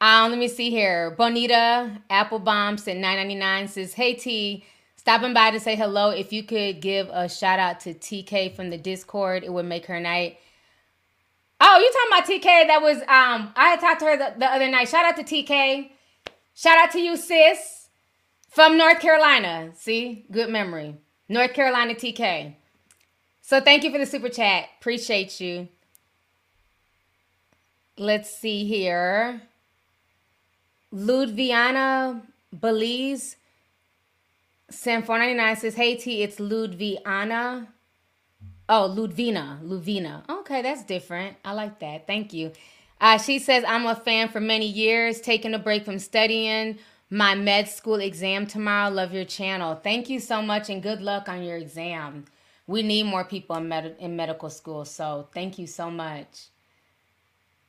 [0.00, 1.10] Um, let me see here.
[1.10, 4.64] Bonita Applebaum said 9.99 says, Hey T,
[4.96, 6.10] stopping by to say hello.
[6.10, 9.86] If you could give a shout out to TK from the Discord, it would make
[9.86, 10.38] her night.
[11.60, 12.66] Oh, you talking about TK?
[12.66, 14.88] That was um I had talked to her the, the other night.
[14.88, 15.90] Shout out to TK.
[16.56, 17.88] Shout out to you, sis.
[18.48, 19.72] From North Carolina.
[19.74, 20.24] See?
[20.30, 20.96] Good memory.
[21.28, 22.54] North Carolina TK.
[23.42, 24.64] So thank you for the super chat.
[24.80, 25.68] Appreciate you.
[27.98, 29.42] Let's see here.
[30.94, 32.22] Ludviana
[32.58, 33.36] Belize.
[34.70, 37.66] Sam 499 says, Hey T, it's Ludviana.
[38.66, 39.62] Oh, Ludvina.
[39.62, 40.26] Ludvina.
[40.26, 41.36] Okay, that's different.
[41.44, 42.06] I like that.
[42.06, 42.52] Thank you.
[43.00, 46.78] Uh, she says, I'm a fan for many years, taking a break from studying
[47.10, 48.90] my med school exam tomorrow.
[48.90, 49.74] Love your channel.
[49.76, 52.24] Thank you so much and good luck on your exam.
[52.66, 56.46] We need more people in, med- in medical school, so thank you so much.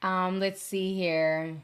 [0.01, 1.57] Um, let's see here.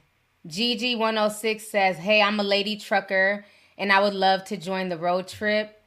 [0.47, 3.45] GG106 says, Hey, I'm a lady trucker
[3.77, 5.81] and I would love to join the road trip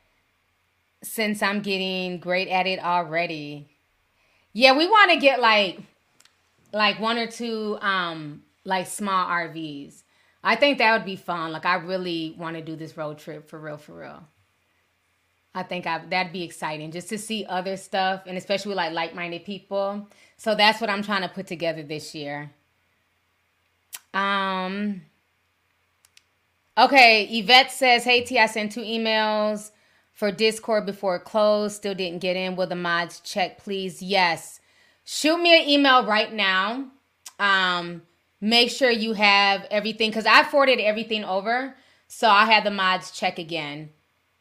[1.02, 3.68] since I'm getting great at it already.
[4.52, 5.80] Yeah, we want to get like
[6.72, 10.02] like one or two um like small RVs.
[10.42, 11.52] I think that would be fun.
[11.52, 14.22] Like I really want to do this road trip for real for real.
[15.54, 19.44] I think I, that'd be exciting just to see other stuff and especially like like-minded
[19.44, 20.06] people.
[20.36, 22.50] So that's what I'm trying to put together this year.
[24.12, 25.02] Um
[26.78, 29.70] Okay, Yvette says, Hey T, I sent two emails
[30.12, 31.76] for Discord before it closed.
[31.76, 32.54] Still didn't get in.
[32.54, 34.02] Will the mods check, please?
[34.02, 34.60] Yes.
[35.08, 36.88] Shoot me an email right now.
[37.38, 38.02] Um,
[38.40, 41.76] make sure you have everything because I forwarded everything over.
[42.08, 43.90] So I had the mods check again.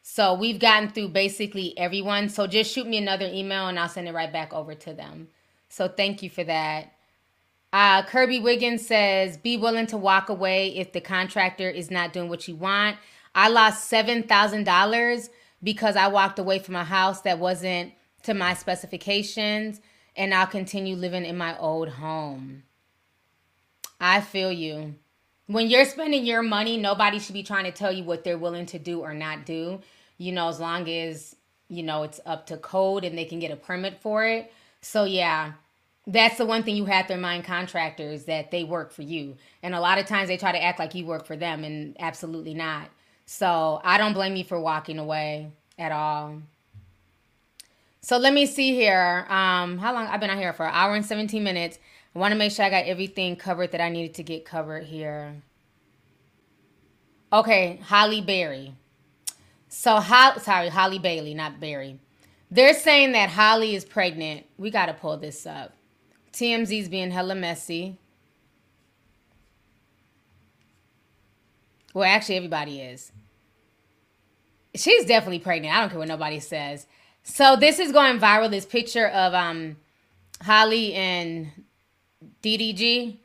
[0.02, 2.30] So we've gotten through basically everyone.
[2.30, 5.28] So just shoot me another email and I'll send it right back over to them.
[5.70, 6.94] So thank you for that.
[7.72, 12.28] Uh, Kirby Wiggins says, be willing to walk away if the contractor is not doing
[12.28, 12.98] what you want.
[13.36, 15.30] I lost $7,000
[15.62, 17.94] because I walked away from a house that wasn't
[18.24, 19.80] to my specifications,
[20.16, 22.64] and I'll continue living in my old home.
[24.00, 24.96] I feel you.
[25.48, 28.66] When you're spending your money, nobody should be trying to tell you what they're willing
[28.68, 29.82] to do or not do.
[30.18, 31.36] You know, as long as,
[31.68, 34.52] you know, it's up to code and they can get a permit for it.
[34.82, 35.54] So, yeah,
[36.08, 39.38] that's the one thing you have to remind contractors that they work for you.
[39.62, 41.96] And a lot of times they try to act like you work for them, and
[42.00, 42.90] absolutely not.
[43.26, 46.42] So I don't blame you for walking away at all.
[48.06, 49.26] So let me see here.
[49.30, 50.68] Um, how long I've been out here for?
[50.68, 51.80] An hour and 17 minutes.
[52.16, 54.84] I want to make sure I got everything covered that I needed to get covered
[54.84, 55.42] here.
[57.34, 58.76] Okay, Halle Berry.
[59.70, 62.00] So, Ho- sorry, Halle Bailey, not Berry.
[62.52, 64.46] They're saying that Halle is pregnant.
[64.56, 65.74] We got to pull this up.
[66.32, 67.98] TMZ's being hella messy.
[71.96, 73.12] Well, actually, everybody is.
[74.76, 75.76] She's definitely pregnant.
[75.76, 76.86] I don't care what nobody says.
[77.26, 78.50] So this is going viral.
[78.50, 79.78] This picture of um
[80.42, 81.52] Halle and
[82.42, 83.18] DDG.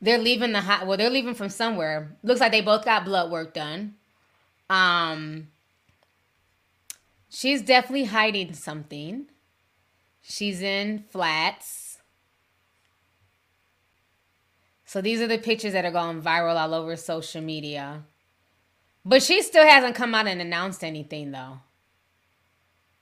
[0.00, 0.86] They're leaving the hot.
[0.86, 2.16] Well, they're leaving from somewhere.
[2.22, 3.94] Looks like they both got blood work done.
[4.68, 5.48] Um,
[7.30, 9.26] she's definitely hiding something.
[10.20, 11.98] She's in flats.
[14.84, 18.02] So these are the pictures that are going viral all over social media.
[19.04, 21.60] But she still hasn't come out and announced anything though.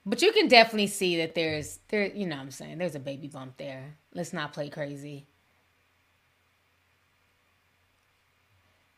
[0.07, 2.99] But you can definitely see that there's there you know what I'm saying, there's a
[2.99, 3.97] baby bump there.
[4.13, 5.27] Let's not play crazy.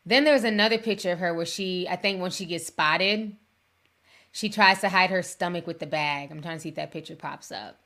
[0.05, 3.35] Then there's another picture of her where she I think when she gets spotted,
[4.31, 6.29] she tries to hide her stomach with the bag.
[6.29, 7.79] I'm trying to see if that picture pops up.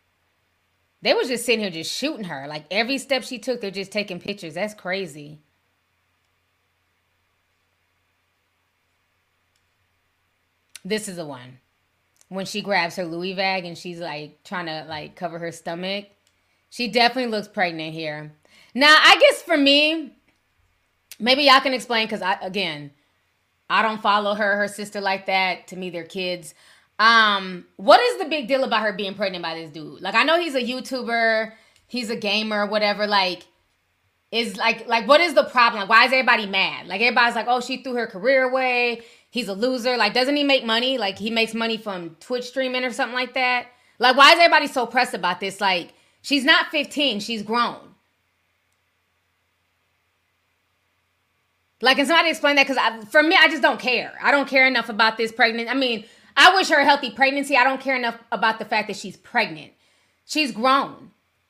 [1.02, 2.46] They was just sitting here just shooting her.
[2.50, 4.56] Like every step she took, they're just taking pictures.
[4.56, 5.40] That's crazy.
[10.84, 11.60] This is the one.
[12.30, 16.06] When she grabs her Louis bag and she's like trying to like cover her stomach.
[16.70, 18.34] She definitely looks pregnant here.
[18.74, 20.16] Now, I guess for me,
[21.20, 22.92] maybe y'all can explain because I again,
[23.70, 25.68] I don't follow her, her sister like that.
[25.68, 26.54] To me, they're kids.
[27.00, 30.02] Um, what is the big deal about her being pregnant by this dude?
[30.02, 31.52] Like, I know he's a YouTuber,
[31.88, 33.08] he's a gamer, whatever.
[33.08, 33.48] Like,
[34.32, 35.82] is like, like, what is the problem?
[35.82, 36.88] Like, why is everybody mad?
[36.88, 39.02] Like, everybody's like, oh, she threw her career away.
[39.34, 39.98] He's a loser.
[39.98, 41.00] Like, doesn't he make money?
[41.00, 43.66] Like, he makes money from Twitch streaming or something like that.
[43.98, 45.60] Like, why is everybody so pressed about this?
[45.60, 47.80] Like, she's not 15, she's grown.
[51.82, 52.68] Like, can somebody explain that?
[52.68, 54.14] Because for me, I just don't care.
[54.22, 55.68] I don't care enough about this pregnant.
[55.68, 56.06] I mean,
[56.38, 57.58] I wish her a healthy pregnancy.
[57.58, 59.72] I don't care enough about the fact that she's pregnant.
[60.26, 61.10] She's grown,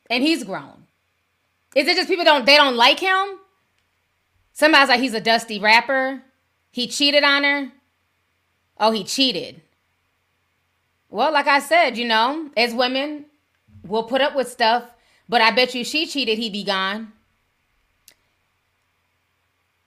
[0.10, 0.88] and he's grown.
[1.76, 3.40] Is it just people don't they don't like him?
[4.54, 6.24] Somebody's like he's a dusty rapper.
[6.74, 7.72] He cheated on her.
[8.80, 9.62] Oh, he cheated.
[11.08, 13.26] Well, like I said, you know, as women,
[13.86, 14.90] we'll put up with stuff,
[15.30, 17.14] but I bet you she cheated, he'd be gone.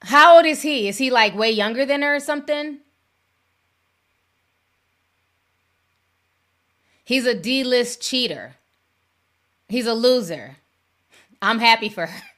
[0.02, 0.86] How old is he?
[0.86, 2.78] Is he like way younger than her or something?
[7.02, 8.54] He's a D list cheater.
[9.68, 10.58] He's a loser.
[11.42, 12.22] I'm happy for her.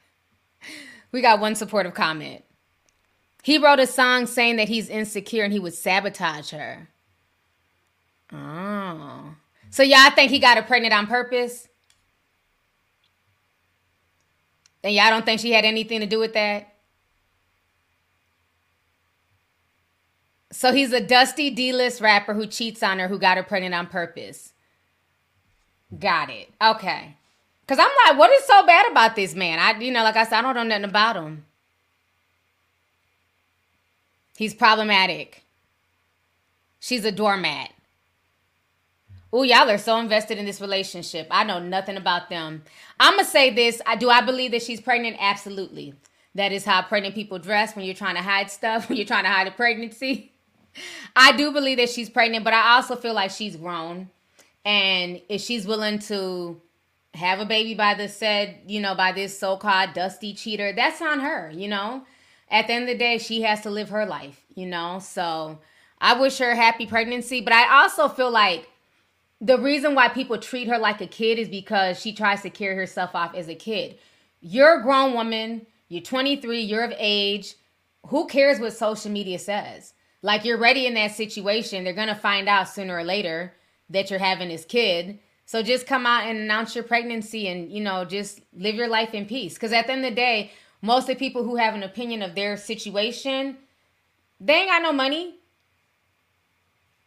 [1.10, 2.44] We got one supportive comment.
[3.42, 6.88] He wrote a song saying that he's insecure and he would sabotage her.
[8.32, 9.34] Oh.
[9.70, 11.68] So y'all think he got her pregnant on purpose?
[14.82, 16.74] And y'all don't think she had anything to do with that?
[20.50, 23.86] So he's a dusty D-list rapper who cheats on her who got her pregnant on
[23.86, 24.52] purpose.
[25.98, 26.50] Got it.
[26.60, 27.16] Okay.
[27.66, 29.58] Cause I'm like, what is so bad about this man?
[29.58, 31.44] I you know, like I said, I don't know nothing about him.
[34.38, 35.42] He's problematic.
[36.78, 37.72] She's a doormat.
[39.32, 41.26] Oh, y'all are so invested in this relationship.
[41.28, 42.62] I know nothing about them.
[43.00, 43.82] I'm gonna say this.
[43.84, 45.16] I do I believe that she's pregnant?
[45.18, 45.92] Absolutely.
[46.36, 49.24] That is how pregnant people dress when you're trying to hide stuff, when you're trying
[49.24, 50.30] to hide a pregnancy.
[51.16, 54.08] I do believe that she's pregnant, but I also feel like she's grown.
[54.64, 56.60] And if she's willing to
[57.12, 61.18] have a baby by the said, you know, by this so-called dusty cheater, that's on
[61.18, 62.04] her, you know.
[62.50, 64.98] At the end of the day, she has to live her life, you know.
[65.00, 65.58] So
[66.00, 68.68] I wish her happy pregnancy, but I also feel like
[69.40, 72.74] the reason why people treat her like a kid is because she tries to carry
[72.74, 73.98] herself off as a kid.
[74.40, 77.54] You're a grown woman, you're 23, you're of age.
[78.08, 79.92] Who cares what social media says?
[80.22, 81.84] Like you're ready in that situation.
[81.84, 83.52] They're going to find out sooner or later
[83.90, 85.18] that you're having this kid.
[85.46, 89.14] So just come out and announce your pregnancy and, you know, just live your life
[89.14, 89.54] in peace.
[89.54, 92.22] Because at the end of the day, most of the people who have an opinion
[92.22, 93.56] of their situation,
[94.40, 95.34] they ain't got no money.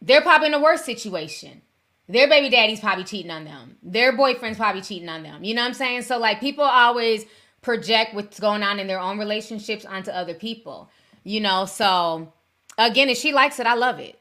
[0.00, 1.62] They're probably in a worse situation.
[2.08, 3.76] Their baby daddy's probably cheating on them.
[3.82, 5.44] Their boyfriend's probably cheating on them.
[5.44, 6.02] You know what I'm saying?
[6.02, 7.24] So, like, people always
[7.62, 10.90] project what's going on in their own relationships onto other people.
[11.24, 12.32] You know, so
[12.76, 14.18] again, if she likes it, I love it.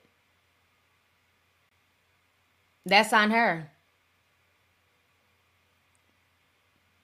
[2.86, 3.72] That's on her.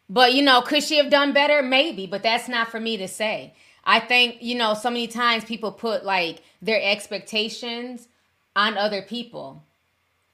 [0.10, 1.62] But you know, could she have done better?
[1.62, 3.54] Maybe, but that's not for me to say.
[3.84, 8.08] I think, you know, so many times people put like their expectations
[8.56, 9.64] on other people.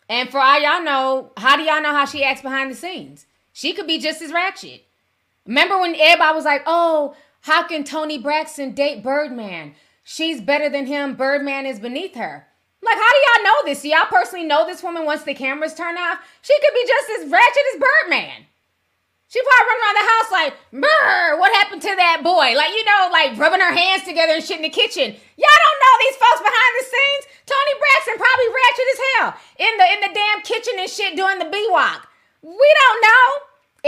[0.10, 3.26] And for all y'all know, how do y'all know how she acts behind the scenes?
[3.52, 4.86] She could be just as ratchet.
[5.46, 9.76] Remember when everybody was like, oh, how can Toni Braxton date Birdman?
[10.04, 11.16] She's better than him.
[11.16, 12.48] Birdman is beneath her.
[12.82, 13.82] Like, how do y'all know this?
[13.82, 16.20] Do y'all personally know this woman once the cameras turn off?
[16.42, 18.46] She could be just as ratchet as Birdman.
[19.34, 22.54] She probably run around the house like, brr, what happened to that boy?
[22.54, 25.10] Like, you know, like rubbing her hands together and shit in the kitchen.
[25.10, 27.24] Y'all don't know these folks behind the scenes.
[27.50, 31.40] Toni Braxton probably ratchet as hell in the in the damn kitchen and shit doing
[31.42, 32.08] the B-walk.
[32.44, 33.26] We don't know.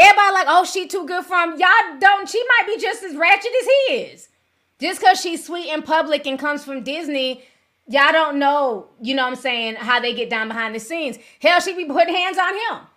[0.10, 1.62] Everybody like, oh, she too good for him.
[1.62, 2.28] Y'all don't.
[2.28, 4.30] She might be just as ratchet as he is.
[4.80, 7.44] Just because she's sweet in public and comes from Disney,
[7.88, 11.20] y'all don't know, you know what I'm saying, how they get down behind the scenes.
[11.40, 12.88] Hell, she be putting hands on him.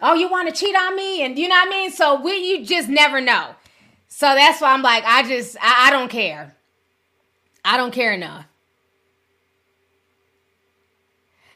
[0.00, 1.22] Oh, you want to cheat on me?
[1.22, 1.90] And you know what I mean?
[1.90, 3.54] So we you just never know.
[4.08, 6.54] So that's why I'm like, I just I, I don't care.
[7.64, 8.46] I don't care enough.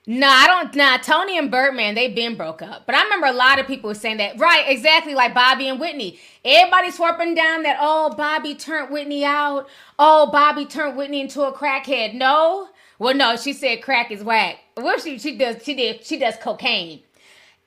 [0.07, 0.75] No, I don't.
[0.75, 2.87] Nah, Toni and Birdman, they been broke up.
[2.87, 4.41] But I remember a lot of people saying that.
[4.41, 6.19] Right, exactly like Bobby and Whitney.
[6.47, 9.69] Everybody swapping down that, oh, Bobby turned Whitney out.
[9.99, 12.15] Oh, Bobby turned Whitney into a crackhead.
[12.15, 12.71] No.
[12.99, 14.57] Well, no, she said crack is whack.
[14.79, 17.03] Well, she, she does, she did, she does cocaine.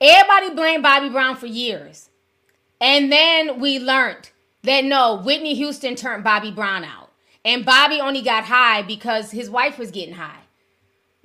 [0.04, 2.10] Everybody blamed Bobby Brown for years.
[2.80, 4.30] And then we learned
[4.64, 7.12] that no, Whitney Houston turned Bobby Brown out.
[7.44, 10.40] And Bobby only got high because his wife was getting high.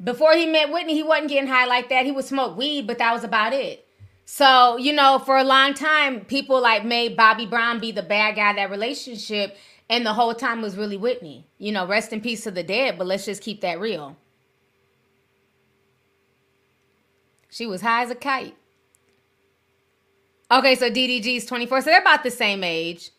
[0.04, 2.06] Before he met Whitney, he wasn't getting high like that.
[2.06, 3.88] He would smoke weed, but that was about it.
[4.26, 8.36] So, you know, for a long time, people like made Bobby Brown be the bad
[8.36, 9.58] guy that relationship,
[9.90, 11.48] and the whole time was really Whitney.
[11.58, 14.18] You know, rest in peace to the dead, but let's just keep that real.
[17.50, 18.56] She was high as a kite.
[20.50, 21.82] Okay, so DDG's 24.
[21.82, 23.12] So they're about the same age.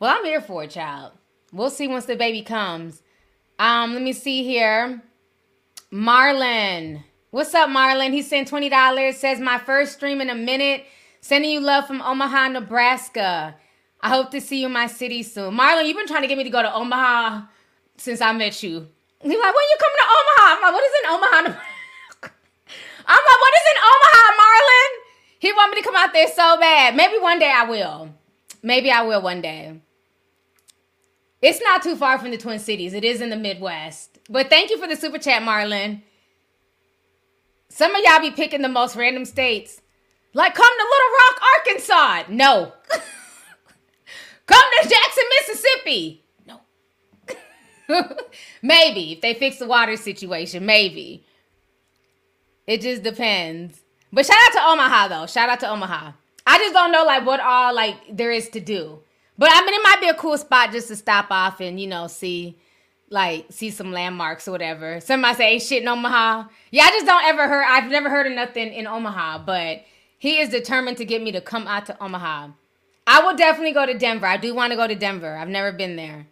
[0.00, 1.12] Well, I'm here for a child.
[1.52, 3.02] We'll see once the baby comes.
[3.58, 5.02] Um, let me see here.
[5.92, 7.04] Marlon.
[7.30, 8.12] What's up, Marlon?
[8.12, 9.14] He sent $20.
[9.14, 10.86] Says my first stream in a minute.
[11.20, 13.54] Sending you love from Omaha, Nebraska.
[14.00, 15.56] I hope to see you in my city soon.
[15.56, 17.42] Marlon, you've been trying to get me to go to Omaha
[17.98, 18.88] since I met you.
[19.20, 20.56] He's like, when you coming to Omaha?
[20.56, 21.36] I'm like, what is in Omaha?
[23.06, 25.01] I'm like, what is in Omaha, Marlon?
[25.42, 26.94] He want me to come out there so bad.
[26.94, 28.14] Maybe one day I will.
[28.62, 29.80] Maybe I will one day.
[31.42, 32.94] It's not too far from the Twin Cities.
[32.94, 34.20] It is in the Midwest.
[34.30, 36.02] But thank you for the super chat, Marlon.
[37.68, 39.80] Some of y'all be picking the most random states.
[40.32, 42.32] Like, come to Little Rock, Arkansas.
[42.32, 42.72] No.
[44.46, 46.24] come to Jackson, Mississippi.
[46.46, 46.60] No.
[48.62, 49.14] maybe.
[49.14, 51.26] If they fix the water situation, maybe.
[52.68, 53.81] It just depends.
[54.12, 55.26] But shout out to Omaha, though.
[55.26, 56.12] Shout out to Omaha.
[56.46, 58.98] I just don't know, like, what all, like, there is to do.
[59.38, 61.86] But I mean, it might be a cool spot just to stop off and you
[61.86, 62.58] know see,
[63.08, 65.00] like, see some landmarks or whatever.
[65.00, 66.44] Somebody say ain't shit in Omaha.
[66.70, 67.64] Yeah, I just don't ever heard.
[67.66, 69.82] I've never heard of nothing in Omaha, but
[70.18, 72.48] he is determined to get me to come out to Omaha.
[73.06, 74.26] I will definitely go to Denver.
[74.26, 75.36] I do want to go to Denver.
[75.36, 76.26] I've never been there.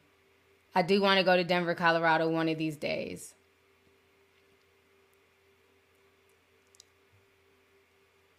[0.75, 3.35] I do want to go to Denver, Colorado one of these days.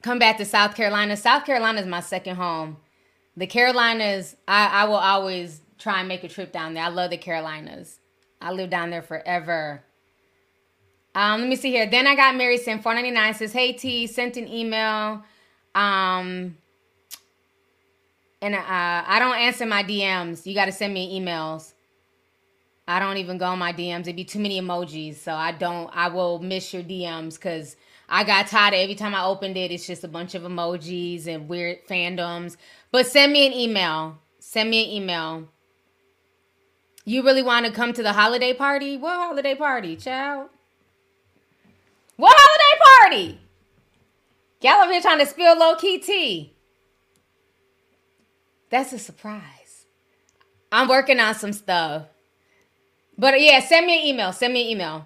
[0.02, 1.16] Come back to South Carolina.
[1.16, 2.78] South Carolina is my second home.
[3.38, 6.84] The Carolinas, I, I will always try and make a trip down there.
[6.84, 8.00] I love the Carolinas.
[8.42, 9.84] I live down there forever.
[11.14, 11.88] Um, let me see here.
[11.88, 12.62] Then I got married.
[12.62, 13.34] Sent four ninety nine.
[13.34, 15.24] Says, "Hey T, sent an email.
[15.76, 16.58] Um,
[18.42, 20.46] and uh, I don't answer my DMs.
[20.46, 21.74] You got to send me emails.
[22.88, 24.02] I don't even go on my DMs.
[24.02, 25.90] It'd be too many emojis, so I don't.
[25.94, 27.76] I will miss your DMs because
[28.14, 29.72] I got tired every time I opened it.
[29.72, 32.58] It's just a bunch of emojis and weird fandoms.
[32.92, 34.20] But send me an email.
[34.40, 35.48] Send me an email.
[37.06, 38.98] You really want to come to the holiday party?
[38.98, 40.50] What holiday party, child?
[42.18, 43.40] What holiday party?
[44.60, 46.54] Y'all over here trying to spill low key tea.
[48.70, 49.86] That's a surprise.
[50.70, 52.08] I'm working on some stuff.
[53.18, 54.34] But yeah, send me an email.
[54.34, 55.06] Send me an email.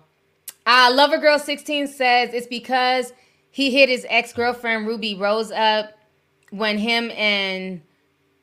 [0.65, 3.13] Uh, Lovergirl16 says it's because
[3.51, 5.91] he hit his ex girlfriend Rubi Rose up
[6.49, 7.81] when him and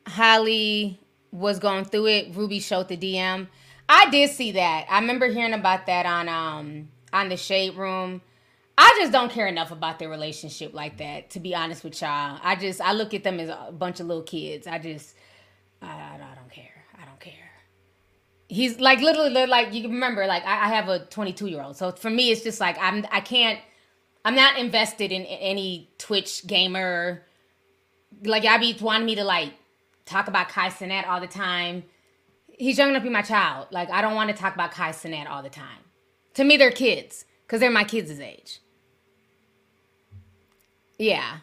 [0.05, 0.99] Halle
[1.31, 3.47] was going through it, Rubi showed the DM.
[3.89, 4.85] I did see that.
[4.89, 8.21] I remember hearing about that on um on the shade room.
[8.77, 12.39] I just don't care enough about their relationship like that, to be honest with y'all.
[12.41, 14.67] I just I look at them as a bunch of little kids.
[14.67, 15.15] I just
[15.81, 16.32] I, I.
[18.53, 21.91] He's like literally like you remember like I, I have a 22 year old, so
[21.91, 23.59] for me it's just like I'm I can't
[24.23, 27.23] I'm not invested in any Twitch gamer
[28.23, 29.53] like y'all be wanting me to like
[30.05, 31.83] talk about Kai Cenat all the time.
[32.47, 33.67] He's young enough to be my child.
[33.71, 35.79] Like I don't want to talk about Kai Cenat all the time.
[36.35, 38.59] To me, they're kids because they're my kids' age.
[40.97, 41.37] Yeah.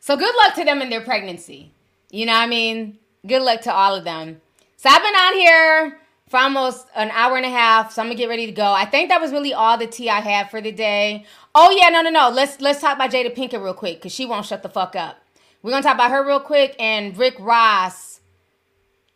[0.00, 1.72] So good luck to them in their pregnancy.
[2.10, 2.98] You know what I mean?
[3.26, 4.40] Good luck to all of them.
[4.76, 5.98] So I've been on here
[6.32, 7.92] for almost an hour and a half.
[7.92, 8.72] So I'm gonna get ready to go.
[8.72, 11.26] I think that was really all the tea I had for the day.
[11.54, 12.30] Oh yeah, no, no, no.
[12.30, 15.18] Let's let's talk about Jada Pinkett real quick because she won't shut the fuck up.
[15.60, 18.20] We're gonna talk about her real quick, and Rick Ross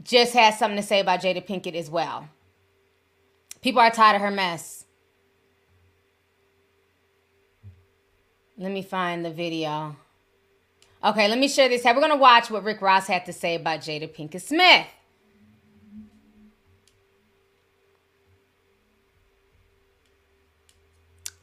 [0.02, 2.28] just has something to say about Jada Pinkett as well.
[3.62, 4.84] People are tired of her mess.
[8.59, 9.97] Let me find the video.
[11.02, 11.82] Okay, let me share this.
[11.82, 14.86] We're gonna watch what Rick Ross had to say about Jada Pinkett Smith.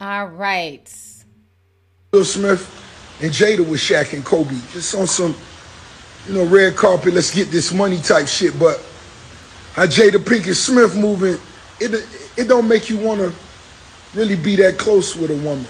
[0.04, 1.24] All right.
[2.12, 2.60] Will Smith
[3.22, 4.54] and Jada with Shaq and Kobe.
[4.70, 5.34] Just on some,
[6.28, 8.58] you know, red carpet, let's get this money type shit.
[8.58, 8.84] But
[9.72, 11.38] how Jada Pinkett Smith moving,
[11.80, 12.06] it
[12.36, 13.32] it don't make you want to
[14.14, 15.66] really be that close with a woman.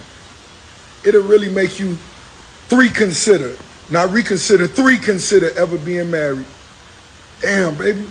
[1.07, 1.95] It'll really make you
[2.67, 3.57] three consider,
[3.89, 6.47] not reconsider, three consider ever being married.
[7.41, 8.05] Damn, baby.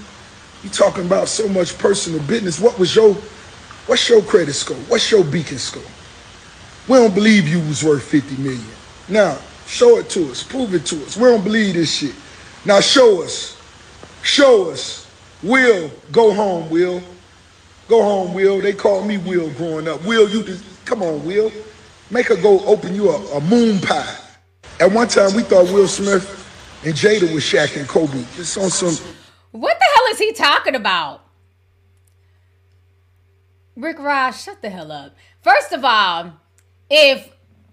[0.64, 2.62] You talking about so much personal business.
[2.62, 3.14] What was your
[3.88, 4.78] what's your credit score?
[4.88, 5.84] What's your beacon score?
[6.88, 8.66] We don't believe you was worth 50 million.
[9.08, 10.44] Now, show it to us.
[10.44, 11.16] Prove it to us.
[11.16, 12.16] We don't believe this shit.
[12.66, 13.58] Now show us.
[14.22, 15.10] Show us.
[15.42, 17.02] Will, go home, Will.
[17.88, 18.62] Go home, Will.
[18.62, 20.04] They called me Will growing up.
[20.06, 21.52] Will, you just, come on, Will.
[22.10, 24.18] Make her go open you a, a moon pie.
[24.80, 26.40] At one time, we thought Will Smith
[26.86, 28.24] and Jada was Shaq and Kobe.
[28.36, 29.06] Just on some.
[29.52, 31.22] What the hell is he talking about?
[33.76, 35.16] Rick Ross, shut the hell up.
[35.42, 36.34] First of all,
[36.96, 37.28] if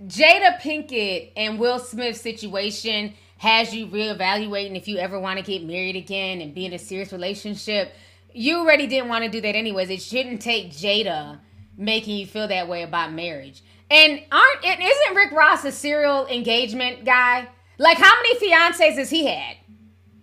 [0.07, 5.63] Jada Pinkett and Will Smith situation has you reevaluating if you ever want to get
[5.63, 7.93] married again and be in a serious relationship.
[8.33, 9.91] You already didn't want to do that anyways.
[9.91, 11.39] It shouldn't take Jada
[11.77, 13.63] making you feel that way about marriage.
[13.91, 17.47] And aren't it isn't Rick Ross a serial engagement guy?
[17.77, 19.57] Like how many fiancés has he had?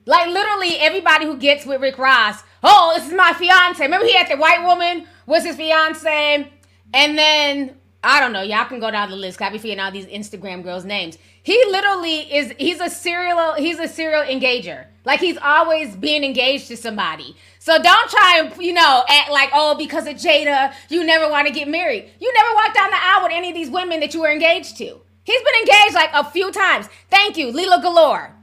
[0.07, 3.83] Like literally everybody who gets with Rick Ross, oh, this is my fiance.
[3.83, 6.51] Remember he had the white woman was his fiance,
[6.93, 7.75] and then
[8.07, 8.41] I don't know.
[8.41, 9.37] Y'all can go down the list.
[9.37, 11.17] Cause I be forgetting all these Instagram girls' names.
[11.43, 12.53] He literally is.
[12.57, 13.55] He's a serial.
[13.55, 14.85] He's a serial engager.
[15.03, 17.35] Like he's always being engaged to somebody.
[17.59, 21.49] So don't try and you know act like oh because of Jada you never want
[21.49, 22.09] to get married.
[22.21, 24.77] You never walked down the aisle with any of these women that you were engaged
[24.77, 25.01] to.
[25.25, 26.87] He's been engaged like a few times.
[27.09, 28.33] Thank you, Lira Galore.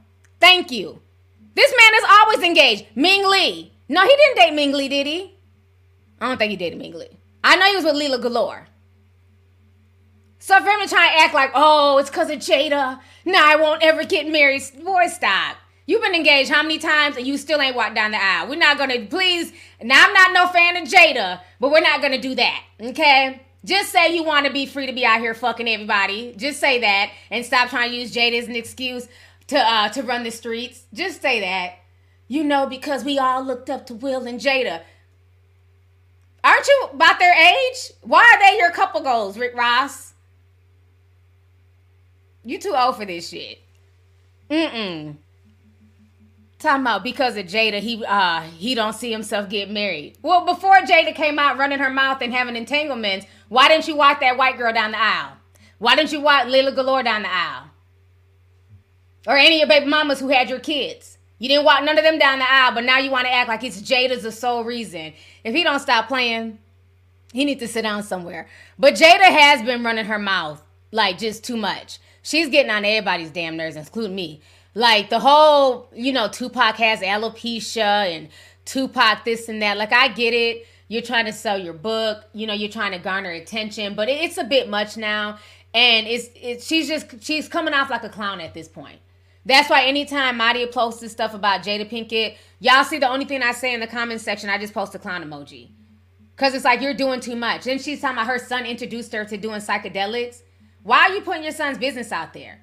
[0.40, 1.00] Thank you.
[1.54, 2.84] This man is always engaged.
[2.94, 3.72] Ming Lee.
[3.88, 5.38] No, he didn't date Ming Lee, did he?
[6.20, 7.16] I don't think he dated Ming Lee.
[7.42, 8.66] I know he was with Lira Galore.
[10.44, 13.56] So for him to try and act like, oh, it's because of Jada, now I
[13.56, 14.62] won't ever get married.
[14.84, 15.56] Boy, stop.
[15.86, 18.48] You've been engaged how many times and you still ain't walked down the aisle?
[18.50, 19.54] We're not gonna, please.
[19.82, 23.40] Now, I'm not no fan of Jada, but we're not gonna do that, okay?
[23.64, 26.34] Just say you want to be free to be out here fucking everybody.
[26.36, 29.08] Just say that and stop trying to use Jada as an excuse
[29.46, 30.84] to uh to run the streets.
[30.92, 31.76] Just say that.
[32.28, 34.82] You know, because we all looked up to Will and Jada.
[36.44, 37.92] Aren't you about their age?
[38.02, 40.13] Why are they your couple goals, Rick Ross?
[42.44, 43.60] You too old for this shit.
[44.50, 45.16] Mm-mm.
[46.58, 50.18] Talking about because of Jada, he uh he don't see himself get married.
[50.22, 54.20] Well, before Jada came out running her mouth and having entanglements, why didn't you walk
[54.20, 55.32] that white girl down the aisle?
[55.78, 57.70] Why didn't you walk Lira Galore down the aisle?
[59.26, 61.18] Or any of your baby mamas who had your kids?
[61.38, 63.48] You didn't walk none of them down the aisle, but now you want to act
[63.48, 65.12] like it's Jada's the sole reason.
[65.42, 66.58] If he don't stop playing,
[67.32, 68.48] he needs to sit down somewhere.
[68.78, 70.62] But Jada has been running her mouth
[70.92, 74.40] like just too much she's getting on everybody's damn nerves, including me.
[74.74, 78.28] Like the whole, you know, Tupac has alopecia and
[78.64, 79.76] Tupac this and that.
[79.76, 80.66] Like I get it.
[80.88, 84.36] You're trying to sell your book, you know, you're trying to garner attention, but it's
[84.36, 85.38] a bit much now.
[85.72, 88.98] And it's, it's she's just she's coming off like a clown at this point.
[89.46, 93.42] That's why anytime Madia posts this stuff about Jada Pinkett, y'all see the only thing
[93.42, 95.70] I say in the comment section, I just post a clown emoji.
[96.36, 97.64] Cause it's like you're doing too much.
[97.64, 100.42] Then she's talking about her son introduced her to doing psychedelics.
[100.84, 102.60] Why are you putting your son's business out there?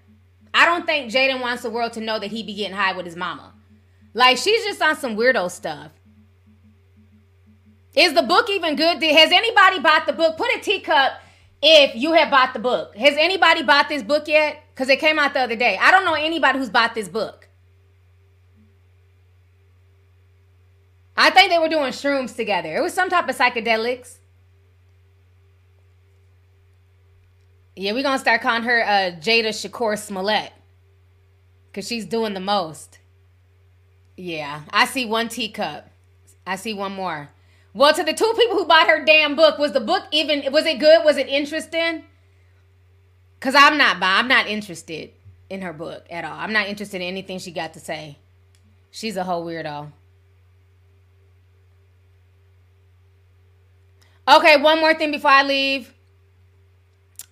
[0.53, 3.05] I don't think Jaden wants the world to know that he be getting high with
[3.05, 3.53] his mama.
[4.13, 5.91] Like she's just on some weirdo stuff.
[7.95, 9.01] Is the book even good?
[9.03, 10.37] Has anybody bought the book?
[10.37, 11.13] Put a teacup
[11.63, 12.95] if you have bought the book.
[12.95, 14.63] Has anybody bought this book yet?
[14.73, 15.77] Because it came out the other day.
[15.81, 17.49] I don't know anybody who's bought this book.
[21.17, 22.75] I think they were doing shrooms together.
[22.75, 24.17] It was some type of psychedelics.
[27.75, 30.51] Yeah, we're gonna start calling her uh, Jada Shakur Smollett.
[31.73, 32.99] Cause she's doing the most.
[34.17, 34.63] Yeah.
[34.71, 35.89] I see one teacup.
[36.45, 37.29] I see one more.
[37.73, 40.65] Well, to the two people who bought her damn book, was the book even was
[40.65, 41.05] it good?
[41.05, 42.03] Was it interesting?
[43.39, 45.11] Cause I'm not by I'm not interested
[45.49, 46.37] in her book at all.
[46.37, 48.17] I'm not interested in anything she got to say.
[48.89, 49.91] She's a whole weirdo.
[54.27, 55.93] Okay, one more thing before I leave.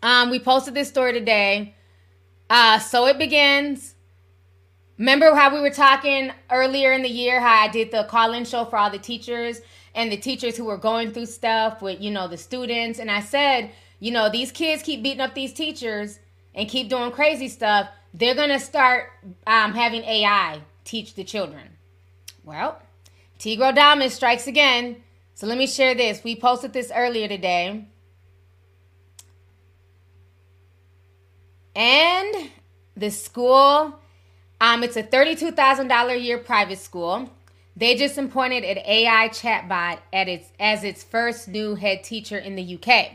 [0.02, 1.76] Um, we posted this story today.
[2.50, 3.96] Uh, so it begins.
[4.98, 8.66] Remember how we were talking earlier in the year how I did the call-in show
[8.66, 9.62] for all the teachers
[9.96, 13.00] and the teachers who were going through stuff with, you know, the students.
[13.00, 16.20] And I said, you know, these kids keep beating up these teachers
[16.54, 17.90] and keep doing crazy stuff.
[18.14, 19.12] They're going to start
[19.48, 21.78] um, having AI teach the children.
[22.44, 22.82] Well,
[23.38, 25.04] Tigro Diamond strikes again.
[25.34, 26.24] So let me share this.
[26.24, 27.88] We posted this earlier today.
[31.80, 32.52] And
[32.98, 33.98] the school,
[34.60, 37.30] um, it's a $32,000 a year private school.
[37.78, 42.58] They just appointed an AI chatbot at its as its first new head teacher in
[42.58, 43.12] the UK.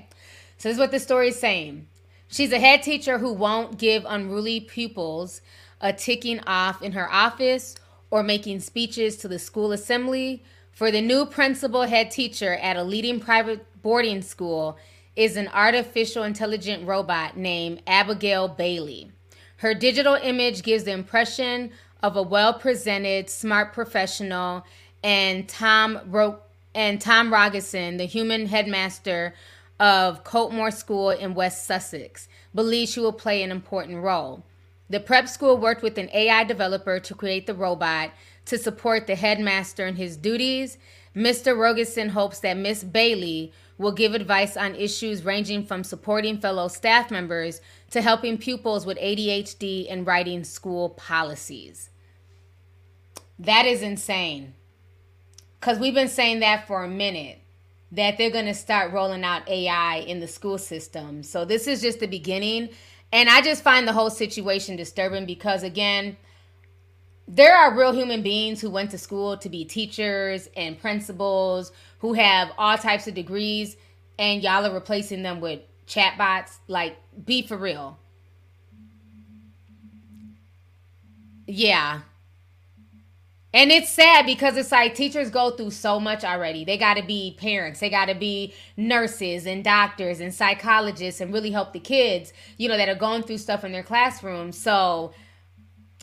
[0.56, 1.88] So this is what the story is saying.
[2.28, 5.42] She's a head teacher who won't give unruly pupils
[5.82, 7.76] a ticking off in her office
[8.10, 10.42] or making speeches to the school assembly.
[10.72, 14.78] For the new principal head teacher at a leading private boarding school,
[15.16, 19.12] is an artificial intelligent robot named Abigail Bailey.
[19.58, 21.70] Her digital image gives the impression
[22.02, 24.64] of a well-presented, smart professional,
[25.02, 26.40] and Tom Ro-
[26.74, 29.34] and Tom Rogerson, the human headmaster
[29.78, 34.44] of Cottesmore School in West Sussex, believes she will play an important role.
[34.90, 38.10] The prep school worked with an AI developer to create the robot
[38.46, 40.76] to support the headmaster in his duties.
[41.16, 41.56] Mr.
[41.56, 47.10] Rogerson hopes that Miss Bailey will give advice on issues ranging from supporting fellow staff
[47.10, 47.60] members
[47.90, 51.90] to helping pupils with ADHD and writing school policies.
[53.38, 54.54] That is insane.
[55.58, 57.40] Because we've been saying that for a minute
[57.92, 61.22] that they're going to start rolling out AI in the school system.
[61.22, 62.70] So this is just the beginning.
[63.12, 66.16] And I just find the whole situation disturbing because, again,
[67.26, 71.72] there are real human beings who went to school to be teachers and principals
[72.04, 73.78] who have all types of degrees,
[74.18, 76.58] and y'all are replacing them with chatbots.
[76.68, 77.98] Like, be for real.
[81.46, 82.02] Yeah.
[83.54, 86.62] And it's sad because it's like teachers go through so much already.
[86.66, 91.32] They got to be parents, they got to be nurses and doctors and psychologists and
[91.32, 94.52] really help the kids, you know, that are going through stuff in their classroom.
[94.52, 95.14] So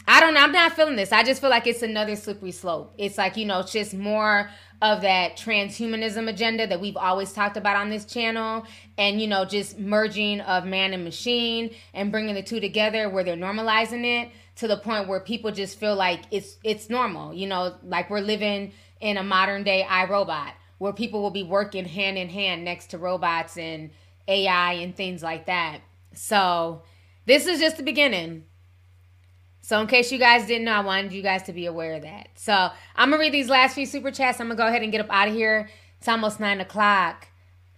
[0.07, 0.41] I don't know.
[0.41, 1.11] I'm not feeling this.
[1.11, 2.93] I just feel like it's another slippery slope.
[2.97, 4.49] It's like, you know, it's just more
[4.81, 8.65] of that transhumanism agenda that we've always talked about on this channel
[8.97, 13.23] and, you know, just merging of man and machine and bringing the two together where
[13.23, 17.47] they're normalizing it to the point where people just feel like it's it's normal you
[17.47, 22.17] know like we're living in a modern day iRobot where people will be working hand
[22.17, 23.91] in hand next to robots and
[24.27, 25.79] AI and things like that
[26.13, 26.83] so
[27.25, 28.43] this is just the beginning
[29.71, 32.01] so in case you guys didn't know I wanted you guys to be aware of
[32.03, 34.91] that so I'm gonna read these last few super chats I'm gonna go ahead and
[34.91, 37.27] get up out of here it's almost nine o'clock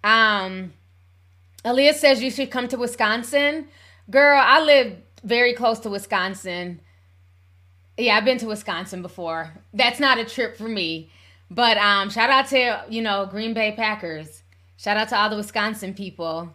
[0.03, 0.73] um
[1.63, 3.67] Aaliyah says you should come to Wisconsin
[4.09, 6.81] girl I live very close to Wisconsin.
[7.97, 9.53] Yeah, I've been to Wisconsin before.
[9.73, 11.09] That's not a trip for me.
[11.49, 14.43] But um, shout out to, you know, Green Bay Packers.
[14.77, 16.51] Shout out to all the Wisconsin people.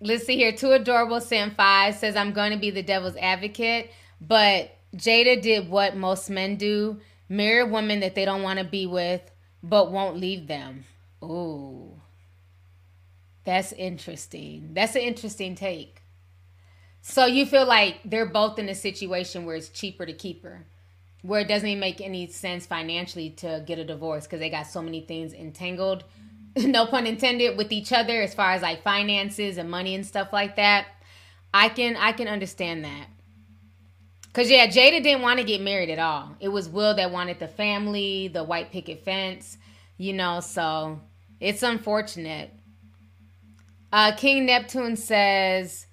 [0.00, 0.52] Let's see here.
[0.52, 3.92] Too Adorable Sam 5 says, I'm going to be the devil's advocate.
[4.20, 8.64] But Jada did what most men do marry a woman that they don't want to
[8.64, 9.22] be with,
[9.62, 10.84] but won't leave them.
[11.22, 12.00] Ooh.
[13.44, 14.70] That's interesting.
[14.74, 16.02] That's an interesting take.
[17.00, 20.66] So you feel like they're both in a situation where it's cheaper to keep her,
[21.22, 24.66] where it doesn't even make any sense financially to get a divorce because they got
[24.66, 26.04] so many things entangled,
[26.56, 30.32] no pun intended, with each other as far as like finances and money and stuff
[30.32, 30.86] like that.
[31.54, 33.06] I can I can understand that.
[34.38, 36.36] Cause yeah, Jada didn't want to get married at all.
[36.38, 39.58] It was Will that wanted the family, the white picket fence,
[39.96, 40.38] you know.
[40.38, 41.00] So
[41.40, 42.52] it's unfortunate.
[43.92, 45.88] Uh, King Neptune says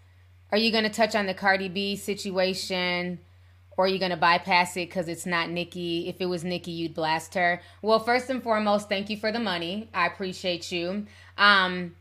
[0.51, 3.17] are you going to touch on the Cardi B situation?
[3.77, 6.07] Or are you going to bypass it because it's not Nicki?
[6.07, 7.63] If it was Nicki, you'd blast her.
[7.81, 9.89] Well, first and foremost, thank you for the money.
[9.91, 11.07] I appreciate you.
[11.35, 11.95] Um,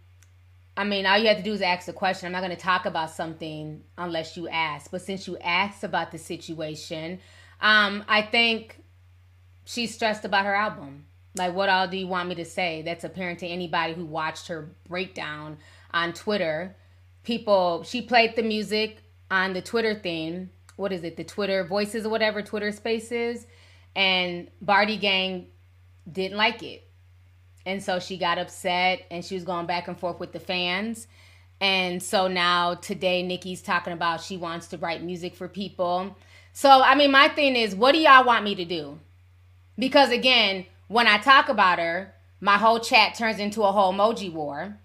[0.76, 2.26] I mean, all you have to do is ask the question.
[2.26, 4.90] I'm not going to talk about something unless you ask.
[4.90, 7.20] But since you asked about the situation,
[7.60, 8.82] um, I think
[9.64, 11.06] she's stressed about her album.
[11.36, 12.82] Like, what all do you want me to say?
[12.82, 15.58] That's apparent to anybody who watched her breakdown
[15.92, 16.76] on Twitter
[17.24, 20.50] people she played the music on the Twitter thing.
[20.76, 21.16] What is it?
[21.16, 23.46] The Twitter voices or whatever, Twitter spaces.
[23.96, 25.46] And Bardi Gang
[26.10, 26.88] didn't like it.
[27.66, 31.06] And so she got upset and she was going back and forth with the fans.
[31.60, 36.16] And so now today Nicki's talking about she wants to write music for people.
[36.52, 38.98] So I mean my thing is what do y'all want me to do?
[39.78, 44.32] Because again, when I talk about her, my whole chat turns into a whole emoji
[44.32, 44.78] war.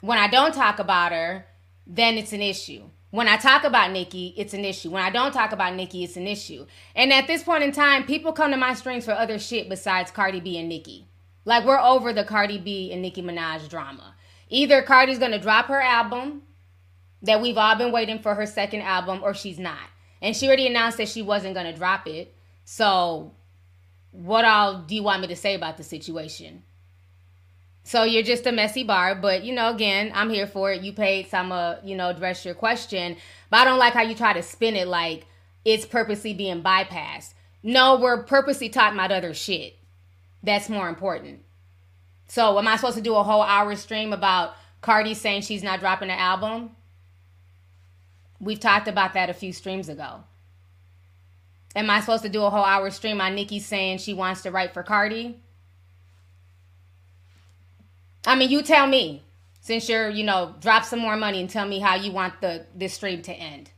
[0.00, 1.44] When I don't talk about her,
[1.86, 2.84] then it's an issue.
[3.10, 4.90] When I talk about Nicki, it's an issue.
[4.90, 6.66] When I don't talk about Nicki, it's an issue.
[6.94, 10.10] And at this point in time, people come to my streams for other shit besides
[10.10, 11.07] Cardi B and Nicki.
[11.48, 14.14] Like we're over the Cardi B and Nicki Minaj drama.
[14.50, 16.42] Either Cardi's gonna drop her album
[17.22, 19.88] that we've all been waiting for her second album, or she's not.
[20.20, 22.34] And she already announced that she wasn't gonna drop it.
[22.66, 23.32] So
[24.10, 26.64] what all do you want me to say about the situation?
[27.82, 30.82] So you're just a messy bar, but you know, again, I'm here for it.
[30.82, 33.16] You paid, so I'm a, you know, address your question.
[33.48, 35.26] But I don't like how you try to spin it like
[35.64, 37.32] it's purposely being bypassed.
[37.62, 39.77] No, we're purposely talking about other shit.
[40.42, 41.40] That's more important.
[42.28, 45.80] So am I supposed to do a whole hour stream about Cardi saying she's not
[45.80, 46.70] dropping an album?
[48.40, 50.24] We've talked about that a few streams ago.
[51.74, 54.50] Am I supposed to do a whole hour stream on Nicki saying she wants to
[54.50, 55.40] write for Cardi?
[58.26, 59.22] I mean, you tell me
[59.60, 62.66] since you're, you know, drop some more money and tell me how you want the
[62.74, 63.70] this stream to end.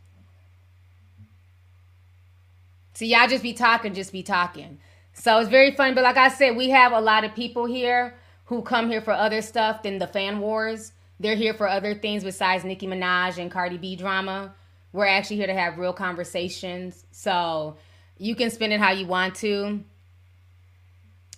[2.94, 4.78] So y'all just be talking, just be talking.
[5.12, 5.94] So it's very fun.
[5.94, 8.14] But like I said, we have a lot of people here
[8.46, 10.92] who come here for other stuff than the fan wars.
[11.18, 14.54] They're here for other things besides Nicki Minaj and Cardi B drama.
[14.92, 17.04] We're actually here to have real conversations.
[17.12, 17.76] So
[18.22, 19.82] You can spend it how you want to.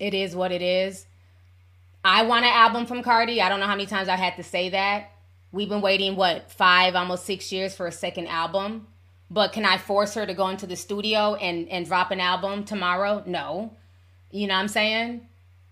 [0.00, 1.06] It is what it is.
[2.04, 3.40] I want an album from Cardi.
[3.40, 5.12] I don't know how many times I had to say that.
[5.52, 8.88] We've been waiting, what, five, almost six years for a second album.
[9.32, 12.64] But can I force her to go into the studio and, and drop an album
[12.64, 13.22] tomorrow?
[13.24, 13.74] No.
[14.30, 15.26] You know what I'm saying?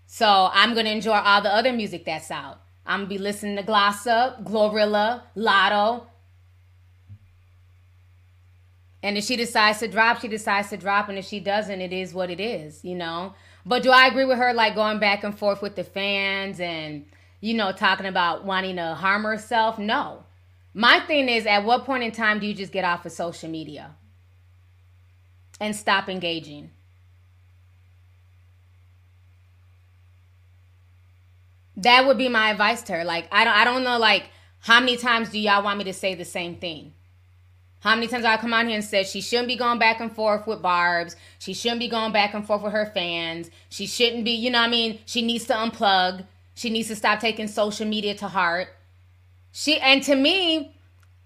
[0.07, 2.59] So I'm going to enjoy all the other music that's out.
[2.87, 6.05] I'm going to be listening to Gloss Up, Glorilla, Latto.
[9.03, 11.07] And if she decides to drop, she decides to drop.
[11.07, 13.35] And if she doesn't, it is what it is, you know?
[13.63, 17.05] But do I agree with her, like going back and forth with the fans and,
[17.41, 19.77] you know, talking about wanting to harm herself?
[19.77, 20.23] No.
[20.73, 23.49] My thing is, at what point in time do you just get off of social
[23.49, 23.95] media
[25.59, 26.71] and stop engaging?
[31.75, 33.03] That would be my advice to her.
[33.03, 34.29] Like, I don't, I don't know, like,
[34.59, 36.93] how many times do y'all want me to say the same thing?
[37.79, 40.15] How many times I come on here and said she shouldn't be going back and
[40.15, 41.15] forth with Barb's.
[41.39, 43.49] She shouldn't be going back and forth with her fans.
[43.69, 44.99] She shouldn't be, you know what I mean?
[45.05, 46.25] She needs to unplug.
[46.53, 48.67] She needs to stop taking social media to heart.
[49.51, 50.75] She and to me,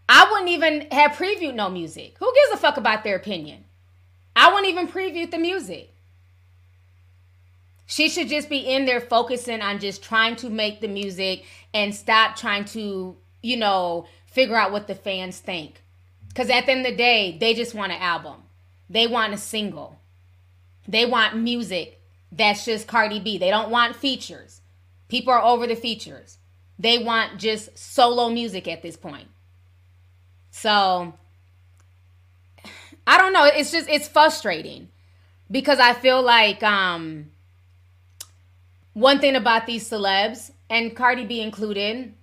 [0.07, 2.15] I wouldn't even have previewed no music.
[2.19, 3.65] Who gives a fuck about their opinion?
[4.35, 5.93] I wouldn't even preview the music.
[7.85, 11.93] She should just be in there focusing on just trying to make the music and
[11.93, 15.81] stop trying to, you know, figure out what the fans think.
[16.27, 18.41] Because at the end of the day, they just want an album.
[18.89, 19.99] They want a single.
[20.87, 23.37] They want music that's just Cardi B.
[23.37, 24.61] They don't want features.
[25.07, 26.37] People are over the features.
[26.77, 29.27] They want just solo music at this point.
[30.51, 31.13] So
[33.07, 33.45] I don't know.
[33.45, 34.89] It's just it's frustrating
[35.49, 37.31] because I feel like um
[38.93, 42.13] one thing about these celebs and Cardi B included,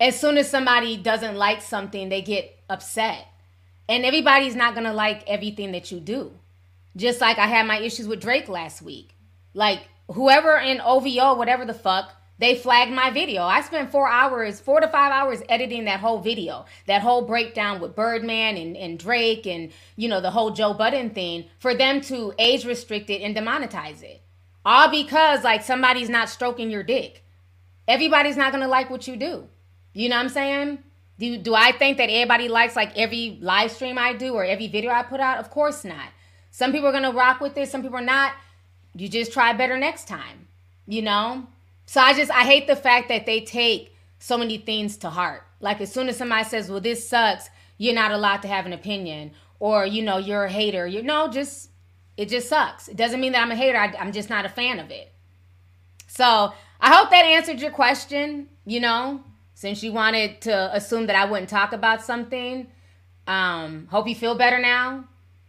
[0.00, 3.26] as soon as somebody doesn't like something, they get upset.
[3.88, 6.32] And everybody's not to like everything that you do.
[6.96, 9.14] Just like I had my issues with Drake last week.
[9.54, 13.42] Like whoever in OVO, whatever the fuck, they flagged my video.
[13.42, 17.80] I spent four hours, four to five hours editing that whole video, that whole breakdown
[17.80, 22.00] with Birdman and, and Drake and, you know, the whole Joe Budden thing for them
[22.02, 24.22] to age restrict it and demonetize it.
[24.64, 27.24] All because, like, somebody's not stroking your dick.
[27.88, 29.48] Everybody's not going to like what you do.
[29.94, 30.78] You know what I'm saying?
[31.18, 34.68] Do do I think that everybody likes like every live stream I do or every
[34.68, 35.38] video I put out?
[35.38, 36.10] Of course not.
[36.52, 38.34] Some people are gonna rock with it, some people are not.
[38.94, 40.46] You just try better next time.
[40.86, 41.46] You know?
[41.88, 45.44] So I just I hate the fact that they take so many things to heart.
[45.58, 47.48] Like as soon as somebody says, Well, this sucks,
[47.78, 49.32] you're not allowed to have an opinion.
[49.58, 50.86] Or, you know, you're a hater.
[50.86, 51.70] You know, just
[52.18, 52.88] it just sucks.
[52.88, 53.78] It doesn't mean that I'm a hater.
[53.78, 55.10] I, I'm just not a fan of it.
[56.06, 58.50] So I hope that answered your question.
[58.66, 59.24] You know,
[59.54, 62.66] since you wanted to assume that I wouldn't talk about something.
[63.26, 65.04] Um, hope you feel better now,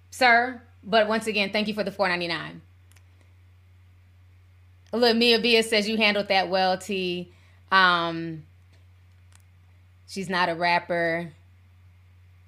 [0.09, 0.61] sir.
[0.85, 2.61] But once again, thank you for the four ninety nine.
[4.91, 7.31] Look, Mia Bia says you handled that well, T.
[7.71, 8.43] Um,
[10.07, 11.31] she's not a rapper.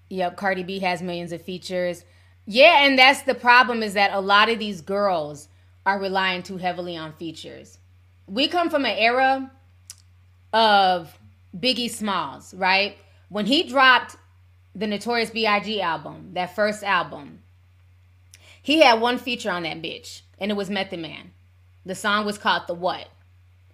[0.10, 2.04] Yep, Cardi B has millions of features.
[2.46, 5.48] Yeah, and that's the problem is that a lot of these girls
[5.86, 7.78] are relying too heavily on features.
[8.28, 9.52] We come from an era
[10.52, 11.18] of
[11.58, 12.98] Biggie Smalls, right?
[13.30, 14.18] When he dropped
[14.76, 15.82] the Notorious B.I.G.
[15.82, 17.44] album, that first album,
[18.62, 21.32] he had one feature on that bitch, and it was Method Man.
[21.86, 23.08] The song was called The What?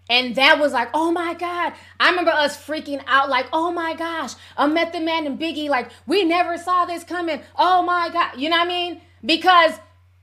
[0.09, 1.73] And that was like, oh my God.
[1.99, 5.91] I remember us freaking out, like, oh my gosh, a Method Man and Biggie, like,
[6.05, 7.41] we never saw this coming.
[7.57, 8.39] Oh my God.
[8.39, 9.01] You know what I mean?
[9.25, 9.73] Because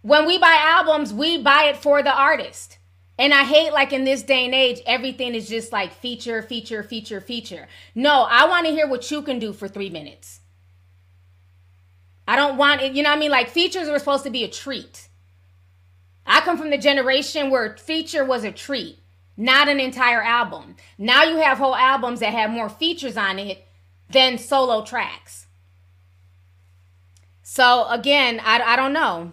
[0.00, 2.78] when we buy albums, we buy it for the artist.
[3.18, 6.82] And I hate like in this day and age, everything is just like feature, feature,
[6.82, 7.68] feature, feature.
[7.94, 10.40] No, I want to hear what you can do for three minutes.
[12.26, 13.30] I don't want it, you know what I mean?
[13.30, 15.08] Like features were supposed to be a treat.
[16.26, 18.98] I come from the generation where feature was a treat,
[19.36, 20.76] not an entire album.
[20.98, 23.66] Now you have whole albums that have more features on it
[24.10, 25.46] than solo tracks.
[27.42, 29.32] So again, I, I don't know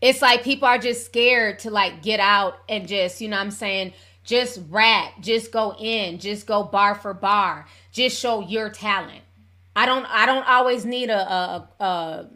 [0.00, 3.50] it's like people are just scared to like get out and just, you know I'm
[3.50, 3.92] saying,
[4.24, 9.22] just rap, just go in, just go bar for bar, just show your talent.
[9.74, 12.26] I don't I don't always need a a a,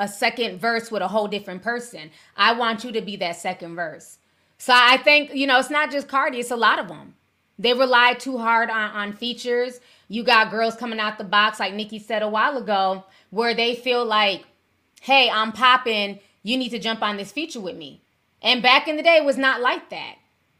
[0.00, 2.10] a second verse with a whole different person.
[2.36, 4.18] I want you to be that second verse.
[4.58, 7.14] So I think, you know, it's not just Cardi, it's a lot of them.
[7.58, 9.80] They rely too hard on, on features.
[10.08, 13.74] You got girls coming out the box, like Nicki said a while ago, where they
[13.74, 14.44] feel like,
[15.02, 18.02] hey, I'm popping you need to jump on this feature with me.
[18.42, 20.16] And back in the day, it was not like that.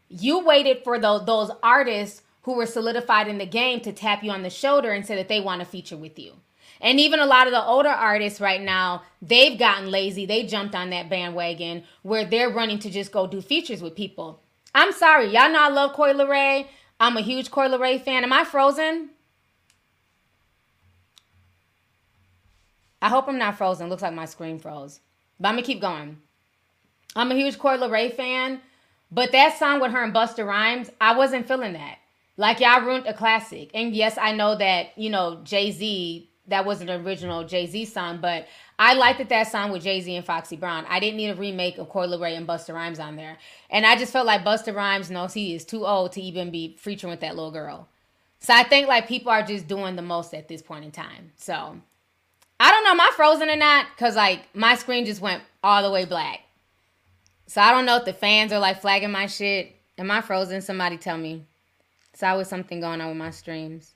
[0.09, 4.31] You waited for those, those artists who were solidified in the game to tap you
[4.31, 6.35] on the shoulder and say that they want to feature with you.
[6.81, 10.27] And even a lot of the older artists right now, they've gotten lazy.
[10.27, 14.43] They jumped on that bandwagon where they're running to just go do features with people.
[14.75, 16.67] I'm sorry, y'all know I love Coi Leray.
[16.99, 18.25] I'm a huge Coi Leray fan.
[18.25, 19.11] Am I frozen?
[23.03, 23.89] I hope I'm not frozen.
[23.89, 25.01] Looks like my screen froze.
[25.39, 26.19] But I'm gonna keep going.
[27.17, 28.61] I'm a huge Coi Leray fan,
[29.11, 31.99] but that song with her and Busta Rhymes, I wasn't feeling that.
[32.37, 33.71] Like y'all ruined a classic.
[33.75, 38.47] And yes, I know that, you know, Jay-Z, that was an original Jay-Z song, but
[38.79, 40.85] I liked that that song with Jay-Z and Foxy Brown.
[40.89, 43.39] I didn't need a remake of Coi Leray and Busta Rhymes on there.
[43.69, 46.77] And I just felt like Busta Rhymes knows he is too old to even be
[46.79, 47.89] featuring with that little girl.
[48.41, 51.33] So I think like people are just doing the most at this point in time.
[51.37, 51.79] So
[52.59, 53.87] I don't know, am I frozen or not?
[53.99, 56.41] Cause like my screen just went all the way black.
[57.47, 59.77] So I don't know if the fans are like flagging my shit.
[59.99, 60.63] Am I frozen?
[60.63, 61.45] Somebody tell me.
[62.13, 63.93] It's always something going on with my streams.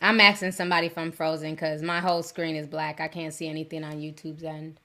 [0.00, 3.00] I'm asking somebody I'm frozen because my whole screen is black.
[3.00, 4.80] I can't see anything on YouTube's end.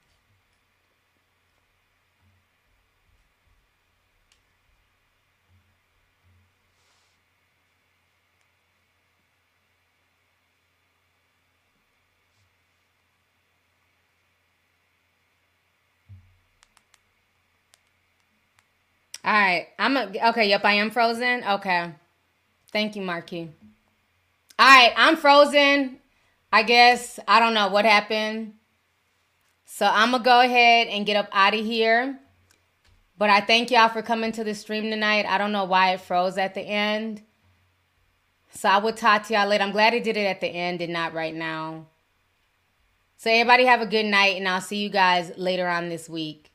[19.24, 20.48] All right, I'm a, okay.
[20.50, 21.42] Yep, I am frozen.
[21.44, 21.92] Okay,
[22.72, 23.50] thank you, Marquis.
[24.58, 25.98] All right, I'm frozen.
[26.50, 28.54] I guess I don't know what happened.
[29.66, 32.18] So I'm gonna go ahead and get up out of here.
[33.18, 35.26] But I thank y'all for coming to the stream tonight.
[35.26, 37.22] I don't know why it froze at the end.
[38.50, 39.64] So I will talk to y'all later.
[39.64, 41.86] I'm glad it did it at the end and not right now.
[43.18, 46.50] So everybody have a good night, and I'll see you guys later on this week.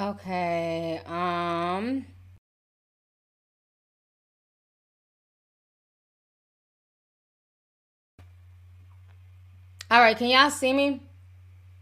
[0.00, 0.98] Okay.
[1.04, 2.06] Um.
[9.90, 11.02] All right, can y'all see me?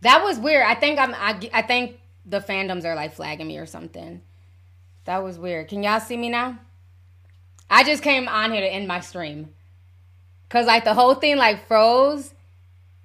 [0.00, 0.66] That was weird.
[0.66, 1.14] I think I'm.
[1.14, 4.20] I, I think the fandoms are like flagging me or something.
[5.04, 5.68] That was weird.
[5.68, 6.58] Can y'all see me now?
[7.70, 9.50] I just came on here to end my stream.
[10.48, 12.34] Cause like the whole thing like froze.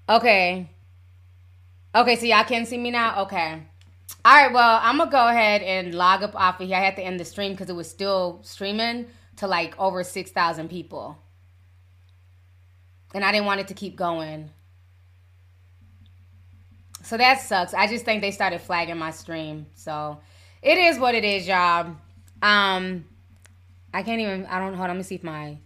[0.10, 0.70] Okay.
[1.94, 3.22] Okay, so y'all can see me now?
[3.24, 3.62] Okay.
[4.26, 6.78] All right, well, I'm gonna go ahead and log up off of here.
[6.78, 9.08] I had to end the stream because it was still streaming
[9.38, 11.18] to like over six thousand people,
[13.14, 14.50] and I didn't want it to keep going.
[17.04, 17.74] So that sucks.
[17.74, 19.66] I just think they started flagging my stream.
[19.76, 20.20] So
[20.62, 21.98] it is what it is, y'all.
[22.42, 23.06] Um,
[23.94, 24.46] I can't even.
[24.46, 24.74] I don't.
[24.74, 24.96] Hold on.
[24.96, 25.58] Let me see if my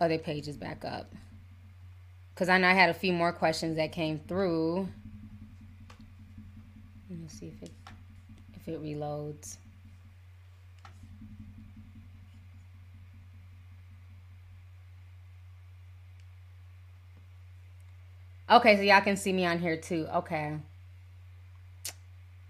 [0.00, 1.14] other page is back up.
[2.34, 4.88] Cause I know I had a few more questions that came through.
[7.10, 7.70] Let me see if it
[8.72, 9.56] it reloads.
[18.50, 20.08] Okay, so y'all can see me on here too.
[20.12, 20.56] Okay.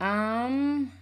[0.01, 0.93] Um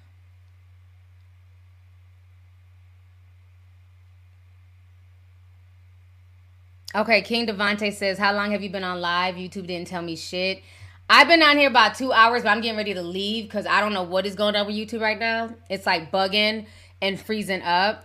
[6.95, 9.37] Okay, King Devante says, How long have you been on live?
[9.37, 10.63] YouTube didn't tell me shit.
[11.11, 13.81] I've been on here about two hours, but I'm getting ready to leave because I
[13.81, 15.55] don't know what is going on with YouTube right now.
[15.71, 16.67] It's like bugging
[17.01, 18.05] and freezing up.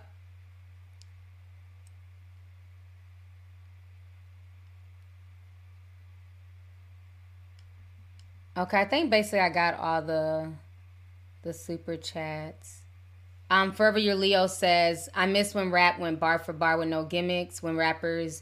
[8.55, 10.51] Okay, I think basically I got all the
[11.41, 12.81] the super chats.
[13.49, 17.03] Um, Forever Your Leo says, I miss when rap went bar for bar with no
[17.03, 18.41] gimmicks, when rappers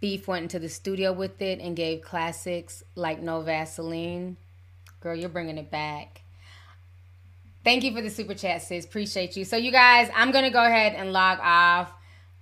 [0.00, 4.36] Beef went into the studio with it and gave classics like No Vaseline.
[5.00, 6.22] Girl, you're bringing it back.
[7.62, 8.86] Thank you for the super chat, sis.
[8.86, 9.44] Appreciate you.
[9.44, 11.92] So, you guys, I'm going to go ahead and log off.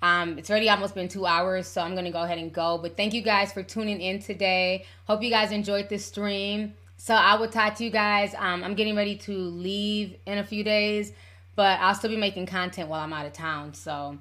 [0.00, 2.78] Um, it's already almost been two hours, so I'm going to go ahead and go.
[2.78, 4.86] But thank you guys for tuning in today.
[5.06, 6.74] Hope you guys enjoyed this stream.
[6.96, 8.32] So, I will talk to you guys.
[8.36, 11.12] Um, I'm getting ready to leave in a few days,
[11.56, 13.74] but I'll still be making content while I'm out of town.
[13.74, 14.18] So,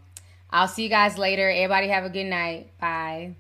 [0.50, 1.50] I'll see you guys later.
[1.50, 2.72] Everybody have a good night.
[2.80, 3.36] Bye.